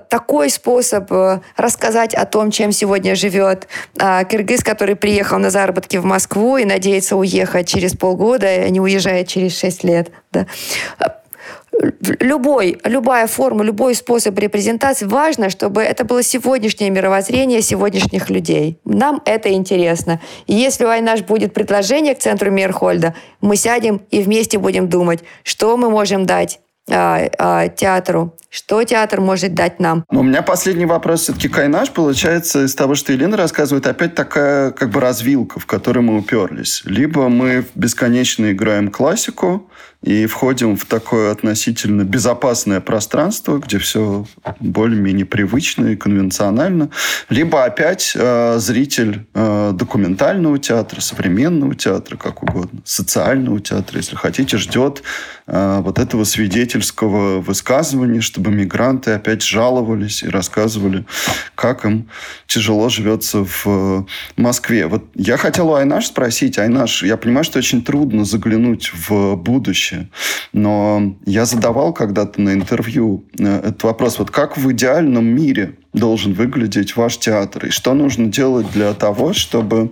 такой 0.10 0.50
способ 0.50 1.12
э, 1.12 1.42
рассказать 1.58 2.14
о 2.14 2.26
том, 2.26 2.52
чем 2.52 2.72
сегодня 2.72 3.16
живет 3.16 3.68
а, 4.00 4.24
кыргыз, 4.24 4.64
который 4.64 4.96
приехал 4.96 5.38
на 5.38 5.50
заработки 5.50 5.98
в 5.98 6.06
Москву 6.06 6.58
и 6.58 6.66
надеется 6.66 7.16
уехать 7.16 7.68
через 7.68 7.94
полгода, 7.94 8.48
а 8.48 8.70
не 8.70 8.80
уезжает 8.80 9.28
через 9.28 9.58
шесть 9.58 9.84
лет. 9.84 10.12
Да 10.32 10.48
любой, 12.20 12.78
любая 12.84 13.28
форма, 13.28 13.64
любой 13.64 13.96
способ 13.96 14.38
репрезентации, 14.40 15.06
важно, 15.06 15.50
чтобы 15.50 15.82
это 15.82 16.04
было 16.04 16.24
сегодняшнее 16.24 16.90
мировоззрение 16.90 17.62
сегодняшних 17.62 18.30
людей. 18.30 18.80
Нам 18.86 19.22
это 19.26 19.52
интересно. 19.54 20.22
И 20.48 20.54
если 20.54 20.86
у 20.86 20.90
Айнаш 20.90 21.22
будет 21.22 21.54
предложение 21.54 22.16
к 22.16 22.20
центру 22.20 22.52
Мирхольда, 22.52 23.14
мы 23.42 23.56
сядем 23.56 24.02
и 24.12 24.22
вместе 24.22 24.58
будем 24.58 24.90
думать, 24.90 25.24
что 25.44 25.76
мы 25.78 25.90
можем 25.90 26.26
дать 26.26 26.60
а, 26.90 27.30
а, 27.38 27.68
театру. 27.68 28.36
Что 28.50 28.84
театр 28.84 29.20
может 29.20 29.54
дать 29.54 29.80
нам? 29.80 30.06
Но 30.10 30.22
у 30.22 30.24
меня 30.24 30.42
последний 30.42 30.86
вопрос 30.86 31.22
все-таки 31.22 31.50
Кайнаш 31.50 31.92
получается 31.92 32.64
из 32.64 32.76
того, 32.76 32.96
что 32.96 33.12
Елена 33.12 33.36
рассказывает, 33.36 33.88
опять 33.88 34.16
такая 34.16 34.72
как 34.72 34.92
бы 34.92 35.00
развилка, 35.00 35.60
в 35.60 35.66
которой 35.66 36.00
мы 36.00 36.18
уперлись. 36.18 36.84
Либо 36.86 37.28
мы 37.28 37.66
бесконечно 37.76 38.52
играем 38.52 38.92
классику, 38.92 39.70
и 40.06 40.28
входим 40.28 40.78
в 40.78 40.86
такое 40.86 41.32
относительно 41.32 42.04
безопасное 42.04 42.80
пространство, 42.80 43.58
где 43.58 43.80
все 43.80 44.28
более-менее 44.60 45.26
привычно 45.26 45.88
и 45.88 45.96
конвенционально. 45.96 46.92
Либо 47.30 47.64
опять 47.66 48.14
э, 48.16 48.58
зритель 48.60 49.26
э, 49.34 49.72
документального 49.74 50.60
театра, 50.60 51.02
современного 51.02 51.74
театра, 51.74 52.18
как 52.18 52.44
угодно, 52.44 52.82
социального 52.86 53.60
театра, 53.60 53.98
если 53.98 54.16
хотите, 54.16 54.58
ждет 54.58 55.02
э, 55.48 55.80
вот 55.82 55.98
этого 55.98 56.24
свидетельского 56.24 57.40
высказывания, 57.40 58.22
чтобы 58.22 58.52
мигранты 58.52 59.10
опять 59.10 59.42
жаловались 59.42 60.22
и 60.22 60.30
рассказывали, 60.30 61.06
как 61.56 61.84
им 61.84 62.10
тяжело 62.46 62.90
живется 62.90 63.44
в 63.44 64.06
Москве. 64.36 64.86
Вот 64.86 65.06
я 65.16 65.38
хотел 65.38 65.70
у 65.70 65.74
Айнаш 65.74 66.06
спросить. 66.06 66.60
Айнаш, 66.60 67.02
я 67.02 67.18
понимаю, 67.18 67.44
что 67.44 67.58
очень 67.58 67.84
трудно 67.84 68.24
заглянуть 68.24 68.92
в 68.94 69.36
будущее 69.36 69.95
будущее. 69.96 70.10
Но 70.54 71.16
я 71.26 71.46
задавал 71.46 71.94
когда-то 71.94 72.42
на 72.42 72.54
интервью 72.54 73.26
э, 73.38 73.60
этот 73.60 73.84
вопрос. 73.84 74.20
Вот 74.20 74.32
как 74.32 74.58
в 74.58 74.72
идеальном 74.72 75.26
мире 75.26 75.76
должен 75.94 76.34
выглядеть 76.34 76.96
ваш 76.96 77.18
театр? 77.18 77.68
И 77.68 77.70
что 77.70 77.94
нужно 77.94 78.28
делать 78.28 78.72
для 78.72 78.94
того, 78.94 79.34
чтобы 79.34 79.92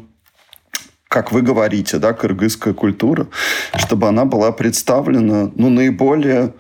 как 1.08 1.32
вы 1.32 1.44
говорите, 1.44 2.00
да, 2.00 2.14
кыргызская 2.14 2.74
культура, 2.74 3.28
чтобы 3.76 4.08
она 4.08 4.26
была 4.26 4.52
представлена 4.52 5.52
ну, 5.56 5.70
наиболее 5.70 6.54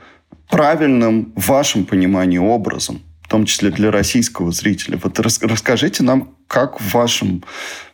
правильным 0.47 1.33
в 1.35 1.47
вашем 1.47 1.85
понимании 1.85 2.37
образом, 2.37 3.01
в 3.23 3.29
том 3.29 3.45
числе 3.45 3.71
для 3.71 3.89
российского 3.89 4.51
зрителя. 4.51 4.99
Вот 5.01 5.19
расскажите 5.19 6.03
нам, 6.03 6.35
как 6.47 6.79
в 6.79 6.93
вашем 6.93 7.43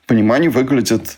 понимании 0.05 0.49
выглядит 0.49 1.17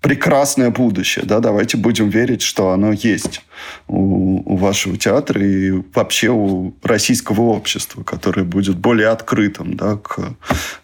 прекрасное 0.00 0.70
будущее. 0.70 1.24
Да? 1.26 1.40
Давайте 1.40 1.76
будем 1.76 2.08
верить, 2.08 2.42
что 2.42 2.70
оно 2.70 2.92
есть 2.92 3.42
у, 3.88 4.52
у 4.52 4.56
вашего 4.56 4.96
театра 4.96 5.42
и 5.42 5.82
вообще 5.94 6.30
у 6.30 6.74
российского 6.82 7.42
общества, 7.42 8.02
которое 8.02 8.44
будет 8.44 8.76
более 8.76 9.08
открытым 9.08 9.76
да, 9.76 9.96
к 9.96 10.18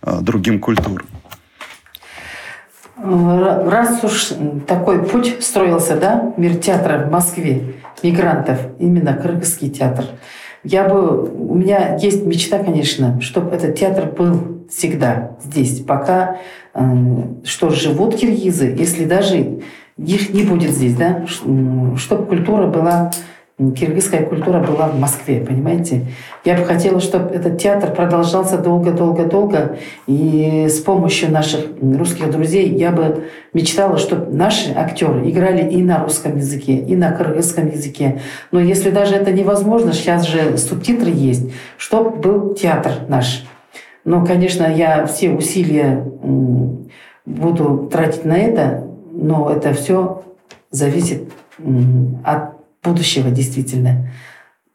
а, 0.03 0.21
другим 0.21 0.61
культурам. 0.61 1.07
Раз 2.99 4.03
уж 4.05 4.33
такой 4.67 5.05
путь 5.05 5.37
строился, 5.45 5.97
да, 5.97 6.33
мир 6.39 6.57
театра 6.57 7.07
в 7.07 7.11
Москве, 7.11 7.75
мигрантов, 8.03 8.59
именно 8.79 9.15
Кыргызский 9.15 9.69
театр, 9.69 10.07
я 10.65 10.89
бы, 10.89 11.23
у 11.23 11.55
меня 11.55 11.97
есть 11.97 12.25
мечта, 12.25 12.59
конечно, 12.59 13.21
чтобы 13.21 13.55
этот 13.55 13.79
театр 13.79 14.07
был 14.07 14.65
всегда 14.69 15.37
здесь, 15.45 15.81
пока 15.81 16.39
что 17.45 17.71
живут 17.71 18.17
киргизы, 18.17 18.75
если 18.79 19.05
даже 19.05 19.61
их 19.97 20.33
не 20.35 20.43
будет 20.43 20.73
здесь, 20.73 20.95
да, 20.95 21.25
чтобы 21.27 22.27
культура 22.27 22.67
была, 22.67 23.11
киргизская 23.59 24.27
культура 24.27 24.61
была 24.61 24.89
в 24.89 25.01
Москве, 25.01 25.41
понимаете? 25.41 26.05
Я 26.45 26.59
бы 26.59 26.67
хотела, 26.67 27.01
чтобы 27.01 27.35
этот 27.35 27.59
театр 27.59 27.91
продолжался 27.93 28.59
долго-долго-долго, 28.59 29.79
и 30.07 30.67
с 30.69 30.81
помощью 30.81 31.33
наших 31.33 31.65
русских 31.81 32.31
друзей 32.31 32.69
я 32.69 32.91
бы 32.91 33.25
мечтала, 33.55 33.97
чтобы 33.97 34.31
наши 34.37 34.73
актеры 34.73 35.31
играли 35.31 35.67
и 35.71 35.83
на 35.83 36.03
русском 36.05 36.37
языке, 36.37 36.77
и 36.77 36.95
на 36.95 37.13
кыргызском 37.13 37.71
языке. 37.71 38.21
Но 38.53 38.61
если 38.61 38.91
даже 38.91 39.15
это 39.15 39.33
невозможно, 39.33 39.95
сейчас 39.95 40.27
же 40.27 40.59
субтитры 40.59 41.11
есть, 41.11 41.51
чтобы 41.79 42.11
был 42.11 42.53
театр 42.53 42.93
наш– 43.09 43.47
но, 44.07 44.25
конечно, 44.25 44.63
я 44.73 45.05
все 45.05 45.31
усилия 45.31 46.09
буду 47.27 47.89
тратить 47.93 48.25
на 48.25 48.39
это, 48.39 48.87
но 49.11 49.51
это 49.51 49.75
все 49.75 50.23
зависит 50.71 51.33
от 52.25 52.53
будущего 52.85 53.31
действительно. 53.31 54.09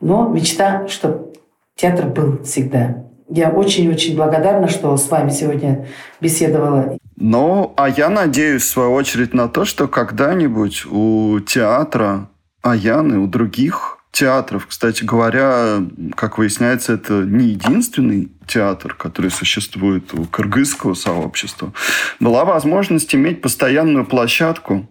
Но 0.01 0.27
мечта, 0.27 0.85
чтобы 0.89 1.31
театр 1.75 2.07
был 2.07 2.43
всегда. 2.43 3.05
Я 3.29 3.51
очень-очень 3.51 4.17
благодарна, 4.17 4.67
что 4.67 4.97
с 4.97 5.09
вами 5.09 5.29
сегодня 5.29 5.87
беседовала. 6.19 6.97
Ну, 7.15 7.73
а 7.77 7.87
я 7.87 8.09
надеюсь, 8.09 8.63
в 8.63 8.67
свою 8.67 8.91
очередь, 8.91 9.33
на 9.33 9.47
то, 9.47 9.63
что 9.63 9.87
когда-нибудь 9.87 10.85
у 10.91 11.39
театра 11.39 12.27
Аяны, 12.61 13.19
у 13.19 13.27
других 13.27 14.00
театров. 14.11 14.67
Кстати 14.67 15.03
говоря, 15.03 15.83
как 16.15 16.37
выясняется, 16.37 16.93
это 16.93 17.13
не 17.13 17.49
единственный 17.49 18.29
театр, 18.45 18.93
который 18.93 19.31
существует 19.31 20.13
у 20.13 20.25
кыргызского 20.25 20.93
сообщества. 20.93 21.73
Была 22.19 22.45
возможность 22.45 23.15
иметь 23.15 23.41
постоянную 23.41 24.05
площадку, 24.05 24.89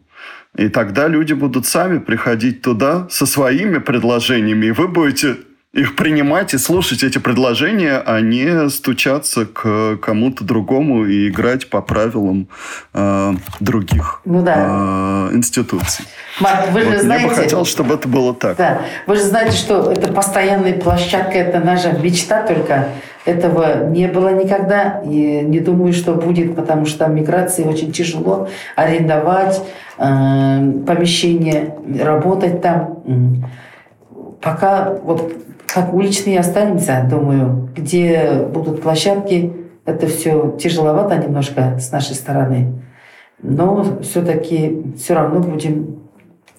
и 0.57 0.69
тогда 0.69 1.07
люди 1.07 1.33
будут 1.33 1.67
сами 1.67 1.99
приходить 1.99 2.63
туда 2.63 3.07
со 3.11 3.27
своими 3.27 3.79
предложениями, 3.79 4.67
и 4.67 4.71
вы 4.73 4.89
будете 4.89 5.37
их 5.73 5.95
принимать 5.95 6.53
и 6.53 6.59
слушать 6.59 7.05
эти 7.05 7.19
предложения, 7.19 8.03
а 8.05 8.21
не 8.21 8.69
стучаться 8.71 9.47
к 9.47 9.99
кому-то 9.99 10.43
другому 10.45 11.05
и 11.05 11.29
играть 11.29 11.71
по 11.71 11.81
правилам 11.81 12.49
э, 12.93 13.35
других 13.61 14.21
ну, 14.25 14.43
да. 14.43 15.29
э, 15.31 15.37
институций. 15.37 16.05
Марк, 16.41 16.71
вы 16.73 16.85
вот, 16.85 16.95
же 16.95 17.01
знаете... 17.03 17.25
Я 17.25 17.29
бы 17.29 17.35
хотел, 17.35 17.65
чтобы 17.65 17.95
это 17.95 18.09
было 18.09 18.35
так. 18.35 18.57
Да, 18.57 18.83
вы 19.07 19.17
же 19.17 19.23
знаете, 19.23 19.57
что 19.57 19.93
это 19.93 20.13
постоянная 20.13 20.75
площадка, 20.75 21.39
это 21.39 21.61
наша 21.61 21.93
мечта 21.93 22.43
только. 22.43 22.89
Этого 23.27 23.89
не 23.89 24.07
было 24.07 24.31
никогда. 24.31 25.03
И 25.05 25.43
не 25.43 25.61
думаю, 25.61 25.93
что 25.93 26.15
будет, 26.15 26.57
потому 26.57 26.87
что 26.87 27.01
там 27.01 27.15
миграции 27.15 27.65
очень 27.65 27.93
тяжело 27.93 28.49
арендовать 28.77 29.63
э, 29.99 30.73
помещение, 30.87 31.75
работать 32.01 32.63
там. 32.63 33.45
Пока 34.41 34.95
вот 35.03 35.35
как 35.67 35.93
уличные 35.93 36.41
останемся, 36.41 37.07
думаю, 37.09 37.71
где 37.77 38.43
будут 38.53 38.83
площадки, 38.83 39.53
это 39.85 40.07
все 40.07 40.57
тяжеловато 40.59 41.17
немножко 41.17 41.79
с 41.79 41.93
нашей 41.93 42.15
стороны. 42.15 42.83
Но 43.43 44.01
все-таки 44.03 44.83
все 44.99 45.15
равно 45.15 45.41
будем 45.41 46.00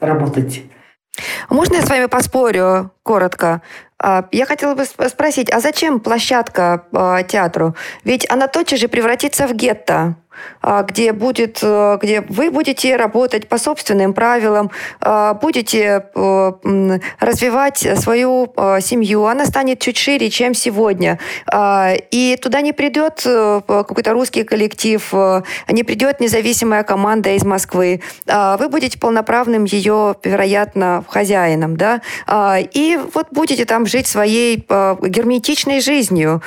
работать. 0.02 0.64
Можно 1.50 1.76
я 1.76 1.82
с 1.82 1.90
вами 1.90 2.06
поспорю 2.08 2.92
коротко? 3.04 3.62
А, 4.00 4.28
я 4.32 4.46
хотела 4.46 4.76
бы 4.76 4.86
спросить, 4.86 5.52
а 5.52 5.60
зачем 5.60 6.00
площадка 6.00 6.86
а, 6.92 7.24
театру? 7.24 7.76
Ведь 8.04 8.30
она 8.30 8.48
тотчас 8.48 8.80
же 8.80 8.88
превратится 8.88 9.48
в 9.48 9.54
гетто. 9.54 10.16
А, 10.62 10.84
где, 10.84 11.12
будет, 11.12 11.60
э, 11.62 11.98
где 12.02 12.22
вы 12.22 12.52
будете 12.52 12.96
работать 12.96 13.50
по 13.50 13.58
собственным 13.58 14.14
правилам, 14.14 14.72
а, 15.00 15.34
будете 15.34 16.06
э, 16.14 16.52
развивать 17.20 17.88
свою 18.00 18.54
э, 18.56 18.80
семью, 18.82 19.26
она 19.26 19.46
станет 19.46 19.80
чуть 19.80 19.98
шире, 19.98 20.30
чем 20.30 20.54
сегодня. 20.54 21.20
А, 21.52 21.94
и 22.12 22.38
туда 22.42 22.62
не 22.62 22.74
придет 22.74 23.22
какой-то 23.22 24.14
русский 24.14 24.44
коллектив, 24.44 25.14
не 25.70 25.84
придет 25.84 26.20
независимая 26.20 26.84
команда 26.84 27.32
из 27.32 27.44
Москвы. 27.44 28.02
Вы 28.26 28.70
будете 28.70 29.00
полноправным 29.00 29.66
ее, 29.66 30.16
вероятно, 30.24 31.04
хозяином. 31.08 31.78
Да? 31.78 32.02
И 32.74 33.00
вот 33.14 33.28
будете 33.32 33.66
там 33.66 33.86
жить 33.86 34.08
своей 34.08 34.58
герметичной 34.58 35.82
жизнью. 35.82 36.42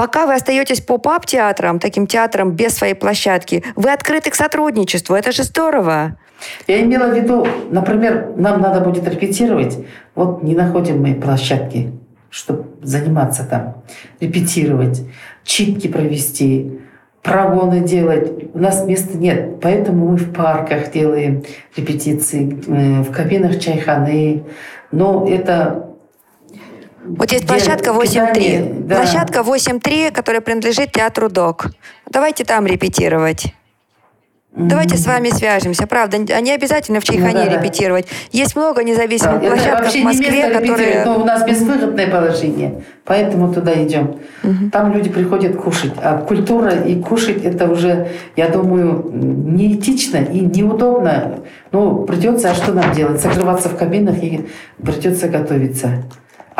Пока 0.00 0.24
вы 0.24 0.32
остаетесь 0.32 0.80
поп-ап 0.80 1.26
театром, 1.26 1.78
таким 1.78 2.06
театром 2.06 2.52
без 2.52 2.74
своей 2.74 2.94
площадки, 2.94 3.62
вы 3.76 3.92
открыты 3.92 4.30
к 4.30 4.34
сотрудничеству. 4.34 5.14
Это 5.14 5.30
же 5.30 5.42
здорово. 5.42 6.16
Я 6.66 6.80
имела 6.80 7.10
в 7.10 7.14
виду, 7.14 7.46
например, 7.70 8.32
нам 8.34 8.62
надо 8.62 8.80
будет 8.80 9.06
репетировать. 9.06 9.76
Вот 10.14 10.42
не 10.42 10.54
находим 10.54 11.02
мы 11.02 11.12
площадки, 11.16 11.92
чтобы 12.30 12.64
заниматься 12.80 13.44
там, 13.44 13.82
репетировать, 14.20 15.02
читки 15.44 15.86
провести, 15.86 16.80
прогоны 17.22 17.80
делать. 17.80 18.54
У 18.54 18.58
нас 18.58 18.86
места 18.86 19.18
нет, 19.18 19.60
поэтому 19.60 20.12
мы 20.12 20.16
в 20.16 20.32
парках 20.32 20.92
делаем 20.92 21.44
репетиции, 21.76 22.58
э, 22.68 23.02
в 23.02 23.12
кабинах 23.12 23.60
чайханы. 23.60 24.44
Но 24.92 25.28
это 25.28 25.89
вот 27.04 27.32
есть 27.32 27.46
площадка 27.46 27.90
8.3. 27.90 28.84
Да. 28.84 28.96
Площадка 28.96 29.40
8.3, 29.40 30.12
которая 30.12 30.40
принадлежит 30.40 30.92
театру 30.92 31.28
ДОК. 31.28 31.70
Давайте 32.10 32.44
там 32.44 32.66
репетировать. 32.66 33.54
Давайте 34.52 34.96
с 34.96 35.06
вами 35.06 35.30
свяжемся. 35.30 35.86
Правда, 35.86 36.18
не 36.18 36.50
обязательно 36.50 36.98
в 37.00 37.04
Чайхане 37.04 37.44
ну, 37.44 37.50
да, 37.50 37.58
репетировать. 37.58 38.06
Есть 38.32 38.56
много 38.56 38.82
независимых 38.82 39.40
да, 39.40 39.48
площадок 39.48 39.92
в 39.92 40.02
Москве, 40.02 40.50
которые... 40.50 41.04
Но 41.04 41.20
у 41.20 41.24
нас 41.24 41.44
безвыходное 41.46 42.08
положение, 42.08 42.82
поэтому 43.04 43.54
туда 43.54 43.72
идем. 43.80 44.16
Угу. 44.42 44.70
Там 44.72 44.92
люди 44.92 45.08
приходят 45.08 45.56
кушать. 45.56 45.92
А 46.02 46.18
культура 46.18 46.72
и 46.72 47.00
кушать 47.00 47.44
это 47.44 47.70
уже, 47.70 48.08
я 48.34 48.48
думаю, 48.48 49.08
неэтично 49.12 50.16
и 50.16 50.40
неудобно. 50.40 51.38
Ну, 51.70 52.04
придется, 52.04 52.50
а 52.50 52.54
что 52.54 52.72
нам 52.72 52.92
делать? 52.92 53.20
Закрываться 53.20 53.68
в 53.68 53.76
кабинах 53.76 54.20
и 54.20 54.48
придется 54.82 55.28
готовиться. 55.28 56.02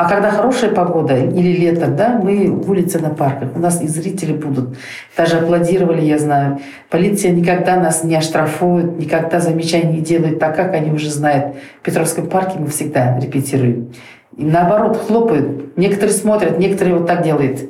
А 0.00 0.08
когда 0.08 0.30
хорошая 0.30 0.70
погода 0.70 1.14
или 1.14 1.52
лето, 1.58 1.88
да, 1.88 2.18
мы 2.18 2.50
в 2.50 2.70
улице 2.70 2.98
на 3.00 3.10
парках. 3.10 3.50
У 3.54 3.58
нас 3.58 3.82
и 3.82 3.86
зрители 3.86 4.32
будут. 4.32 4.78
Даже 5.14 5.36
аплодировали, 5.36 6.00
я 6.00 6.18
знаю. 6.18 6.58
Полиция 6.88 7.32
никогда 7.32 7.76
нас 7.76 8.02
не 8.02 8.16
оштрафует, 8.16 8.98
никогда 8.98 9.40
замечаний 9.40 9.98
не 9.98 10.00
делает, 10.00 10.38
так 10.38 10.56
как 10.56 10.72
они 10.72 10.90
уже 10.90 11.10
знают. 11.10 11.54
В 11.82 11.84
Петровском 11.84 12.28
парке 12.28 12.58
мы 12.58 12.68
всегда 12.68 13.18
репетируем. 13.20 13.92
И 14.38 14.42
наоборот, 14.42 14.96
хлопают. 15.06 15.76
Некоторые 15.76 16.14
смотрят, 16.14 16.58
некоторые 16.58 16.96
вот 16.96 17.06
так 17.06 17.22
делают. 17.22 17.60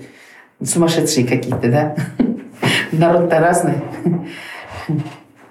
Сумасшедшие 0.63 1.27
какие-то, 1.27 1.69
да? 1.69 1.97
Народ-то 2.93 3.41
разный. 3.41 3.75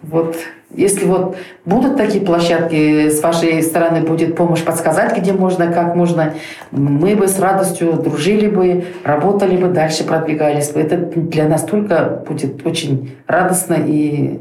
Вот 0.02 0.38
если 0.76 1.06
вот 1.06 1.36
будут 1.66 1.98
такие 1.98 2.24
площадки, 2.24 3.10
с 3.10 3.22
вашей 3.22 3.62
стороны 3.64 4.02
будет 4.02 4.36
помощь 4.36 4.64
подсказать, 4.64 5.18
где 5.18 5.34
можно, 5.34 5.72
как 5.72 5.96
можно, 5.96 6.36
мы 6.72 7.16
бы 7.16 7.28
с 7.28 7.40
радостью 7.40 7.94
дружили 7.94 8.48
бы, 8.48 8.86
работали 9.04 9.58
бы, 9.58 9.70
дальше 9.70 10.04
продвигались 10.04 10.70
бы. 10.70 10.80
Это 10.80 10.98
для 10.98 11.48
нас 11.48 11.64
только 11.64 12.24
будет 12.28 12.66
очень 12.66 13.16
радостно 13.26 13.74
и 13.74 14.40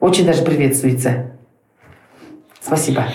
очень 0.00 0.26
даже 0.26 0.42
приветствуется. 0.42 1.30
Спасибо. 2.60 3.06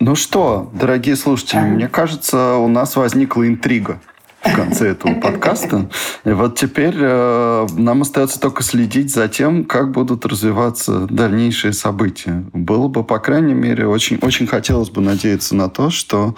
Ну 0.00 0.14
что, 0.14 0.70
дорогие 0.72 1.16
слушатели, 1.16 1.60
мне 1.60 1.88
кажется, 1.88 2.56
у 2.56 2.68
нас 2.68 2.96
возникла 2.96 3.46
интрига 3.46 3.98
в 4.42 4.54
конце 4.54 4.90
этого 4.90 5.14
подкаста. 5.14 5.90
И 6.24 6.30
вот 6.30 6.58
теперь 6.58 6.94
э, 6.96 7.66
нам 7.76 8.02
остается 8.02 8.40
только 8.40 8.62
следить 8.62 9.12
за 9.12 9.28
тем, 9.28 9.64
как 9.64 9.90
будут 9.90 10.24
развиваться 10.26 11.06
дальнейшие 11.10 11.72
события. 11.72 12.44
Было 12.52 12.88
бы, 12.88 13.04
по 13.04 13.18
крайней 13.18 13.54
мере, 13.54 13.86
очень, 13.86 14.18
очень 14.22 14.46
хотелось 14.46 14.90
бы 14.90 15.00
надеяться 15.00 15.56
на 15.56 15.68
то, 15.68 15.90
что 15.90 16.36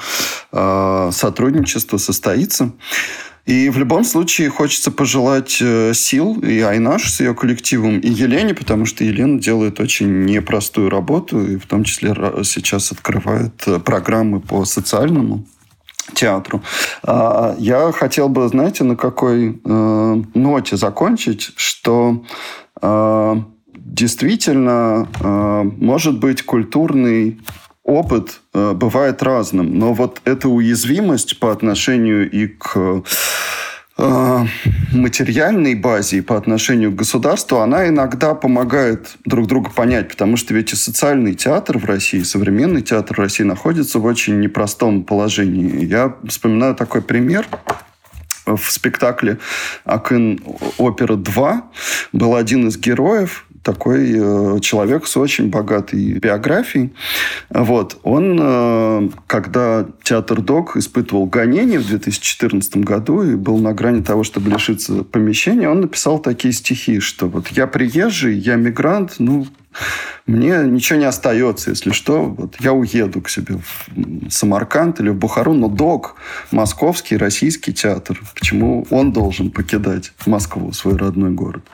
э, 0.53 1.11
сотрудничество 1.13 1.99
состоится. 1.99 2.73
И 3.47 3.69
в 3.71 3.79
любом 3.79 4.05
случае 4.05 4.49
хочется 4.51 4.91
пожелать 4.91 5.59
э, 5.61 5.93
сил 5.95 6.41
и 6.41 6.61
Айнаш 6.61 7.11
с 7.11 7.21
ее 7.21 7.35
коллективом, 7.35 7.99
и 7.99 8.09
Елене, 8.09 8.55
потому 8.55 8.87
что 8.87 9.03
Елена 9.05 9.41
делает 9.41 9.81
очень 9.81 10.25
непростую 10.25 10.89
работу, 10.89 11.45
и 11.45 11.57
в 11.57 11.67
том 11.67 11.85
числе 11.85 12.15
сейчас 12.45 12.93
открывает 12.93 13.63
э, 13.67 13.79
программы 13.79 14.41
по 14.41 14.65
социальному 14.65 15.45
театру. 16.15 16.63
А, 17.03 17.55
я 17.59 17.93
хотел 17.93 18.29
бы, 18.29 18.49
знаете, 18.49 18.85
на 18.85 18.97
какой 18.97 19.61
э, 19.65 20.23
ноте 20.35 20.77
закончить, 20.77 21.53
что 21.57 22.25
э, 22.81 23.37
действительно, 23.75 25.09
э, 25.21 25.63
может 25.77 26.19
быть, 26.19 26.43
культурный 26.43 27.41
опыт 27.83 28.41
бывает 28.53 29.23
разным, 29.23 29.79
но 29.79 29.95
вот 29.95 30.21
эта 30.25 30.49
уязвимость 30.49 31.41
по 31.41 31.51
отношению 31.51 32.31
и 32.31 32.47
к 32.47 33.03
материальной 34.93 35.75
базе 35.75 36.23
по 36.23 36.37
отношению 36.37 36.93
к 36.93 36.97
государству, 36.97 37.59
она 37.59 37.89
иногда 37.89 38.35
помогает 38.35 39.17
друг 39.25 39.47
друга 39.47 39.71
понять, 39.71 40.09
потому 40.09 40.37
что 40.37 40.55
ведь 40.55 40.73
и 40.73 40.77
социальный 40.77 41.35
театр 41.35 41.79
в 41.79 41.85
России, 41.85 42.23
современный 42.23 42.83
театр 42.83 43.17
в 43.17 43.21
России 43.21 43.45
находится 43.45 43.99
в 43.99 44.05
очень 44.05 44.41
непростом 44.41 45.05
положении. 45.05 45.85
Я 45.85 46.15
вспоминаю 46.27 46.75
такой 46.75 47.03
пример 47.03 47.47
в 48.47 48.71
спектакле 48.71 49.39
«Акын 49.85 50.41
опера 50.79 51.17
2» 51.17 51.61
был 52.13 52.35
один 52.35 52.69
из 52.69 52.79
героев, 52.79 53.47
такой 53.63 54.13
э, 54.15 54.61
человек 54.61 55.07
с 55.07 55.17
очень 55.17 55.51
богатой 55.51 56.15
биографией. 56.15 56.93
Вот. 57.51 57.99
Он, 58.03 58.39
э, 58.41 59.09
когда 59.27 59.87
театр 60.03 60.41
ДОК 60.41 60.77
испытывал 60.77 61.27
гонение 61.27 61.79
в 61.79 61.87
2014 61.87 62.79
году 62.79 63.23
и 63.23 63.35
был 63.35 63.59
на 63.59 63.73
грани 63.73 64.03
того, 64.03 64.25
чтобы 64.25 64.51
лишиться 64.51 65.05
помещения, 65.05 65.69
он 65.69 65.83
написал 65.83 66.19
такие 66.19 66.53
стихи, 66.53 67.01
что 67.01 67.29
вот 67.29 67.49
я 67.49 67.67
приезжий, 67.67 68.37
я 68.37 68.57
мигрант, 68.57 69.17
ну, 69.19 69.47
мне 70.27 70.59
ничего 70.65 70.99
не 70.99 71.07
остается, 71.07 71.71
если 71.71 71.91
что. 71.91 72.25
Вот 72.25 72.57
я 72.61 72.73
уеду 72.73 73.21
к 73.21 73.29
себе 73.29 73.57
в 73.57 74.31
Самарканд 74.31 75.01
или 75.01 75.09
в 75.09 75.17
Бухару, 75.17 75.55
но 75.55 75.69
ДОК, 75.69 76.17
московский, 76.51 77.17
российский 77.17 77.73
театр, 77.73 78.21
почему 78.35 78.87
он 78.91 79.13
должен 79.13 79.51
покидать 79.51 80.13
Москву, 80.27 80.73
свой 80.73 80.97
родной 80.97 81.31
город? 81.31 81.65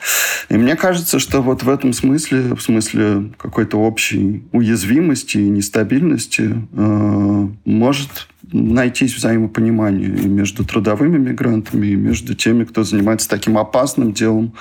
И 0.49 0.55
мне 0.55 0.75
кажется, 0.75 1.19
что 1.19 1.41
вот 1.41 1.63
в 1.63 1.69
этом 1.69 1.93
смысле, 1.93 2.55
в 2.55 2.61
смысле 2.61 3.31
какой-то 3.37 3.77
общей 3.77 4.47
уязвимости 4.51 5.37
и 5.37 5.49
нестабильности, 5.49 6.55
э, 6.71 7.47
может 7.65 8.27
найтись 8.51 9.15
взаимопонимание 9.15 10.09
между 10.09 10.65
трудовыми 10.65 11.17
мигрантами, 11.17 11.87
и 11.87 11.95
между 11.95 12.35
теми, 12.35 12.63
кто 12.63 12.83
занимается 12.83 13.29
таким 13.29 13.57
опасным 13.57 14.13
делом, 14.13 14.53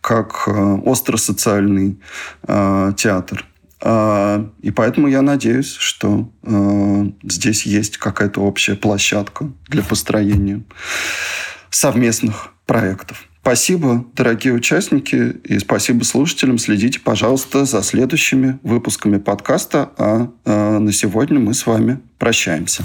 как 0.00 0.44
э, 0.46 0.78
остросоциальный 0.84 1.98
э, 2.46 2.92
театр. 2.96 3.46
Э, 3.80 4.44
и 4.60 4.70
поэтому 4.70 5.08
я 5.08 5.22
надеюсь, 5.22 5.72
что 5.72 6.30
э, 6.42 7.10
здесь 7.24 7.66
есть 7.66 7.98
какая-то 7.98 8.40
общая 8.40 8.76
площадка 8.76 9.50
для 9.68 9.82
построения 9.82 10.62
совместных 11.70 12.52
проектов. 12.66 13.26
Спасибо, 13.42 14.06
дорогие 14.14 14.54
участники, 14.54 15.34
и 15.42 15.58
спасибо 15.58 16.04
слушателям. 16.04 16.58
Следите, 16.58 17.00
пожалуйста, 17.00 17.64
за 17.64 17.82
следующими 17.82 18.60
выпусками 18.62 19.18
подкаста. 19.18 19.90
А, 19.98 20.30
а 20.44 20.78
на 20.78 20.92
сегодня 20.92 21.40
мы 21.40 21.52
с 21.52 21.66
вами 21.66 21.98
прощаемся. 22.18 22.84